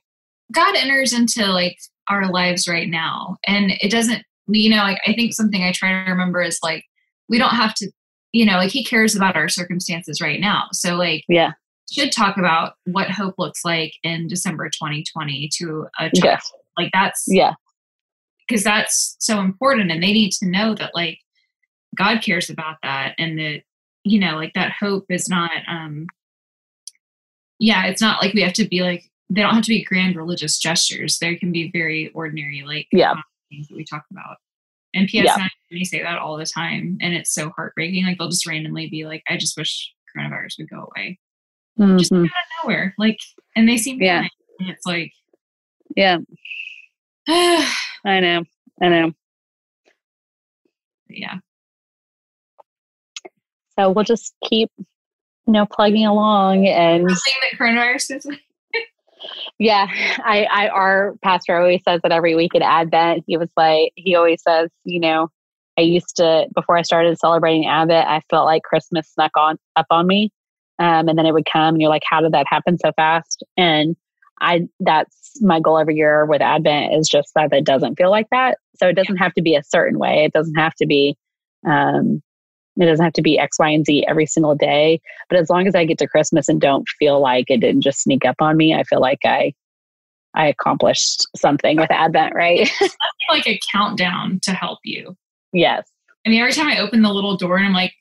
God 0.52 0.76
enters 0.76 1.14
into 1.14 1.46
like 1.48 1.78
our 2.10 2.32
lives 2.32 2.68
right 2.68 2.90
now, 2.90 3.38
and 3.48 3.72
it 3.82 3.92
doesn't. 3.92 4.24
You 4.48 4.70
know, 4.70 4.78
like 4.78 5.00
I 5.08 5.14
think 5.14 5.34
something 5.34 5.64
I 5.64 5.72
try 5.72 6.04
to 6.04 6.12
remember 6.12 6.42
is 6.42 6.60
like 6.62 6.84
we 7.30 7.38
don't 7.38 7.56
have 7.56 7.74
to. 7.76 7.90
You 8.34 8.46
know, 8.46 8.58
like 8.58 8.72
He 8.72 8.84
cares 8.84 9.16
about 9.16 9.36
our 9.36 9.48
circumstances 9.48 10.20
right 10.22 10.40
now. 10.40 10.66
So 10.74 10.96
like, 10.96 11.24
yeah, 11.30 11.52
should 11.92 12.12
talk 12.12 12.38
about 12.38 12.74
what 12.86 13.10
hope 13.10 13.36
looks 13.38 13.64
like 13.64 13.94
in 14.04 14.28
December 14.28 14.70
2020 14.70 15.50
to 15.60 15.88
a 16.00 16.10
child. 16.10 16.40
Like 16.78 16.90
that's 16.94 17.26
yeah, 17.28 17.54
because 18.48 18.64
that's 18.64 19.16
so 19.20 19.40
important, 19.40 19.92
and 19.92 20.02
they 20.02 20.12
need 20.12 20.32
to 20.34 20.48
know 20.48 20.76
that 20.76 20.92
like 20.94 21.20
God 21.96 22.22
cares 22.22 22.50
about 22.50 22.78
that, 22.84 23.14
and 23.18 23.38
that 23.38 23.62
you 24.04 24.20
know, 24.20 24.36
like 24.36 24.54
that 24.54 24.72
hope 24.72 25.06
is 25.10 25.30
not. 25.30 25.52
um 25.70 26.08
Yeah, 27.60 27.86
it's 27.86 28.02
not 28.02 28.22
like 28.22 28.34
we 28.34 28.42
have 28.42 28.54
to 28.54 28.68
be 28.68 28.82
like 28.82 29.10
they 29.30 29.42
don't 29.42 29.54
have 29.54 29.64
to 29.64 29.70
be 29.70 29.84
grand 29.84 30.16
religious 30.16 30.58
gestures. 30.58 31.20
There 31.20 31.38
can 31.38 31.52
be 31.52 31.72
very 31.72 32.10
ordinary, 32.14 32.64
like 32.66 32.88
yeah, 32.92 33.16
things 33.50 33.68
that 33.68 33.78
we 33.78 33.84
talk 33.86 34.06
about. 34.12 34.38
And 34.94 35.08
PS9, 35.08 35.24
yeah. 35.24 35.48
they 35.72 35.84
say 35.84 36.04
that 36.04 36.20
all 36.20 36.38
the 36.38 36.46
time, 36.46 36.98
and 37.02 37.14
it's 37.14 37.34
so 37.34 37.50
heartbreaking. 37.56 38.06
Like 38.06 38.18
they'll 38.18 38.30
just 38.30 38.48
randomly 38.48 38.90
be 38.90 39.06
like, 39.06 39.24
"I 39.28 39.38
just 39.38 39.58
wish 39.58 39.92
coronavirus 40.16 40.60
would 40.60 40.70
go 40.70 40.92
away," 40.96 41.20
mm-hmm. 41.80 41.98
just 41.98 42.12
out 42.12 42.22
of 42.22 42.30
nowhere. 42.64 42.94
Like, 42.98 43.18
and 43.56 43.68
they 43.68 43.78
seem 43.78 44.02
yeah. 44.02 44.28
And 44.60 44.70
it's 44.70 44.86
like, 44.86 45.12
yeah, 45.96 46.20
I 47.28 48.20
know, 48.20 48.44
I 48.82 48.90
know. 48.90 49.12
Yeah. 51.10 51.40
So 53.80 53.90
we'll 53.90 54.04
just 54.04 54.36
keep, 54.48 54.70
you 54.78 54.86
know, 55.48 55.66
plugging 55.66 56.06
along 56.06 56.68
and. 56.68 57.10
that 57.10 57.58
coronavirus 57.58 58.18
is 58.18 58.28
yeah, 59.60 59.88
I, 59.90 60.46
I, 60.52 60.68
our 60.70 61.16
pastor 61.24 61.58
always 61.58 61.82
says 61.88 62.02
that 62.04 62.12
every 62.12 62.36
week 62.36 62.56
at 62.56 62.62
Advent. 62.62 63.24
He 63.28 63.38
was 63.38 63.50
like, 63.56 63.92
he 63.96 64.16
always 64.16 64.42
says, 64.42 64.70
you 64.84 65.00
know, 65.00 65.30
I 65.78 65.82
used 65.82 66.16
to 66.18 66.48
before 66.54 66.78
I 66.78 66.82
started 66.84 67.18
celebrating 67.18 67.66
Advent, 67.66 68.08
I 68.08 68.22
felt 68.30 68.46
like 68.46 68.64
Christmas 68.64 69.10
snuck 69.10 69.32
on 69.38 69.58
up 69.76 69.88
on 69.90 70.06
me, 70.08 70.32
um, 70.80 71.08
and 71.08 71.18
then 71.18 71.26
it 71.26 71.34
would 71.34 71.48
come, 71.52 71.76
and 71.76 71.82
you're 71.82 71.90
like, 71.90 72.04
how 72.08 72.22
did 72.22 72.34
that 72.34 72.46
happen 72.48 72.78
so 72.78 72.92
fast? 72.96 73.44
And 73.58 73.96
I, 74.42 74.68
that's 74.80 75.42
my 75.42 75.60
goal 75.60 75.78
every 75.78 75.96
year 75.96 76.26
with 76.26 76.42
Advent 76.42 76.94
is 76.94 77.08
just 77.08 77.30
that 77.36 77.54
it 77.54 77.66
doesn't 77.66 77.96
feel 77.96 78.10
like 78.10 78.28
that. 78.32 78.58
So 78.76 78.88
it 78.88 78.96
doesn't 78.96 79.18
have 79.18 79.34
to 79.36 79.42
be 79.42 79.56
a 79.56 79.64
certain 79.64 79.98
way. 79.98 80.26
It 80.26 80.34
doesn't 80.34 80.56
have 80.56 80.76
to 80.76 80.86
be, 80.86 81.16
um, 81.66 82.22
it 82.78 82.86
doesn't 82.86 83.04
have 83.04 83.14
to 83.14 83.22
be 83.22 83.38
X, 83.38 83.60
Y, 83.60 83.70
and 83.70 83.86
Z 83.86 84.06
every 84.08 84.26
single 84.26 84.56
day. 84.56 85.00
But 85.30 85.40
as 85.40 85.50
long 85.50 85.68
as 85.68 85.76
I 85.76 85.86
get 85.86 85.98
to 86.00 86.08
Christmas 86.08 86.50
and 86.50 86.60
don't 86.60 86.88
feel 87.00 87.22
like 87.22 87.46
it 87.50 87.60
didn't 87.60 87.82
just 87.82 88.02
sneak 88.02 88.26
up 88.26 88.38
on 88.40 88.58
me, 88.58 88.74
I 88.74 88.84
feel 88.84 89.00
like 89.00 89.20
I 89.24 89.54
I 90.36 90.48
accomplished 90.48 91.28
something 91.36 91.78
with 91.78 91.92
Advent, 91.92 92.34
right? 92.34 92.70
like 93.30 93.48
a 93.48 93.60
countdown 93.72 94.40
to 94.44 94.52
help 94.52 94.80
you. 94.84 95.16
Yes. 95.52 95.88
I 96.26 96.30
mean, 96.30 96.42
every 96.42 96.54
time 96.54 96.68
I 96.68 96.80
open 96.80 97.04
the 97.04 97.12
little 97.12 97.38
door 97.38 97.58
and 97.58 97.68
I'm 97.68 97.74
like, 97.74 97.94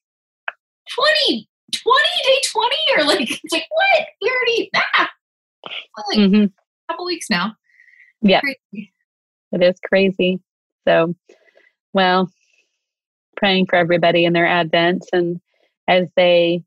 20, 0.94 1.48
20, 1.74 2.00
day 2.24 2.40
20, 2.50 2.76
or 2.96 3.04
like, 3.04 3.30
it's 3.44 3.52
like, 3.52 3.66
what? 3.68 4.06
We 4.22 4.30
already, 4.30 4.70
ah, 4.74 5.10
like 6.08 6.18
mm-hmm. 6.18 6.44
a 6.44 6.92
couple 6.92 7.04
weeks 7.04 7.28
now. 7.28 7.54
Yeah. 8.22 8.40
It 8.72 9.62
is 9.62 9.78
crazy. 9.84 10.40
So, 10.88 11.14
well, 11.92 12.30
praying 13.42 13.66
for 13.66 13.74
everybody 13.74 14.24
in 14.24 14.32
their 14.32 14.46
Advent 14.46 15.04
and 15.12 15.40
as 15.88 16.08
they 16.16 16.62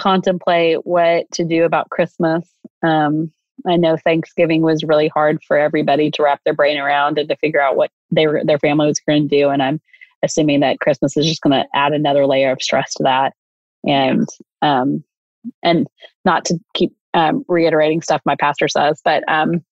contemplate 0.00 0.78
what 0.86 1.30
to 1.32 1.44
do 1.44 1.64
about 1.64 1.90
Christmas. 1.90 2.48
Um, 2.82 3.30
I 3.68 3.76
know 3.76 3.98
Thanksgiving 3.98 4.62
was 4.62 4.84
really 4.84 5.08
hard 5.08 5.42
for 5.46 5.58
everybody 5.58 6.10
to 6.10 6.22
wrap 6.22 6.40
their 6.44 6.54
brain 6.54 6.78
around 6.78 7.18
and 7.18 7.28
to 7.28 7.36
figure 7.36 7.60
out 7.60 7.76
what 7.76 7.90
they 8.10 8.26
were, 8.26 8.42
their 8.42 8.58
family 8.58 8.86
was 8.86 9.00
going 9.06 9.28
to 9.28 9.36
do. 9.36 9.50
And 9.50 9.62
I'm 9.62 9.80
assuming 10.22 10.60
that 10.60 10.80
Christmas 10.80 11.14
is 11.16 11.26
just 11.26 11.42
going 11.42 11.52
to 11.52 11.66
add 11.74 11.92
another 11.92 12.26
layer 12.26 12.52
of 12.52 12.62
stress 12.62 12.94
to 12.94 13.02
that. 13.02 13.34
And 13.86 14.26
um, 14.62 15.04
and 15.62 15.86
not 16.24 16.46
to 16.46 16.58
keep 16.72 16.94
um, 17.12 17.44
reiterating 17.48 18.00
stuff 18.00 18.22
my 18.24 18.34
pastor 18.40 18.66
says, 18.66 19.02
but 19.04 19.22
um, 19.28 19.62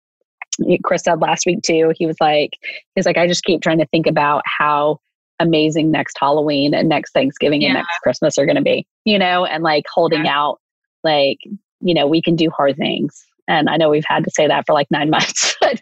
Chris 0.84 1.05
said 1.05 1.20
last 1.20 1.46
week 1.46 1.62
too. 1.62 1.94
He 1.96 2.07
was 2.07 2.16
like, 2.20 2.50
he's 2.94 3.07
like, 3.07 3.16
I 3.16 3.26
just 3.26 3.44
keep 3.44 3.62
trying 3.62 3.78
to 3.78 3.86
think 3.86 4.07
about 4.07 4.42
how 4.44 5.00
amazing 5.43 5.90
next 5.90 6.16
Halloween 6.18 6.74
and 6.74 6.88
next 6.88 7.12
Thanksgiving 7.12 7.62
yeah. 7.62 7.68
and 7.68 7.74
next 7.74 7.99
Christmas 8.03 8.38
are 8.38 8.47
going 8.47 8.57
to 8.57 8.62
be, 8.62 8.86
you 9.05 9.18
know, 9.18 9.45
and 9.45 9.62
like 9.62 9.84
holding 9.93 10.24
yeah. 10.24 10.36
out, 10.38 10.61
like, 11.05 11.38
you 11.80 11.95
know, 11.95 12.07
we 12.07 12.22
can 12.22 12.36
do 12.36 12.51
hard 12.51 12.76
things. 12.76 13.24
And 13.49 13.68
I 13.68 13.76
know 13.76 13.90
we've 13.90 14.05
had 14.07 14.24
to 14.24 14.30
say 14.30 14.47
that 14.47 14.64
for 14.66 14.72
like 14.72 14.86
nine 14.90 15.11
months, 15.11 15.57
but, 15.61 15.80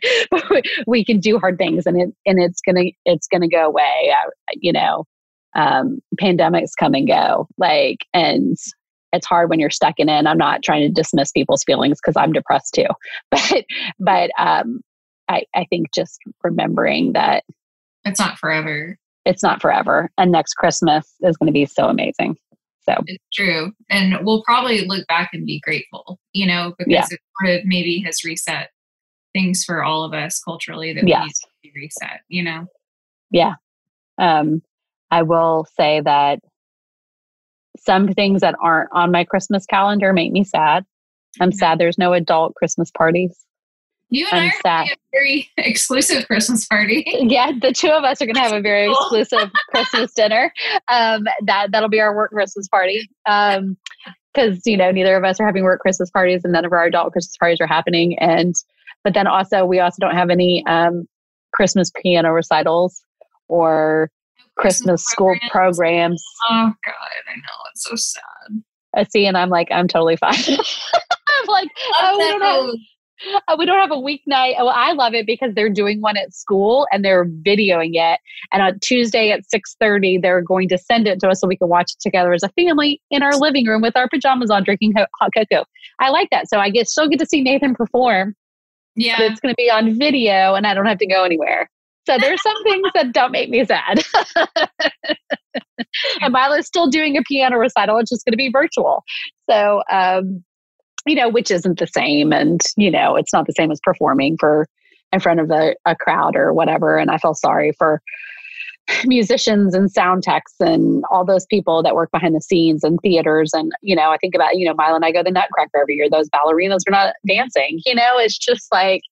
we 0.86 1.04
can 1.04 1.20
do 1.20 1.38
hard 1.38 1.58
things 1.58 1.86
and 1.86 2.00
it, 2.00 2.08
and 2.26 2.40
it's 2.40 2.60
going 2.60 2.76
to, 2.76 2.92
it's 3.04 3.28
going 3.28 3.42
to 3.42 3.48
go 3.48 3.66
away. 3.66 4.12
I, 4.12 4.28
you 4.54 4.72
know, 4.72 5.04
um, 5.54 6.00
pandemics 6.20 6.70
come 6.78 6.94
and 6.94 7.06
go 7.06 7.48
like, 7.58 8.06
and 8.14 8.56
it's 9.12 9.26
hard 9.26 9.50
when 9.50 9.60
you're 9.60 9.70
stuck 9.70 9.94
in 9.98 10.08
it. 10.08 10.26
I'm 10.26 10.38
not 10.38 10.62
trying 10.62 10.82
to 10.82 10.88
dismiss 10.88 11.32
people's 11.32 11.64
feelings 11.64 11.98
because 12.00 12.16
I'm 12.16 12.32
depressed 12.32 12.74
too, 12.74 12.86
but, 13.30 13.64
but, 13.98 14.30
um, 14.38 14.80
I, 15.28 15.44
I 15.54 15.64
think 15.70 15.92
just 15.94 16.18
remembering 16.42 17.12
that 17.12 17.44
it's 18.04 18.18
not 18.18 18.38
forever 18.38 18.96
it's 19.24 19.42
not 19.42 19.60
forever. 19.60 20.10
And 20.18 20.32
next 20.32 20.54
Christmas 20.54 21.12
is 21.22 21.36
going 21.36 21.46
to 21.46 21.52
be 21.52 21.66
so 21.66 21.88
amazing. 21.88 22.36
So 22.82 22.94
it's 23.06 23.24
true. 23.32 23.72
And 23.90 24.24
we'll 24.24 24.42
probably 24.44 24.86
look 24.86 25.06
back 25.06 25.30
and 25.32 25.46
be 25.46 25.60
grateful, 25.60 26.18
you 26.32 26.46
know, 26.46 26.74
because 26.78 26.90
yeah. 26.90 27.04
it 27.10 27.20
sort 27.40 27.58
of 27.58 27.64
maybe 27.66 28.00
has 28.00 28.24
reset 28.24 28.70
things 29.32 29.64
for 29.64 29.84
all 29.84 30.02
of 30.02 30.12
us 30.12 30.40
culturally 30.40 30.92
that 30.92 31.06
yes. 31.06 31.24
need 31.24 31.32
to 31.32 31.48
be 31.62 31.72
reset, 31.74 32.20
you 32.28 32.42
know? 32.42 32.66
Yeah. 33.30 33.54
Um, 34.18 34.62
I 35.10 35.22
will 35.22 35.66
say 35.76 36.00
that 36.00 36.40
some 37.78 38.08
things 38.08 38.40
that 38.40 38.54
aren't 38.62 38.90
on 38.92 39.12
my 39.12 39.24
Christmas 39.24 39.66
calendar 39.66 40.12
make 40.12 40.32
me 40.32 40.44
sad. 40.44 40.84
I'm 41.40 41.52
sad 41.52 41.78
there's 41.78 41.98
no 41.98 42.12
adult 42.12 42.54
Christmas 42.54 42.90
parties. 42.90 43.46
You 44.10 44.26
and 44.32 44.52
I 44.64 44.68
are 44.68 44.82
a 44.82 44.96
very 45.12 45.48
exclusive 45.56 46.26
Christmas 46.26 46.66
party. 46.66 47.04
Yeah, 47.30 47.52
the 47.60 47.72
two 47.72 47.90
of 47.90 48.02
us 48.02 48.20
are 48.20 48.26
going 48.26 48.34
to 48.34 48.40
have 48.40 48.52
a 48.52 48.60
very 48.60 48.90
exclusive 48.90 49.50
Christmas 49.70 50.12
dinner. 50.14 50.52
Um, 50.88 51.26
that 51.44 51.70
that'll 51.70 51.88
be 51.88 52.00
our 52.00 52.14
work 52.14 52.30
Christmas 52.32 52.68
party. 52.68 53.08
Um, 53.26 53.76
because 54.32 54.64
you 54.64 54.76
know 54.76 54.90
neither 54.90 55.16
of 55.16 55.24
us 55.24 55.40
are 55.40 55.46
having 55.46 55.64
work 55.64 55.80
Christmas 55.80 56.10
parties, 56.10 56.42
and 56.44 56.52
none 56.52 56.64
of 56.64 56.72
our 56.72 56.84
adult 56.84 57.12
Christmas 57.12 57.36
parties 57.36 57.60
are 57.60 57.66
happening. 57.66 58.18
And 58.18 58.54
but 59.04 59.14
then 59.14 59.26
also 59.26 59.64
we 59.64 59.80
also 59.80 59.96
don't 60.00 60.14
have 60.14 60.30
any 60.30 60.64
um, 60.66 61.06
Christmas 61.52 61.90
piano 62.02 62.32
recitals 62.32 63.02
or 63.48 64.10
Christmas, 64.56 65.02
Christmas 65.02 65.04
school 65.04 65.36
programs. 65.50 66.22
Oh 66.48 66.72
God, 66.84 66.94
I 67.28 67.36
know 67.36 67.70
it's 67.72 67.84
so 67.84 67.96
sad. 67.96 68.62
I 68.94 69.04
see, 69.04 69.26
and 69.26 69.36
I'm 69.36 69.50
like, 69.50 69.68
I'm 69.70 69.86
totally 69.86 70.16
fine. 70.16 70.34
I'm 70.48 71.46
like, 71.46 71.68
oh, 71.94 72.18
we 72.18 72.24
don't 72.24 72.42
have 72.42 72.74
uh, 73.48 73.56
we 73.58 73.66
don't 73.66 73.78
have 73.78 73.90
a 73.90 73.94
weeknight. 73.94 74.56
Well, 74.56 74.72
I 74.74 74.92
love 74.92 75.14
it 75.14 75.26
because 75.26 75.54
they're 75.54 75.70
doing 75.70 76.00
one 76.00 76.16
at 76.16 76.34
school 76.34 76.86
and 76.92 77.04
they're 77.04 77.24
videoing 77.24 77.92
it. 77.94 78.20
And 78.52 78.62
on 78.62 78.78
Tuesday 78.80 79.30
at 79.30 79.48
six 79.48 79.76
thirty, 79.80 80.18
they're 80.18 80.42
going 80.42 80.68
to 80.68 80.78
send 80.78 81.06
it 81.06 81.20
to 81.20 81.28
us 81.28 81.40
so 81.40 81.48
we 81.48 81.56
can 81.56 81.68
watch 81.68 81.92
it 81.92 82.00
together 82.00 82.32
as 82.32 82.42
a 82.42 82.48
family 82.50 83.00
in 83.10 83.22
our 83.22 83.36
living 83.36 83.66
room 83.66 83.82
with 83.82 83.96
our 83.96 84.08
pajamas 84.08 84.50
on, 84.50 84.64
drinking 84.64 84.94
hot 84.96 85.30
cocoa. 85.36 85.64
I 85.98 86.10
like 86.10 86.28
that. 86.30 86.48
So 86.48 86.58
I 86.58 86.70
get 86.70 86.88
still 86.88 87.08
get 87.08 87.18
to 87.20 87.26
see 87.26 87.42
Nathan 87.42 87.74
perform. 87.74 88.34
Yeah, 88.96 89.22
it's 89.22 89.40
going 89.40 89.52
to 89.52 89.56
be 89.56 89.70
on 89.70 89.98
video, 89.98 90.54
and 90.54 90.66
I 90.66 90.74
don't 90.74 90.86
have 90.86 90.98
to 90.98 91.06
go 91.06 91.24
anywhere. 91.24 91.68
So 92.06 92.18
there's 92.18 92.42
some 92.42 92.56
things 92.64 92.88
that 92.94 93.12
don't 93.12 93.32
make 93.32 93.50
me 93.50 93.64
sad. 93.64 94.02
and 96.20 96.32
Milo's 96.32 96.66
still 96.66 96.88
doing 96.88 97.16
a 97.16 97.22
piano 97.22 97.56
recital. 97.56 97.98
It's 97.98 98.10
just 98.10 98.24
going 98.24 98.32
to 98.32 98.36
be 98.36 98.50
virtual. 98.50 99.04
So, 99.48 99.82
um, 99.90 100.44
you 101.06 101.14
know, 101.14 101.28
which 101.28 101.50
isn't 101.50 101.78
the 101.78 101.86
same. 101.86 102.32
And, 102.32 102.60
you 102.76 102.90
know, 102.90 103.16
it's 103.16 103.32
not 103.32 103.46
the 103.46 103.52
same 103.52 103.70
as 103.70 103.80
performing 103.82 104.36
for 104.38 104.66
in 105.12 105.20
front 105.20 105.40
of 105.40 105.50
a, 105.50 105.74
a 105.86 105.96
crowd 105.96 106.36
or 106.36 106.52
whatever. 106.52 106.96
And 106.96 107.10
I 107.10 107.18
feel 107.18 107.34
sorry 107.34 107.72
for 107.78 108.00
musicians 109.04 109.74
and 109.74 109.90
sound 109.90 110.22
techs 110.22 110.54
and 110.60 111.02
all 111.10 111.24
those 111.24 111.46
people 111.46 111.82
that 111.82 111.94
work 111.94 112.10
behind 112.12 112.34
the 112.34 112.40
scenes 112.40 112.84
and 112.84 112.98
theaters. 113.02 113.50
And, 113.52 113.72
you 113.82 113.96
know, 113.96 114.10
I 114.10 114.16
think 114.18 114.34
about, 114.34 114.56
you 114.56 114.66
know, 114.66 114.74
Milo 114.74 114.96
and 114.96 115.04
I 115.04 115.12
go 115.12 115.20
to 115.20 115.24
the 115.24 115.30
Nutcracker 115.30 115.78
every 115.80 115.94
year. 115.96 116.08
Those 116.10 116.28
ballerinas 116.30 116.80
are 116.86 116.92
not 116.92 117.14
dancing. 117.26 117.80
You 117.86 117.94
know, 117.94 118.18
it's 118.18 118.38
just 118.38 118.66
like, 118.72 119.02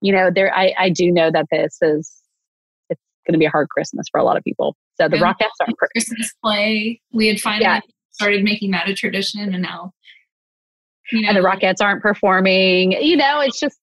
you 0.00 0.12
know, 0.12 0.30
there 0.32 0.54
I, 0.56 0.74
I 0.78 0.88
do 0.90 1.10
know 1.10 1.30
that 1.30 1.46
this 1.50 1.78
is 1.82 2.12
it's 2.90 3.00
gonna 3.26 3.38
be 3.38 3.46
a 3.46 3.50
hard 3.50 3.68
Christmas 3.68 4.06
for 4.10 4.18
a 4.18 4.24
lot 4.24 4.36
of 4.36 4.44
people. 4.44 4.76
So 5.00 5.08
the 5.08 5.16
Yeah. 5.16 5.32
Rockettes 5.32 5.58
aren't 5.60 5.76
Christmas 5.78 6.32
play. 6.42 7.00
We 7.12 7.28
had 7.28 7.40
finally 7.40 7.62
Yeah. 7.64 7.80
started 8.12 8.44
making 8.44 8.70
that 8.72 8.88
a 8.88 8.94
tradition, 8.94 9.52
and 9.52 9.62
now, 9.62 9.92
you 11.12 11.22
know, 11.22 11.28
and 11.28 11.36
the 11.36 11.42
Rockettes 11.42 11.80
aren't 11.80 12.02
performing. 12.02 12.92
You 12.92 13.16
know, 13.16 13.40
it's 13.40 13.60
just 13.60 13.78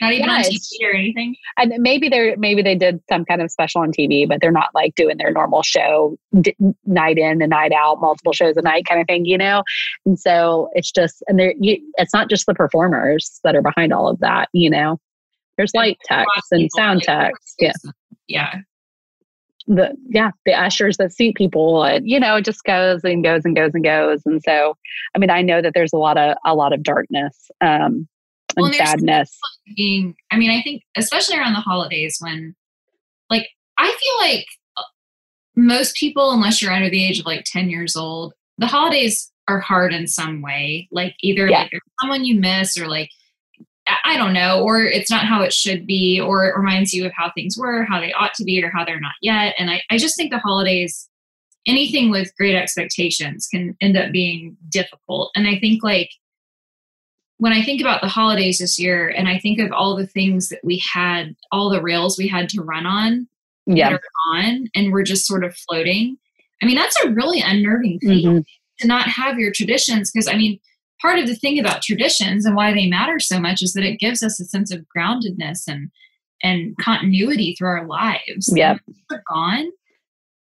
not 0.00 0.12
even 0.12 0.26
yeah, 0.26 0.36
on 0.36 0.42
TV 0.42 0.60
or 0.82 0.94
anything. 0.94 1.36
and 1.58 1.72
maybe 1.78 2.08
they're 2.08 2.36
maybe 2.36 2.62
they 2.62 2.74
did 2.74 3.00
some 3.08 3.24
kind 3.24 3.40
of 3.40 3.50
special 3.50 3.80
on 3.80 3.92
TV, 3.92 4.28
but 4.28 4.40
they're 4.40 4.52
not 4.52 4.68
like 4.74 4.94
doing 4.94 5.16
their 5.16 5.30
normal 5.30 5.62
show 5.62 6.16
d- 6.40 6.56
night 6.84 7.18
in 7.18 7.40
and 7.40 7.50
night 7.50 7.72
out, 7.72 8.00
multiple 8.00 8.32
shows 8.32 8.56
a 8.56 8.62
night 8.62 8.84
kind 8.86 9.00
of 9.00 9.06
thing, 9.06 9.24
you 9.24 9.38
know. 9.38 9.62
And 10.04 10.18
so 10.18 10.68
it's 10.74 10.90
just 10.90 11.22
and 11.28 11.38
there, 11.38 11.54
you, 11.58 11.78
it's 11.98 12.12
not 12.12 12.28
just 12.28 12.46
the 12.46 12.54
performers 12.54 13.40
that 13.44 13.54
are 13.54 13.62
behind 13.62 13.92
all 13.92 14.08
of 14.08 14.18
that, 14.20 14.48
you 14.52 14.70
know. 14.70 14.98
There's 15.56 15.72
light 15.74 15.98
techs 16.04 16.28
and 16.50 16.68
sound 16.76 17.02
like, 17.08 17.32
techs, 17.32 17.54
yeah, 17.58 17.72
yeah. 18.28 18.54
The 19.66 19.94
yeah 20.08 20.30
the 20.44 20.52
ushers 20.54 20.96
that 20.98 21.12
seat 21.12 21.36
people, 21.36 21.82
and 21.84 22.08
you 22.08 22.18
know, 22.20 22.36
it 22.36 22.44
just 22.44 22.62
goes 22.64 23.02
and 23.04 23.22
goes 23.24 23.44
and 23.44 23.54
goes 23.56 23.72
and 23.74 23.82
goes. 23.84 24.22
And 24.24 24.42
so, 24.42 24.76
I 25.14 25.18
mean, 25.18 25.30
I 25.30 25.42
know 25.42 25.60
that 25.62 25.72
there's 25.74 25.92
a 25.92 25.98
lot 25.98 26.16
of 26.18 26.36
a 26.44 26.54
lot 26.54 26.72
of 26.72 26.82
darkness 26.82 27.50
um, 27.60 28.06
and 28.56 28.72
there's- 28.72 28.76
sadness. 28.90 29.38
being 29.76 30.14
i 30.30 30.36
mean 30.38 30.50
i 30.50 30.62
think 30.62 30.82
especially 30.96 31.36
around 31.36 31.52
the 31.52 31.60
holidays 31.60 32.16
when 32.20 32.54
like 33.28 33.48
i 33.78 33.84
feel 33.86 34.30
like 34.30 34.46
uh, 34.76 34.82
most 35.56 35.96
people 35.96 36.30
unless 36.30 36.62
you're 36.62 36.72
under 36.72 36.88
the 36.88 37.04
age 37.04 37.18
of 37.18 37.26
like 37.26 37.44
10 37.44 37.68
years 37.68 37.96
old 37.96 38.32
the 38.58 38.66
holidays 38.66 39.30
are 39.48 39.58
hard 39.60 39.92
in 39.92 40.06
some 40.06 40.40
way 40.40 40.88
like 40.92 41.14
either 41.20 41.48
Yeah. 41.48 41.62
like 41.62 41.70
there's 41.72 41.82
someone 42.00 42.24
you 42.24 42.38
miss 42.40 42.78
or 42.78 42.86
like 42.88 43.10
I- 44.04 44.16
don't 44.16 44.32
know 44.32 44.62
or 44.62 44.82
it's 44.82 45.10
not 45.10 45.26
how 45.26 45.42
it 45.42 45.52
should 45.52 45.86
be 45.86 46.20
or 46.20 46.46
it 46.48 46.56
reminds 46.56 46.92
you 46.94 47.04
of 47.06 47.12
how 47.12 47.30
things 47.32 47.56
were 47.58 47.84
how 47.84 48.00
they 48.00 48.12
ought 48.14 48.32
to 48.34 48.44
be 48.44 48.62
or 48.62 48.70
how 48.70 48.84
they're 48.84 48.98
not 49.00 49.12
yet 49.20 49.54
and 49.58 49.70
i, 49.70 49.82
I 49.90 49.98
just 49.98 50.16
think 50.16 50.30
the 50.32 50.38
holidays 50.38 51.08
anything 51.66 52.10
with 52.10 52.34
great 52.36 52.54
expectations 52.54 53.46
can 53.46 53.76
end 53.80 53.96
up 53.96 54.10
being 54.12 54.56
difficult 54.70 55.30
and 55.36 55.46
i 55.46 55.58
think 55.58 55.82
like 55.84 56.10
when 57.38 57.52
I 57.52 57.62
think 57.62 57.82
about 57.82 58.00
the 58.00 58.08
holidays 58.08 58.60
this 58.60 58.78
year 58.78 59.08
and 59.08 59.28
I 59.28 59.38
think 59.38 59.58
of 59.60 59.70
all 59.70 59.94
the 59.94 60.06
things 60.06 60.48
that 60.48 60.60
we 60.64 60.82
had, 60.90 61.36
all 61.52 61.68
the 61.68 61.82
rails 61.82 62.16
we 62.16 62.26
had 62.26 62.48
to 62.48 62.62
run 62.62 62.86
on 62.86 63.28
that 63.66 63.76
Yeah, 63.76 63.92
are 63.92 64.00
on 64.32 64.68
and 64.74 64.90
we're 64.90 65.02
just 65.02 65.26
sort 65.26 65.44
of 65.44 65.54
floating. 65.54 66.16
I 66.62 66.64
mean, 66.64 66.76
that's 66.76 66.98
a 67.04 67.10
really 67.10 67.42
unnerving 67.42 67.98
thing 67.98 68.24
Mhm. 68.24 68.44
to 68.78 68.86
not 68.86 69.06
have 69.08 69.38
your 69.38 69.52
traditions 69.52 70.10
because 70.10 70.28
I 70.28 70.34
mean, 70.34 70.58
part 71.00 71.18
of 71.18 71.26
the 71.26 71.34
thing 71.34 71.58
about 71.58 71.82
traditions 71.82 72.44
and 72.46 72.56
why 72.56 72.72
they 72.72 72.86
matter 72.88 73.18
so 73.20 73.38
much 73.40 73.62
is 73.62 73.72
that 73.74 73.84
it 73.84 73.98
gives 74.00 74.22
us 74.22 74.40
a 74.40 74.44
sense 74.44 74.72
of 74.72 74.84
groundedness 74.96 75.66
and 75.68 75.90
and 76.42 76.76
continuity 76.78 77.54
through 77.56 77.68
our 77.68 77.86
lives. 77.86 78.52
Yep. 78.54 78.80
And 78.86 78.96
if 78.96 79.02
they're 79.08 79.22
gone. 79.28 79.70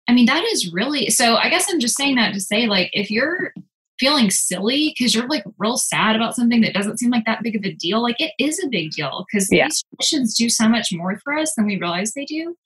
I 0.08 0.12
mean, 0.12 0.26
that 0.26 0.44
is 0.44 0.72
really 0.72 1.10
so 1.10 1.36
I 1.36 1.48
guess 1.50 1.66
I'm 1.70 1.80
just 1.80 1.96
saying 1.96 2.16
that 2.16 2.32
to 2.34 2.40
say 2.40 2.66
like 2.66 2.90
if 2.92 3.10
you're 3.10 3.52
feeling 3.98 4.30
silly 4.30 4.94
because 4.96 5.14
you're 5.14 5.28
like 5.28 5.44
real 5.58 5.76
sad 5.76 6.16
about 6.16 6.34
something 6.34 6.62
that 6.62 6.72
doesn't 6.72 6.98
seem 6.98 7.10
like 7.10 7.26
that 7.26 7.42
big 7.42 7.54
of 7.54 7.64
a 7.64 7.72
deal, 7.74 8.02
like 8.02 8.18
it 8.18 8.32
is 8.38 8.58
a 8.64 8.68
big 8.68 8.90
deal 8.92 9.26
because 9.30 9.48
Yeah. 9.52 9.66
these 9.66 9.84
traditions 9.94 10.36
do 10.36 10.48
so 10.48 10.68
much 10.68 10.88
more 10.92 11.18
for 11.22 11.36
us 11.36 11.52
than 11.54 11.66
we 11.66 11.78
realize 11.78 12.12
they 12.14 12.24
do. 12.24 12.56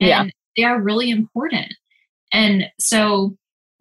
And 0.00 0.08
Yeah. 0.08 0.24
they 0.56 0.64
are 0.64 0.80
really 0.80 1.10
important. 1.10 1.72
And 2.32 2.66
so, 2.78 3.36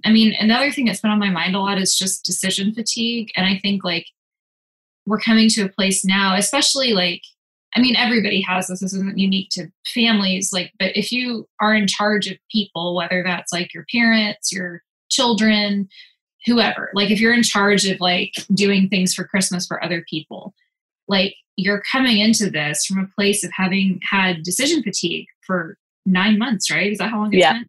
I 0.06 0.12
mean, 0.12 0.36
another 0.40 0.72
thing 0.72 0.86
that's 0.86 1.02
been 1.02 1.12
on 1.12 1.20
my 1.20 1.30
mind 1.32 1.56
a 1.56 1.60
lot 1.60 1.80
is 1.80 1.98
just 1.98 2.26
decision 2.26 2.74
fatigue. 2.74 3.32
And 3.36 3.46
I 3.46 3.58
think 3.58 3.84
like 3.84 4.06
we're 5.06 5.20
coming 5.20 5.50
to 5.50 5.64
a 5.64 5.70
place 5.70 6.06
now, 6.06 6.36
especially 6.36 6.94
like, 6.94 7.22
I 7.76 7.82
mean, 7.82 7.96
everybody 7.96 8.42
has 8.42 8.68
this. 8.68 8.80
This 8.80 8.94
isn't 8.94 9.18
unique 9.18 9.50
to 9.52 9.68
families. 9.94 10.52
Like, 10.54 10.72
but 10.80 10.96
if 10.96 11.12
you 11.12 11.48
are 11.60 11.74
in 11.76 11.88
charge 11.88 12.28
of 12.28 12.38
people, 12.52 12.96
whether 12.96 13.24
that's 13.26 13.52
like 13.52 13.74
your 13.74 13.86
parents, 13.92 14.52
your 14.52 14.82
children, 15.10 15.90
whoever, 16.46 16.90
like 16.94 17.12
if 17.12 17.20
you're 17.20 17.34
in 17.34 17.44
charge 17.44 17.86
of 17.88 18.00
like 18.00 18.34
doing 18.54 18.88
things 18.88 19.14
for 19.14 19.26
Christmas 19.26 19.68
for 19.68 19.84
other 19.84 20.06
people, 20.10 20.54
like 21.08 21.36
you're 21.58 21.84
coming 21.92 22.20
into 22.20 22.50
this 22.50 22.86
from 22.86 23.00
a 23.00 23.08
place 23.16 23.44
of 23.44 23.52
having 23.54 24.00
had 24.10 24.44
decision 24.44 24.84
fatigue 24.84 25.28
for 25.46 25.78
nine 26.06 26.38
months, 26.38 26.72
right? 26.72 26.92
Is 26.92 27.00
that 27.00 27.10
how 27.10 27.20
long 27.20 27.34
it's 27.34 27.42
Yeah. 27.42 27.54
been? 27.54 27.66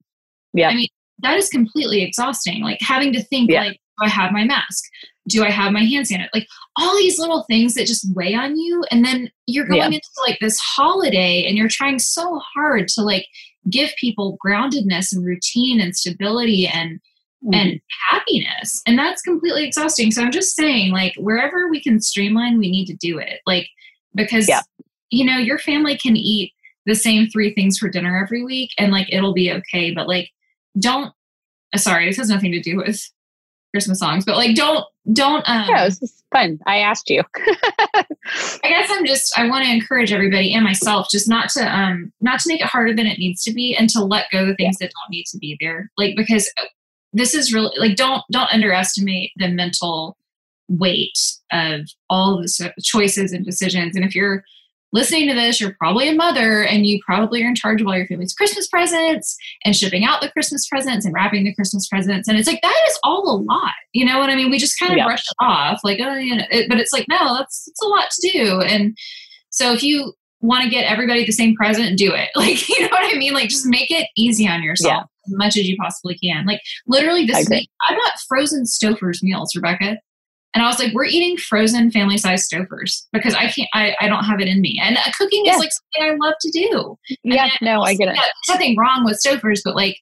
Yeah. 0.54 0.68
I 0.68 0.74
mean, 0.74 0.88
that 1.20 1.36
is 1.38 1.48
completely 1.48 2.02
exhausting. 2.02 2.62
Like 2.62 2.78
having 2.80 3.12
to 3.12 3.22
think 3.22 3.50
Yeah. 3.50 3.64
like, 3.64 3.72
do 3.72 4.06
I 4.06 4.08
have 4.08 4.32
my 4.32 4.44
mask? 4.44 4.84
Do 5.28 5.42
I 5.44 5.50
have 5.50 5.72
my 5.72 5.82
hand 5.84 6.06
sanitizer? 6.06 6.28
Like 6.34 6.46
all 6.76 6.94
these 6.96 7.18
little 7.18 7.44
things 7.48 7.74
that 7.74 7.86
just 7.86 8.06
weigh 8.14 8.34
on 8.34 8.56
you. 8.58 8.84
And 8.90 9.04
then 9.04 9.30
you're 9.46 9.66
going 9.66 9.80
Yeah. 9.80 9.86
into 9.86 10.08
like 10.26 10.38
this 10.40 10.58
holiday 10.58 11.46
and 11.46 11.56
you're 11.56 11.68
trying 11.68 11.98
so 11.98 12.38
hard 12.54 12.88
to 12.88 13.02
like 13.02 13.26
give 13.70 13.90
people 13.98 14.38
groundedness 14.44 15.14
and 15.14 15.24
routine 15.24 15.80
and 15.80 15.96
stability 15.96 16.66
and 16.66 17.00
Mhm. 17.44 17.54
and 17.54 17.80
happiness. 18.10 18.82
And 18.86 18.98
that's 18.98 19.22
completely 19.22 19.64
exhausting. 19.64 20.10
So 20.10 20.22
I'm 20.22 20.32
just 20.32 20.56
saying, 20.56 20.90
like, 20.92 21.14
wherever 21.16 21.68
we 21.68 21.82
can 21.82 22.00
streamline, 22.00 22.58
we 22.58 22.70
need 22.70 22.86
to 22.86 22.94
do 22.96 23.18
it. 23.18 23.40
Like, 23.46 23.68
because, 24.14 24.48
Yeah. 24.48 24.62
you 25.10 25.24
know, 25.24 25.36
your 25.38 25.58
family 25.58 25.96
can 25.98 26.16
eat 26.16 26.52
the 26.86 26.94
same 26.94 27.28
three 27.28 27.52
things 27.54 27.78
for 27.78 27.88
dinner 27.88 28.16
every 28.22 28.42
week 28.44 28.70
and 28.78 28.90
like 28.92 29.12
it'll 29.12 29.34
be 29.34 29.52
okay. 29.52 29.90
But 29.90 30.08
like, 30.08 30.30
don't, 30.78 31.12
uh, 31.72 31.78
sorry, 31.78 32.06
this 32.06 32.16
has 32.16 32.28
nothing 32.28 32.52
to 32.52 32.60
do 32.60 32.76
with 32.76 33.10
Christmas 33.72 33.98
songs, 33.98 34.24
but 34.24 34.36
like, 34.36 34.54
don't, 34.54 34.84
don't, 35.12 35.48
um, 35.48 35.68
Yeah, 35.68 35.84
this 35.84 36.02
is 36.02 36.24
fun. 36.32 36.58
I 36.66 36.78
asked 36.78 37.08
you. 37.10 37.22
I 37.96 38.04
guess 38.62 38.90
I'm 38.90 39.06
just 39.06 39.36
I 39.38 39.48
want 39.48 39.64
to 39.64 39.70
encourage 39.70 40.12
everybody 40.12 40.52
and 40.52 40.64
myself 40.64 41.08
just 41.10 41.28
not 41.28 41.48
to 41.50 41.60
um 41.60 42.12
not 42.20 42.40
to 42.40 42.48
make 42.48 42.60
it 42.60 42.66
harder 42.66 42.94
than 42.94 43.06
it 43.06 43.18
needs 43.18 43.42
to 43.44 43.52
be 43.52 43.76
and 43.76 43.88
to 43.90 44.02
let 44.02 44.30
go 44.32 44.44
the 44.44 44.54
things 44.56 44.78
that 44.78 44.90
don't 44.90 45.10
need 45.10 45.26
to 45.26 45.38
be 45.38 45.56
there. 45.60 45.90
Like 45.96 46.16
because 46.16 46.50
uh, 46.60 46.66
this 47.12 47.34
is 47.34 47.52
really 47.52 47.70
like 47.78 47.96
don't 47.96 48.22
don't 48.32 48.52
underestimate 48.52 49.30
the 49.36 49.48
mental 49.48 50.16
weight 50.68 51.18
of 51.52 51.88
all 52.10 52.38
the 52.38 52.72
choices 52.82 53.32
and 53.32 53.44
decisions. 53.44 53.94
And 53.94 54.04
if 54.04 54.14
you're 54.14 54.42
listening 54.92 55.28
to 55.28 55.34
this, 55.34 55.60
you're 55.60 55.74
probably 55.78 56.08
a 56.08 56.14
mother 56.14 56.62
and 56.64 56.86
you 56.86 57.00
probably 57.04 57.42
are 57.42 57.48
in 57.48 57.54
charge 57.54 57.80
of 57.80 57.86
all 57.86 57.96
your 57.96 58.06
family's 58.06 58.32
Christmas 58.34 58.66
presents 58.68 59.36
and 59.64 59.74
shipping 59.76 60.04
out 60.04 60.20
the 60.20 60.30
Christmas 60.30 60.66
presents 60.68 61.04
and 61.04 61.12
wrapping 61.14 61.44
the 61.44 61.54
Christmas 61.54 61.86
presents. 61.88 62.28
And 62.28 62.38
it's 62.38 62.48
like 62.48 62.62
that 62.62 62.82
is 62.88 62.98
all 63.04 63.28
a 63.30 63.36
lot. 63.42 63.72
You 63.92 64.04
know 64.06 64.18
what 64.18 64.30
I 64.30 64.36
mean? 64.36 64.50
We 64.50 64.58
just 64.58 64.78
kind 64.78 64.92
of 64.92 64.98
Yeah. 64.98 65.04
brush 65.06 65.20
it 65.22 65.44
off 65.44 65.80
like, 65.84 65.98
oh, 66.00 66.14
you 66.14 66.36
know, 66.36 66.44
it, 66.50 66.68
but 66.68 66.78
it's 66.78 66.92
like, 66.92 67.06
no, 67.08 67.34
that's 67.36 67.66
it's 67.68 67.82
a 67.82 67.86
lot 67.86 68.08
to 68.10 68.30
do. 68.32 68.60
And 68.62 68.96
so 69.50 69.72
if 69.72 69.82
you 69.82 70.12
want 70.40 70.64
to 70.64 70.70
get 70.70 70.84
everybody 70.90 71.24
the 71.24 71.32
same 71.32 71.54
present, 71.56 71.98
do 71.98 72.12
it. 72.14 72.28
Like, 72.36 72.68
you 72.68 72.80
know 72.80 72.88
what 72.88 73.12
I 73.14 73.18
mean? 73.18 73.32
Like 73.34 73.48
just 73.48 73.66
make 73.66 73.90
it 73.90 74.08
easy 74.16 74.46
on 74.48 74.62
yourself 74.62 75.04
as 75.26 75.32
much 75.36 75.56
as 75.56 75.66
you 75.68 75.76
possibly 75.76 76.16
can. 76.18 76.46
Like 76.46 76.60
literally 76.86 77.24
this 77.26 77.48
week, 77.50 77.70
I 77.88 77.94
bought 77.94 78.12
frozen 78.28 78.64
Stouffer's 78.64 79.22
meals, 79.22 79.54
Rebecca. 79.56 79.98
And 80.54 80.62
I 80.64 80.68
was 80.68 80.78
like, 80.78 80.92
we're 80.94 81.04
eating 81.04 81.36
frozen 81.36 81.90
family 81.90 82.16
size 82.16 82.48
Stouffer's 82.48 83.06
because 83.12 83.34
I 83.34 83.48
can't, 83.50 83.68
I, 83.74 83.94
I 84.00 84.08
don't 84.08 84.24
have 84.24 84.40
it 84.40 84.48
in 84.48 84.60
me. 84.62 84.80
And 84.82 84.96
uh, 84.96 85.02
cooking 85.18 85.44
Yeah. 85.44 85.52
is 85.54 85.58
like 85.58 85.70
something 85.72 86.12
I 86.12 86.26
love 86.26 86.34
to 86.40 86.50
do. 86.50 86.98
Yeah, 87.24 87.44
And 87.44 87.52
no, 87.60 87.82
I 87.82 87.94
get 87.94 88.08
it. 88.08 88.18
nothing 88.48 88.74
wrong 88.78 89.04
with 89.04 89.20
Stouffer's, 89.22 89.60
but 89.62 89.76
like 89.76 89.98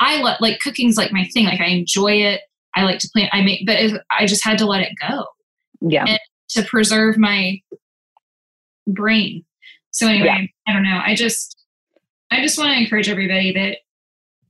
I 0.00 0.20
love, 0.20 0.38
like 0.40 0.58
cooking's 0.60 0.96
like 0.96 1.12
my 1.12 1.24
thing. 1.32 1.44
Like 1.46 1.60
I 1.60 1.66
enjoy 1.66 2.12
it. 2.14 2.40
I 2.74 2.82
like 2.82 2.98
to 3.00 3.08
plan. 3.12 3.28
I 3.32 3.42
make, 3.42 3.64
but 3.66 3.78
it, 3.78 4.00
I 4.10 4.26
just 4.26 4.44
had 4.44 4.58
to 4.58 4.66
let 4.66 4.80
it 4.82 4.92
go 5.08 5.24
Yeah. 5.80 6.16
to 6.50 6.62
preserve 6.64 7.16
my 7.16 7.60
brain. 8.88 9.44
So 9.92 10.08
anyway, 10.08 10.26
Yeah. 10.26 10.46
I 10.66 10.72
don't 10.72 10.82
know. 10.82 11.00
I 11.04 11.14
just 11.14 11.56
I 12.30 12.40
just 12.42 12.58
want 12.58 12.72
to 12.72 12.78
encourage 12.82 13.08
everybody 13.08 13.52
that 13.52 13.78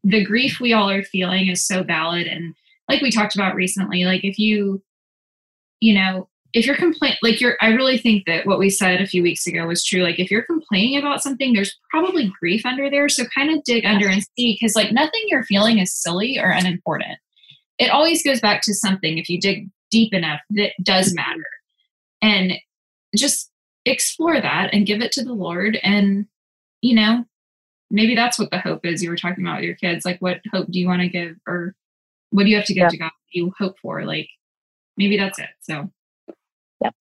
the 0.05 0.24
grief 0.24 0.61
we 0.61 0.72
all 0.72 0.88
are 0.88 1.03
feeling 1.03 1.49
is 1.49 1.66
so 1.66 1.82
valid 1.82 2.26
and 2.26 2.55
like 2.88 3.03
we 3.03 3.11
talked 3.11 3.34
about 3.34 3.55
recently, 3.55 4.05
like 4.05 4.24
if 4.24 4.38
you 4.38 4.82
you 5.83 5.95
know, 5.95 6.28
if 6.53 6.66
you're 6.66 6.76
complain 6.76 7.14
like 7.22 7.41
you're 7.41 7.57
I 7.61 7.68
really 7.68 7.99
think 7.99 8.26
that 8.26 8.47
what 8.47 8.59
we 8.59 8.70
said 8.70 9.01
a 9.01 9.07
few 9.07 9.22
weeks 9.22 9.47
ago 9.47 9.66
was 9.66 9.85
true. 9.85 10.03
Like 10.03 10.18
if 10.18 10.30
you're 10.30 10.43
complaining 10.45 10.99
about 10.99 11.22
something, 11.22 11.53
there's 11.53 11.78
probably 11.91 12.33
grief 12.39 12.64
under 12.64 12.91
there. 12.91 13.09
So 13.09 13.24
kind 13.35 13.51
of 13.51 13.64
dig 13.64 13.85
under 13.85 14.09
and 14.09 14.22
see 14.22 14.59
because 14.59 14.76
like 14.76 14.93
nothing 14.93 15.22
you're 15.26 15.45
feeling 15.45 15.78
is 15.78 15.95
silly 15.95 16.39
or 16.39 16.51
unimportant. 16.51 17.18
It 17.78 17.91
always 17.91 18.22
goes 18.22 18.41
back 18.41 18.62
to 18.62 18.74
something 18.74 19.18
if 19.18 19.28
you 19.28 19.41
dig 19.41 19.68
deep 19.91 20.14
enough 20.14 20.41
that 20.51 20.72
does 20.83 21.09
mm-hmm. 21.09 21.16
matter. 21.16 21.47
And 22.20 22.53
just 23.16 23.51
explore 23.85 24.41
that 24.41 24.70
and 24.72 24.87
give 24.87 25.01
it 25.03 25.12
to 25.12 25.24
the 25.24 25.33
Lord 25.33 25.76
and 25.83 26.26
you 26.83 26.95
know 26.95 27.24
maybe 27.93 28.16
that's 28.16 28.39
what 28.39 28.51
the 28.51 28.59
hope 28.59 28.85
is 28.85 29.03
you 29.03 29.11
were 29.11 29.16
talking 29.16 29.45
about 29.45 29.57
with 29.59 29.66
your 29.66 29.76
kids. 29.76 30.05
Like, 30.05 30.18
what 30.20 30.41
hope 30.51 30.68
do 30.70 30.80
you 30.80 30.89
want 30.89 31.03
to 31.03 31.09
give, 31.09 31.37
or 31.47 31.76
what 32.30 32.45
do 32.45 32.51
you 32.51 32.57
have 32.57 32.64
to 32.64 32.74
give 32.74 32.85
Yeah. 32.85 32.89
to 32.89 32.97
God? 32.97 33.11
You 33.33 33.53
hope 33.59 33.78
for? 33.80 34.05
Like, 34.05 34.28
maybe 34.97 35.16
that's 35.16 35.38
it. 35.38 35.49
So, 35.61 35.90
yep. 36.82 36.95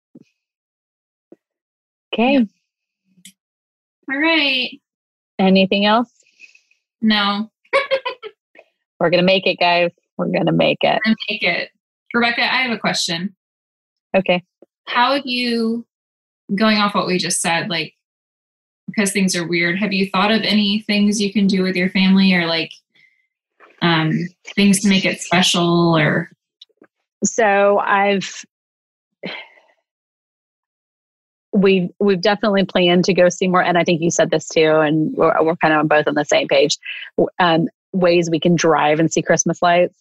Okay. 2.13 2.47
all 4.11 4.19
right. 4.19 4.81
Anything 5.39 5.87
else? 5.87 6.13
No, 7.01 7.51
We're 9.01 9.11
gonna 9.11 9.23
make 9.23 9.47
it, 9.47 9.59
guys. 9.59 9.91
We're 10.19 10.27
gonna 10.27 10.53
make 10.53 10.79
it. 10.83 11.01
take 11.29 11.43
it. 11.43 11.71
Rebecca, 12.13 12.43
I 12.43 12.63
have 12.63 12.71
a 12.71 12.79
question. 12.79 13.35
Okay. 14.15 14.45
How 14.87 15.15
have 15.15 15.25
you, 15.25 15.87
going 16.55 16.79
off 16.79 16.95
what 16.95 17.07
we 17.07 17.17
just 17.17 17.41
said, 17.41 17.71
like, 17.71 17.95
because 18.87 19.13
things 19.13 19.37
are 19.37 19.47
weird, 19.47 19.79
have 19.79 19.93
you 19.93 20.11
thought 20.11 20.33
of 20.33 20.43
any 20.43 20.81
things 20.87 21.21
you 21.21 21.33
can 21.33 21.47
do 21.47 21.63
with 21.63 21.77
your 21.77 21.89
family 21.91 22.35
or 22.35 22.47
like 22.47 22.73
um, 23.83 24.13
things 24.57 24.81
to 24.81 24.89
make 24.89 25.05
it 25.05 25.21
special 25.21 25.97
or, 25.97 26.31
So 27.25 27.79
I've 27.79 28.45
we've 31.53 31.91
we've 31.99 32.21
definitely 32.21 32.65
planned 32.65 33.05
to 33.05 33.15
go 33.15 33.29
see 33.29 33.49
more, 33.49 33.63
and 33.63 33.77
I 33.77 33.85
think 33.85 34.01
you 34.01 34.11
said 34.11 34.31
this 34.31 34.49
too, 34.49 34.77
and 34.81 35.13
we're, 35.15 35.35
we're 35.43 35.57
kind 35.57 35.75
of 35.75 35.89
both 35.89 36.07
on 36.07 36.15
the 36.15 36.25
same 36.25 36.49
page. 36.49 36.79
Um, 37.39 37.69
ways 37.93 38.29
we 38.31 38.41
can 38.41 38.55
drive 38.55 39.01
and 39.01 39.13
see 39.13 39.23
Christmas 39.23 39.61
lights. 39.63 39.99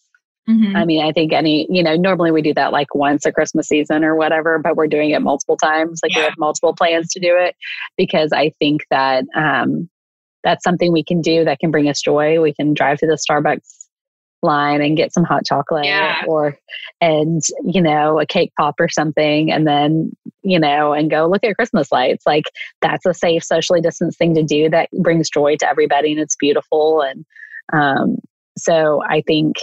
Mhm. 0.47 0.76
I 0.76 0.86
mean, 0.86 1.03
I 1.03 1.11
think 1.11 1.32
any, 1.34 1.67
you 1.70 1.84
know, 1.84 1.95
normally 1.95 2.32
we 2.32 2.41
do 2.41 2.53
that 2.55 2.72
like 2.72 2.93
once 2.95 3.26
a 3.26 3.32
Christmas 3.32 3.67
season 3.67 4.03
or 4.03 4.15
whatever, 4.15 4.57
but 4.57 4.76
we're 4.76 4.88
doing 4.88 5.11
it 5.11 5.22
multiple 5.22 5.57
times. 5.57 5.99
Like 6.03 6.15
we 6.15 6.22
have 6.22 6.34
multiple 6.38 6.74
plans 6.74 7.09
to 7.13 7.20
do 7.20 7.36
it 7.38 7.55
because 7.97 8.32
I 8.32 8.51
think 8.59 8.82
that 8.89 9.26
um, 9.36 9.89
that's 10.43 10.63
something 10.63 10.91
we 10.91 11.03
can 11.03 11.22
do 11.22 11.45
that 11.45 11.59
can 11.59 11.70
bring 11.70 11.88
us 11.88 12.01
joy. 12.01 12.41
We 12.41 12.53
can 12.53 12.74
drive 12.74 12.97
to 12.99 13.07
the 13.07 13.17
Starbucks 13.30 13.79
line 14.42 14.82
and 14.82 14.98
get 14.98 15.14
some 15.14 15.24
hot 15.24 15.46
chocolate 15.46 15.86
Yeah. 15.86 16.22
or, 16.28 16.58
and, 17.02 17.42
you 17.64 17.82
know, 17.82 18.20
a 18.20 18.26
cake 18.26 18.52
pop 18.58 18.76
or 18.80 18.90
something. 18.90 19.52
And 19.52 19.68
then, 19.68 20.12
you 20.42 20.60
know, 20.60 20.94
and 20.94 21.10
go 21.10 21.28
look 21.28 21.44
at 21.44 21.56
Christmas 21.56 21.92
lights. 21.92 22.26
Like 22.26 22.46
that's 22.82 23.06
a 23.06 23.14
safe, 23.14 23.44
socially 23.44 23.82
distanced 23.82 24.18
thing 24.18 24.36
to 24.36 24.44
do 24.44 24.70
that 24.70 24.90
brings 25.02 25.30
joy 25.30 25.58
to 25.58 25.70
everybody 25.70 26.12
and 26.12 26.22
it's 26.22 26.36
beautiful. 26.36 27.02
And 27.02 27.26
um, 27.74 28.18
so 28.58 29.02
I 29.08 29.22
think 29.26 29.58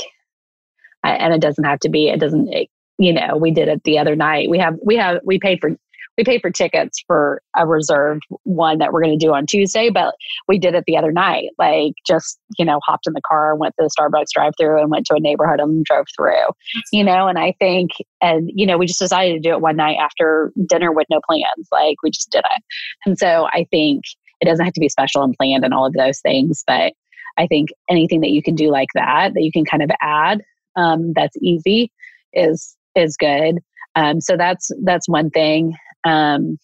I, 1.05 1.13
and 1.13 1.33
it 1.33 1.41
doesn't 1.41 1.65
have 1.65 1.81
to 1.81 1.89
be 1.89 2.09
it 2.09 2.21
doesn't 2.21 2.53
it, 2.53 2.69
you 2.99 3.13
know 3.13 3.37
we 3.37 3.51
did 3.51 3.69
it 3.69 3.83
the 3.85 3.99
other 3.99 4.17
night 4.17 4.49
we 4.51 4.59
have 4.59 4.75
we 4.83 4.97
have 4.97 5.21
we 5.25 5.39
paid 5.39 5.61
for 5.61 5.77
we 6.17 6.25
paid 6.25 6.41
for 6.41 6.51
tickets 6.51 7.03
for 7.07 7.41
a 7.57 7.67
reserved 7.67 8.23
one 8.45 8.79
that 8.79 8.93
we're 8.93 9.03
going 9.03 9.19
to 9.19 9.25
do 9.25 9.33
on 9.33 9.47
tuesday 9.47 9.91
but 9.91 10.15
we 10.49 10.59
did 10.59 10.75
it 10.75 10.85
the 10.87 10.97
other 10.97 11.13
night 11.13 11.51
like 11.59 11.93
just 12.07 12.39
you 12.59 12.65
know 12.65 12.81
hopped 12.87 13.07
in 13.07 13.13
the 13.13 13.21
car 13.27 13.55
went 13.57 13.75
to 13.79 13.85
the 13.85 13.91
starbucks 13.99 14.33
drive 14.35 14.53
through 14.59 14.81
and 14.81 14.91
went 14.91 15.07
to 15.07 15.15
a 15.15 15.21
neighborhood 15.21 15.61
and 15.61 15.85
drove 15.85 16.07
through 16.17 16.47
you 16.93 17.05
know 17.05 17.27
and 17.27 17.39
i 17.39 17.55
think 17.59 17.91
and 18.21 18.51
you 18.55 18.67
know 18.67 18.79
we 18.79 18.87
just 18.87 19.01
decided 19.01 19.35
to 19.35 19.49
do 19.49 19.55
it 19.55 19.61
one 19.61 19.77
night 19.77 19.97
after 20.01 20.53
dinner 20.69 20.93
with 20.93 21.07
no 21.11 21.21
plans 21.27 21.69
like 21.73 21.97
we 22.03 22.11
just 22.11 22.31
did 22.31 22.45
it 22.55 22.63
and 23.05 23.19
so 23.19 23.49
i 23.53 23.67
think 23.71 24.03
it 24.41 24.45
doesn't 24.45 24.65
have 24.65 24.75
to 24.75 24.81
be 24.81 24.89
special 24.89 25.23
and 25.23 25.35
planned 25.39 25.65
and 25.65 25.75
all 25.75 25.87
of 25.87 25.95
those 25.95 26.21
things 26.21 26.63
but 26.67 26.93
i 27.39 27.47
think 27.47 27.71
anything 27.91 28.21
that 28.21 28.31
you 28.31 28.43
can 28.43 28.55
do 28.55 28.71
like 28.71 28.89
that 28.95 29.33
that 29.35 29.43
you 29.43 29.53
can 29.53 29.65
kind 29.65 29.83
of 29.83 29.91
add 30.01 30.43
um, 30.77 31.13
that's 31.15 31.37
easy 31.41 31.91
is 32.33 32.77
is 32.95 33.17
good. 33.17 33.59
Um, 33.95 34.21
so 34.21 34.37
that's 34.37 34.71
that's 34.85 35.09
one 35.09 35.31
thing. 35.31 35.77
Um, 36.07 36.59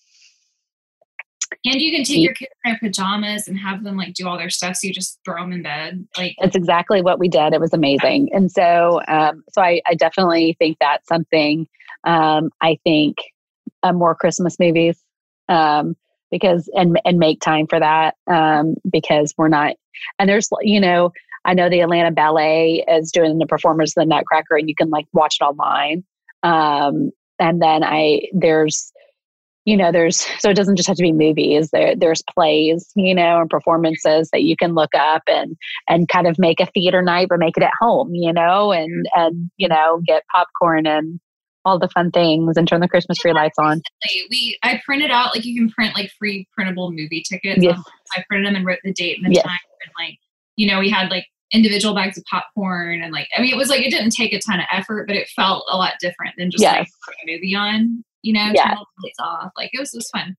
And 1.64 1.80
you 1.80 1.92
can 1.92 2.04
take 2.04 2.22
your 2.22 2.34
kids 2.34 2.50
in 2.64 2.70
their 2.72 2.78
pajamas 2.78 3.46
and 3.46 3.58
have 3.58 3.84
them 3.84 3.96
like 3.96 4.14
do 4.14 4.26
all 4.26 4.38
their 4.38 4.50
stuff. 4.50 4.76
So 4.76 4.86
you 4.86 4.94
just 4.94 5.18
throw 5.24 5.42
them 5.42 5.52
in 5.52 5.62
bed. 5.62 6.06
Like, 6.16 6.34
that's 6.40 6.56
exactly 6.56 7.02
what 7.02 7.18
we 7.18 7.28
did. 7.28 7.52
It 7.52 7.60
was 7.60 7.72
amazing, 7.72 8.30
and 8.32 8.50
so 8.50 9.00
um, 9.08 9.44
so 9.52 9.62
I, 9.62 9.80
I 9.86 9.94
definitely 9.94 10.56
think 10.58 10.78
that's 10.80 11.06
something. 11.08 11.66
Um, 12.04 12.50
I 12.60 12.78
think 12.84 13.16
uh, 13.82 13.92
more 13.92 14.14
Christmas 14.14 14.58
movies 14.58 15.00
um, 15.48 15.96
because 16.30 16.70
and 16.74 17.00
and 17.04 17.18
make 17.18 17.40
time 17.40 17.66
for 17.66 17.78
that 17.78 18.14
um, 18.26 18.74
because 18.90 19.34
we're 19.36 19.48
not 19.48 19.74
and 20.18 20.28
there's 20.28 20.48
you 20.62 20.80
know 20.80 21.12
I 21.44 21.54
know 21.54 21.68
the 21.68 21.80
Atlanta 21.80 22.10
Ballet 22.10 22.84
is 22.88 23.10
doing 23.12 23.38
the 23.38 23.46
performance 23.46 23.96
of 23.96 24.02
the 24.02 24.06
Nutcracker 24.06 24.56
and 24.56 24.68
you 24.68 24.74
can 24.74 24.90
like 24.90 25.06
watch 25.12 25.38
it 25.40 25.44
online. 25.44 26.04
Um, 26.42 27.10
and 27.38 27.60
then 27.60 27.82
I 27.82 28.22
there's 28.32 28.92
you 29.64 29.76
know 29.76 29.92
there's 29.92 30.26
so 30.40 30.50
it 30.50 30.56
doesn't 30.56 30.76
just 30.76 30.88
have 30.88 30.96
to 30.96 31.02
be 31.02 31.12
movies 31.12 31.70
there 31.70 31.94
there's 31.96 32.22
plays 32.34 32.90
you 32.96 33.14
know 33.14 33.40
and 33.40 33.50
performances 33.50 34.28
that 34.32 34.42
you 34.42 34.56
can 34.56 34.74
look 34.74 34.94
up 34.94 35.22
and 35.28 35.56
and 35.88 36.08
kind 36.08 36.26
of 36.26 36.38
make 36.38 36.60
a 36.60 36.66
theater 36.66 37.02
night 37.02 37.28
but 37.28 37.38
make 37.38 37.56
it 37.56 37.62
at 37.62 37.72
home 37.80 38.14
you 38.14 38.32
know 38.32 38.72
and 38.72 39.06
and 39.14 39.50
you 39.56 39.68
know 39.68 40.00
get 40.06 40.24
popcorn 40.34 40.86
and 40.86 41.20
all 41.64 41.78
the 41.78 41.88
fun 41.88 42.10
things 42.10 42.56
and 42.56 42.66
turn 42.66 42.80
the 42.80 42.88
christmas 42.88 43.16
tree 43.18 43.32
lights 43.32 43.58
on 43.58 43.80
we 44.30 44.58
I 44.62 44.80
printed 44.84 45.10
out 45.10 45.34
like 45.34 45.44
you 45.44 45.54
can 45.56 45.70
print 45.70 45.94
like 45.94 46.10
free 46.18 46.48
printable 46.52 46.90
movie 46.90 47.22
tickets. 47.28 47.62
Yes. 47.62 47.72
online. 47.72 47.84
I 48.16 48.24
printed 48.28 48.46
them 48.48 48.56
and 48.56 48.66
wrote 48.66 48.78
the 48.82 48.92
date 48.92 49.16
and 49.18 49.26
the 49.30 49.34
Yes. 49.36 49.44
time 49.44 49.58
and 49.84 49.92
like 49.98 50.18
you 50.56 50.66
know 50.68 50.80
we 50.80 50.90
had 50.90 51.10
like 51.10 51.26
individual 51.52 51.94
bags 51.94 52.18
of 52.18 52.24
popcorn 52.24 53.02
and 53.02 53.12
like 53.12 53.28
I 53.36 53.40
mean 53.42 53.52
it 53.52 53.56
was 53.56 53.68
like 53.68 53.82
it 53.82 53.90
didn't 53.90 54.10
take 54.10 54.32
a 54.32 54.40
ton 54.40 54.58
of 54.58 54.66
effort 54.72 55.06
but 55.06 55.16
it 55.16 55.28
felt 55.36 55.64
a 55.70 55.76
lot 55.76 55.92
different 56.00 56.34
than 56.36 56.50
just 56.50 56.64
like 56.64 56.78
Yes. 56.78 56.90
putting 57.06 57.28
a 57.28 57.36
movie 57.36 57.54
on. 57.54 58.04
You 58.22 58.32
know, 58.34 58.50
Yeah. 58.54 58.68
turn 58.68 58.78
the 58.78 59.06
lights 59.06 59.18
off. 59.20 59.52
Like 59.56 59.70
it 59.72 59.80
was 59.80 59.92
it 59.94 59.98
was 59.98 60.10
fun. 60.10 60.36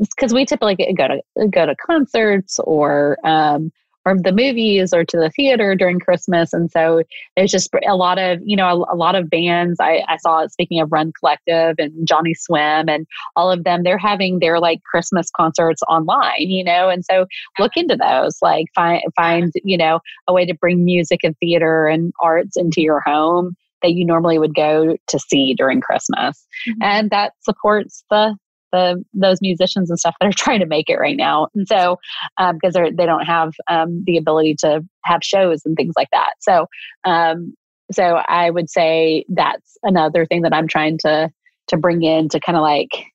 because 0.00 0.32
we 0.34 0.44
typically 0.44 0.76
go 0.96 1.08
to 1.08 1.48
go 1.48 1.66
to 1.66 1.74
concerts 1.76 2.58
or 2.64 3.16
um, 3.24 3.72
or 4.06 4.16
the 4.16 4.32
movies 4.32 4.94
or 4.94 5.04
to 5.04 5.16
the 5.18 5.28
theater 5.30 5.74
during 5.74 6.00
Christmas, 6.00 6.52
and 6.54 6.70
so 6.70 7.02
there's 7.36 7.50
just 7.50 7.68
a 7.86 7.94
lot 7.94 8.18
of 8.18 8.40
you 8.42 8.56
know 8.56 8.66
a, 8.84 8.94
a 8.94 8.96
lot 8.96 9.14
of 9.14 9.28
bands. 9.28 9.78
I, 9.80 10.02
I 10.08 10.16
saw 10.18 10.46
speaking 10.46 10.80
of 10.80 10.90
Rend 10.90 11.12
Collective 11.20 11.74
and 11.78 12.06
Johnny 12.08 12.34
Swim 12.34 12.88
and 12.88 13.06
all 13.36 13.50
of 13.52 13.64
them. 13.64 13.82
They're 13.82 13.98
having 13.98 14.38
their 14.38 14.58
like 14.58 14.82
Christmas 14.84 15.30
concerts 15.36 15.82
online, 15.88 16.48
you 16.48 16.64
know, 16.64 16.88
and 16.88 17.04
so 17.04 17.26
look 17.58 17.72
into 17.76 17.96
those. 17.96 18.38
Like 18.42 18.66
find 18.74 19.02
find 19.16 19.52
you 19.64 19.76
know 19.76 20.00
a 20.26 20.32
way 20.32 20.46
to 20.46 20.54
bring 20.54 20.84
music 20.84 21.20
and 21.22 21.36
theater 21.38 21.86
and 21.86 22.12
arts 22.22 22.56
into 22.56 22.80
your 22.80 23.00
home 23.04 23.54
that 23.82 23.92
you 23.92 24.04
normally 24.04 24.38
would 24.38 24.54
go 24.54 24.96
to 25.08 25.18
see 25.18 25.54
during 25.54 25.80
Christmas. 25.80 26.46
Mhm. 26.68 26.74
and 26.82 27.10
that 27.10 27.32
supports 27.40 28.04
the 28.10 28.36
the 28.72 29.02
those 29.12 29.38
musicians 29.40 29.90
and 29.90 29.98
stuff 29.98 30.14
that 30.20 30.26
are 30.28 30.32
trying 30.36 30.60
to 30.60 30.66
make 30.66 30.88
it 30.88 30.98
right 30.98 31.16
now. 31.16 31.48
And 31.54 31.66
so 31.66 31.96
um, 32.38 32.56
because 32.60 32.74
they're 32.74 32.92
they 32.92 33.06
don't 33.06 33.24
have 33.26 33.52
um, 33.68 34.04
the 34.06 34.16
ability 34.16 34.56
to 34.60 34.82
have 35.04 35.20
shows 35.22 35.62
and 35.64 35.76
things 35.76 35.94
like 35.96 36.08
that. 36.12 36.34
So 36.40 36.66
um, 37.04 37.54
so 37.92 38.20
i 38.28 38.50
would 38.50 38.70
say 38.70 39.24
that's 39.28 39.76
another 39.82 40.24
thing 40.26 40.42
that 40.42 40.54
i'm 40.54 40.68
trying 40.68 40.98
to 40.98 41.30
to 41.68 41.76
bring 41.76 42.02
in 42.02 42.28
to 42.28 42.40
kind 42.40 42.56
of 42.56 42.62
like 42.62 43.06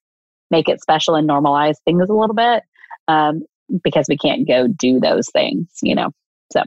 make 0.52 0.70
it 0.70 0.82
special 0.82 1.16
and 1.16 1.30
normalize 1.30 1.76
things 1.86 2.10
a 2.10 2.14
little 2.14 2.36
bit 2.36 2.64
um, 3.08 3.42
because 3.84 4.06
we 4.08 4.18
can't 4.18 4.48
go 4.48 4.68
do 4.68 5.00
those 5.00 5.28
things 5.32 5.68
you 5.82 5.96
know 5.96 6.10
so 6.52 6.62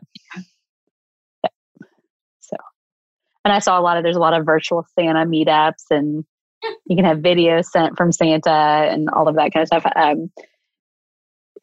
and 3.49 3.57
i 3.57 3.59
saw 3.59 3.79
a 3.79 3.83
lot 3.83 3.97
of 3.97 4.03
there's 4.03 4.17
a 4.17 4.21
lot 4.21 4.39
of 4.39 4.45
virtual 4.45 4.87
santa 4.97 5.25
meetups 5.25 5.85
and 5.91 6.25
you 6.87 6.97
can 6.97 7.05
have 7.05 7.19
videos 7.19 7.67
sent 7.67 7.97
from 7.97 8.13
Santa 8.13 8.51
and 8.51 9.09
all 9.11 9.29
of 9.29 9.37
that 9.37 9.53
kind 9.53 9.63
of 9.63 9.69
stuff. 9.69 9.87
Um, 9.95 10.31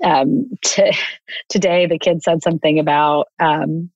um, 0.03 0.49
t- 0.63 0.97
today, 1.49 1.85
the 1.87 1.99
kid 1.99 2.21
said 2.23 2.43
something 2.43 2.79
about, 2.79 3.27
um, 3.39 3.91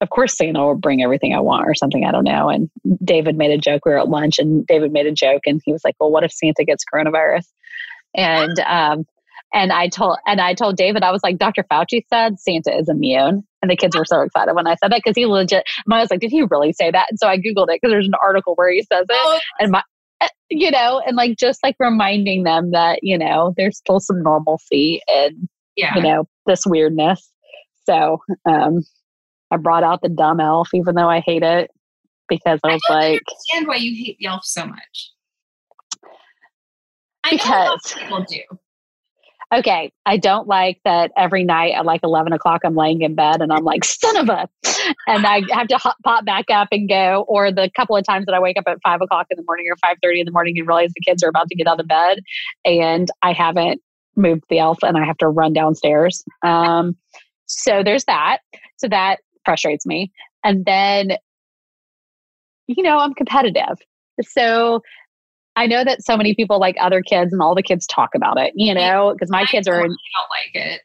of 0.00 0.10
course, 0.10 0.36
Santa 0.36 0.60
will 0.60 0.76
bring 0.76 1.02
everything 1.02 1.34
I 1.34 1.40
want 1.40 1.66
or 1.66 1.74
something. 1.74 2.04
I 2.04 2.12
don't 2.12 2.24
know. 2.24 2.48
And 2.48 2.70
David 3.04 3.36
made 3.36 3.50
a 3.50 3.58
joke. 3.58 3.84
We 3.84 3.92
were 3.92 3.98
at 3.98 4.08
lunch 4.08 4.38
and 4.38 4.66
David 4.66 4.92
made 4.92 5.06
a 5.06 5.12
joke 5.12 5.42
and 5.46 5.60
he 5.64 5.72
was 5.72 5.82
like, 5.84 5.96
well, 5.98 6.10
what 6.10 6.24
if 6.24 6.32
Santa 6.32 6.64
gets 6.64 6.84
coronavirus? 6.92 7.46
And, 8.14 8.58
um, 8.60 9.06
and 9.54 9.72
I 9.72 9.88
told 9.88 10.18
and 10.26 10.40
I 10.40 10.54
told 10.54 10.76
David, 10.76 11.02
I 11.02 11.10
was 11.10 11.22
like, 11.22 11.38
Dr. 11.38 11.64
Fauci 11.64 12.02
said 12.08 12.38
Santa 12.38 12.74
is 12.76 12.88
immune. 12.88 13.42
And 13.62 13.70
the 13.70 13.76
kids 13.76 13.96
were 13.96 14.04
so 14.04 14.20
excited 14.20 14.54
when 14.54 14.66
I 14.66 14.74
said 14.74 14.90
that 14.90 15.00
because 15.04 15.16
he 15.16 15.26
legit 15.26 15.64
I 15.90 16.00
was 16.00 16.10
like, 16.10 16.20
did 16.20 16.30
he 16.30 16.42
really 16.42 16.72
say 16.72 16.90
that? 16.90 17.06
And 17.10 17.18
so 17.18 17.28
I 17.28 17.38
Googled 17.38 17.68
it 17.68 17.80
because 17.80 17.92
there's 17.92 18.08
an 18.08 18.14
article 18.22 18.54
where 18.56 18.70
he 18.70 18.82
says 18.82 19.06
it 19.08 19.10
Oh, 19.10 19.38
and 19.60 19.70
my 19.70 19.82
eh, 20.20 20.28
you 20.50 20.70
know 20.70 21.00
and 21.06 21.16
like 21.16 21.36
just 21.38 21.60
like 21.62 21.76
reminding 21.78 22.42
them 22.42 22.72
that 22.72 23.00
you 23.02 23.16
know 23.16 23.54
there's 23.56 23.78
still 23.78 24.00
some 24.00 24.22
normalcy 24.22 25.00
and 25.08 25.48
yeah. 25.76 25.94
you 25.94 26.02
know 26.02 26.24
this 26.46 26.62
weirdness 26.66 27.32
so 27.86 28.18
um 28.48 28.82
i 29.50 29.56
brought 29.56 29.82
out 29.82 30.00
the 30.02 30.08
dumb 30.08 30.38
elf 30.38 30.68
even 30.74 30.94
though 30.94 31.08
i 31.08 31.20
hate 31.20 31.42
it 31.42 31.70
because 32.28 32.60
i 32.64 32.72
was 32.72 32.80
don't 32.88 32.96
like 32.96 33.20
understand 33.28 33.68
why 33.68 33.76
you 33.76 33.94
hate 34.04 34.18
the 34.18 34.26
elf 34.26 34.44
so 34.44 34.66
much. 34.66 35.12
I 37.24 37.30
because 37.32 37.94
people 37.98 38.24
do. 38.28 38.40
Okay 39.52 39.92
i 40.06 40.16
don't 40.16 40.48
like 40.48 40.80
that 40.84 41.10
every 41.16 41.44
night 41.44 41.72
at 41.74 41.84
like 41.84 42.00
11 42.02 42.32
o'clock 42.32 42.60
i'm 42.64 42.74
laying 42.74 43.02
in 43.02 43.14
bed 43.14 43.40
and 43.40 43.52
i'm 43.52 43.64
like 43.64 43.84
son 43.84 44.16
of 44.16 44.28
a 44.28 44.48
and 45.06 45.26
i 45.26 45.42
have 45.52 45.68
to 45.68 45.76
hop, 45.76 45.96
pop 46.04 46.24
back 46.24 46.46
up 46.50 46.68
and 46.72 46.88
go 46.88 47.24
or 47.28 47.52
the 47.52 47.70
couple 47.76 47.96
of 47.96 48.04
times 48.04 48.26
that 48.26 48.34
i 48.34 48.40
wake 48.40 48.56
up 48.58 48.64
at 48.66 48.78
5 48.82 49.00
o'clock 49.02 49.26
in 49.30 49.36
the 49.36 49.44
morning 49.46 49.66
or 49.70 49.76
5.30 49.76 50.20
in 50.20 50.26
the 50.26 50.32
morning 50.32 50.58
and 50.58 50.66
realize 50.66 50.90
the 50.94 51.00
kids 51.00 51.22
are 51.22 51.28
about 51.28 51.48
to 51.48 51.54
get 51.54 51.66
out 51.66 51.80
of 51.80 51.86
bed 51.86 52.20
and 52.64 53.08
i 53.22 53.32
haven't 53.32 53.80
moved 54.16 54.44
the 54.48 54.58
elf 54.58 54.78
and 54.82 54.96
I 54.96 55.04
have 55.04 55.18
to 55.18 55.28
run 55.28 55.52
downstairs. 55.52 56.22
Um, 56.42 56.96
so 57.46 57.82
there's 57.82 58.04
that. 58.04 58.38
So 58.76 58.88
that 58.88 59.20
frustrates 59.44 59.86
me. 59.86 60.12
And 60.44 60.64
then, 60.64 61.12
you 62.66 62.82
know, 62.82 62.98
I'm 62.98 63.14
competitive. 63.14 63.78
So 64.22 64.82
I 65.56 65.66
know 65.66 65.84
that 65.84 66.02
so 66.02 66.16
many 66.16 66.34
people 66.34 66.58
like 66.58 66.76
other 66.80 67.02
kids 67.02 67.32
and 67.32 67.42
all 67.42 67.54
the 67.54 67.62
kids 67.62 67.86
talk 67.86 68.10
about 68.14 68.38
it, 68.38 68.52
you 68.56 68.74
know, 68.74 69.12
because 69.12 69.30
my 69.30 69.42
I 69.42 69.46
kids 69.46 69.68
are 69.68 69.80
in 69.80 69.88
don't 69.88 69.90
like 69.90 70.54
it. 70.54 70.80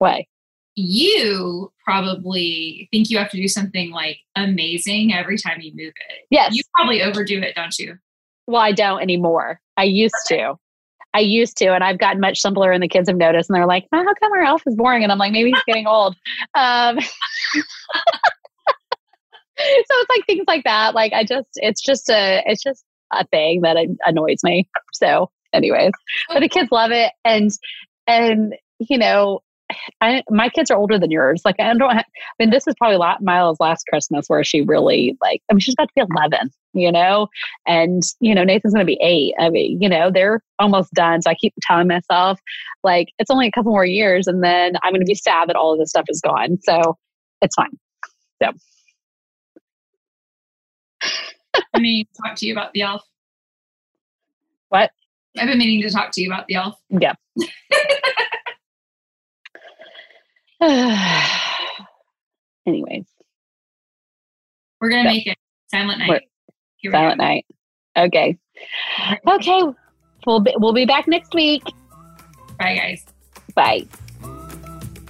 way. 0.00 0.28
You 0.76 1.72
probably 1.84 2.88
think 2.92 3.10
you 3.10 3.18
have 3.18 3.30
to 3.30 3.36
do 3.36 3.48
something 3.48 3.90
like 3.90 4.18
amazing 4.36 5.12
every 5.12 5.36
time 5.36 5.60
you 5.60 5.72
move 5.74 5.92
it. 6.08 6.26
Yes. 6.30 6.54
You 6.54 6.62
probably 6.76 7.02
overdo 7.02 7.40
it, 7.40 7.54
don't 7.54 7.76
you? 7.78 7.96
Well, 8.46 8.60
I 8.60 8.72
don't 8.72 9.00
anymore. 9.00 9.60
I 9.76 9.84
used 9.84 10.14
to. 10.28 10.54
I 11.12 11.20
used 11.20 11.56
to, 11.56 11.74
and 11.74 11.82
I've 11.82 11.98
gotten 11.98 12.20
much 12.20 12.40
simpler, 12.40 12.70
and 12.70 12.80
the 12.82 12.88
kids 12.88 13.08
have 13.08 13.16
noticed, 13.16 13.50
and 13.50 13.56
they're 13.56 13.66
like, 13.66 13.86
oh, 13.92 13.96
"How 13.98 14.14
come 14.14 14.32
our 14.32 14.42
elf 14.42 14.62
is 14.64 14.76
boring?" 14.76 15.02
And 15.02 15.10
I'm 15.10 15.18
like, 15.18 15.32
"Maybe 15.32 15.50
he's 15.50 15.62
getting 15.66 15.88
old." 15.88 16.14
Um, 16.54 17.00
so 17.60 17.64
it's 19.58 20.10
like 20.10 20.24
things 20.26 20.44
like 20.46 20.62
that. 20.64 20.94
Like 20.94 21.12
I 21.12 21.24
just, 21.24 21.48
it's 21.56 21.82
just 21.82 22.08
a, 22.10 22.42
it's 22.46 22.62
just 22.62 22.84
a 23.12 23.26
thing 23.26 23.62
that 23.62 23.76
annoys 24.04 24.42
me. 24.42 24.68
So, 24.92 25.30
anyways, 25.52 25.92
but 26.28 26.40
the 26.40 26.48
kids 26.48 26.70
love 26.70 26.90
it, 26.92 27.12
and 27.24 27.50
and 28.06 28.54
you 28.78 28.98
know, 28.98 29.40
I, 30.00 30.22
my 30.30 30.48
kids 30.48 30.70
are 30.70 30.76
older 30.76 30.98
than 30.98 31.10
yours. 31.10 31.42
Like 31.44 31.56
I 31.58 31.72
don't. 31.74 31.90
Have, 31.90 32.04
I 32.04 32.32
mean, 32.38 32.50
this 32.50 32.66
is 32.66 32.74
probably 32.78 32.98
Miles' 33.20 33.60
last 33.60 33.84
Christmas 33.88 34.26
where 34.28 34.44
she 34.44 34.62
really 34.62 35.16
like. 35.22 35.42
I 35.50 35.54
mean, 35.54 35.60
she's 35.60 35.74
about 35.74 35.88
to 35.88 35.94
be 35.96 36.14
eleven, 36.14 36.50
you 36.72 36.92
know, 36.92 37.28
and 37.66 38.02
you 38.20 38.34
know 38.34 38.44
Nathan's 38.44 38.74
going 38.74 38.86
to 38.86 38.90
be 38.90 39.00
eight. 39.02 39.34
I 39.38 39.50
mean, 39.50 39.80
you 39.80 39.88
know, 39.88 40.10
they're 40.12 40.40
almost 40.58 40.92
done. 40.92 41.22
So 41.22 41.30
I 41.30 41.34
keep 41.34 41.54
telling 41.62 41.88
myself, 41.88 42.40
like, 42.82 43.08
it's 43.18 43.30
only 43.30 43.46
a 43.46 43.52
couple 43.52 43.72
more 43.72 43.86
years, 43.86 44.26
and 44.26 44.42
then 44.42 44.74
I'm 44.82 44.92
going 44.92 45.00
to 45.00 45.06
be 45.06 45.14
sad 45.14 45.48
that 45.48 45.56
all 45.56 45.72
of 45.72 45.78
this 45.78 45.90
stuff 45.90 46.06
is 46.08 46.20
gone. 46.20 46.58
So 46.62 46.96
it's 47.42 47.54
fine. 47.54 47.78
So. 48.42 48.52
I 51.74 51.78
mean, 51.78 52.06
talk 52.22 52.36
to 52.36 52.46
you 52.46 52.52
about 52.52 52.72
the 52.72 52.82
elf. 52.82 53.02
What? 54.68 54.90
I've 55.38 55.48
been 55.48 55.58
meaning 55.58 55.82
to 55.82 55.90
talk 55.90 56.10
to 56.12 56.20
you 56.20 56.28
about 56.28 56.46
the 56.48 56.54
elf. 56.56 56.76
Yeah. 56.88 57.14
Anyways, 62.66 63.06
We're 64.80 64.90
gonna 64.90 65.04
So- 65.08 65.14
make 65.14 65.26
it 65.26 65.38
silent 65.70 65.98
night. 65.98 66.22
Silent 66.90 67.18
night. 67.18 67.46
Okay. 67.96 68.38
Okay. 69.26 69.62
We'll 70.26 70.40
be, 70.40 70.54
we'll 70.58 70.72
be 70.74 70.84
back 70.84 71.08
next 71.08 71.34
week. 71.34 71.62
Bye, 72.58 72.76
guys. 72.76 73.04
Bye. 73.54 73.86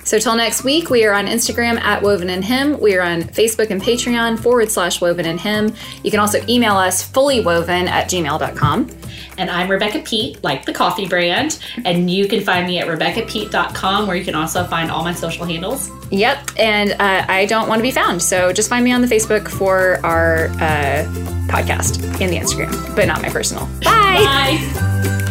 So 0.05 0.19
till 0.19 0.35
next 0.35 0.65
week, 0.65 0.91
we 0.91 1.05
are 1.05 1.13
on 1.13 1.27
Instagram 1.27 1.79
at 1.81 2.03
Woven 2.03 2.31
and 2.31 2.45
Him. 2.45 2.81
We 2.81 2.97
are 2.97 3.03
on 3.03 3.23
Facebook 3.23 3.71
and 3.71 3.81
Patreon 3.81 4.39
forward 4.41 4.71
slash 4.71 5.01
Woven 5.01 5.27
and 5.27 5.41
Him. 5.41 5.75
You 6.03 6.11
can 6.11 6.21
also 6.21 6.45
email 6.49 6.77
us 6.77 7.09
fullywoven 7.09 7.87
at 7.87 8.09
gmail.com. 8.09 8.91
And 9.39 9.51
I'm 9.51 9.71
Rebecca 9.71 10.01
Peet, 10.01 10.43
like 10.43 10.67
the 10.67 10.73
coffee 10.73 11.07
brand. 11.07 11.59
And 11.85 12.11
you 12.11 12.29
can 12.29 12.43
find 12.43 12.67
me 12.67 12.79
at 12.79 12.89
RebeccaPeet.com, 12.89 14.07
where 14.07 14.17
you 14.17 14.25
can 14.25 14.35
also 14.35 14.65
find 14.65 14.91
all 14.91 15.05
my 15.05 15.15
social 15.15 15.45
handles. 15.45 15.91
Yep, 16.11 16.51
and 16.59 16.93
uh, 16.93 17.25
I 17.29 17.47
don't 17.47 17.69
want 17.69 17.79
to 17.79 17.83
be 17.85 17.93
found, 17.93 18.21
so 18.21 18.53
just 18.53 18.69
find 18.69 18.85
me 18.85 18.93
on 18.93 19.01
the 19.01 19.07
Facebook 19.07 19.49
for 19.49 20.05
our 20.05 20.49
uh, 20.55 21.05
podcast 21.47 22.03
and 22.21 22.33
the 22.33 22.37
Instagram, 22.37 22.97
but 22.97 23.07
not 23.07 23.23
my 23.23 23.29
personal. 23.29 23.67
Bye. 23.83 24.59
Bye. 24.65 25.27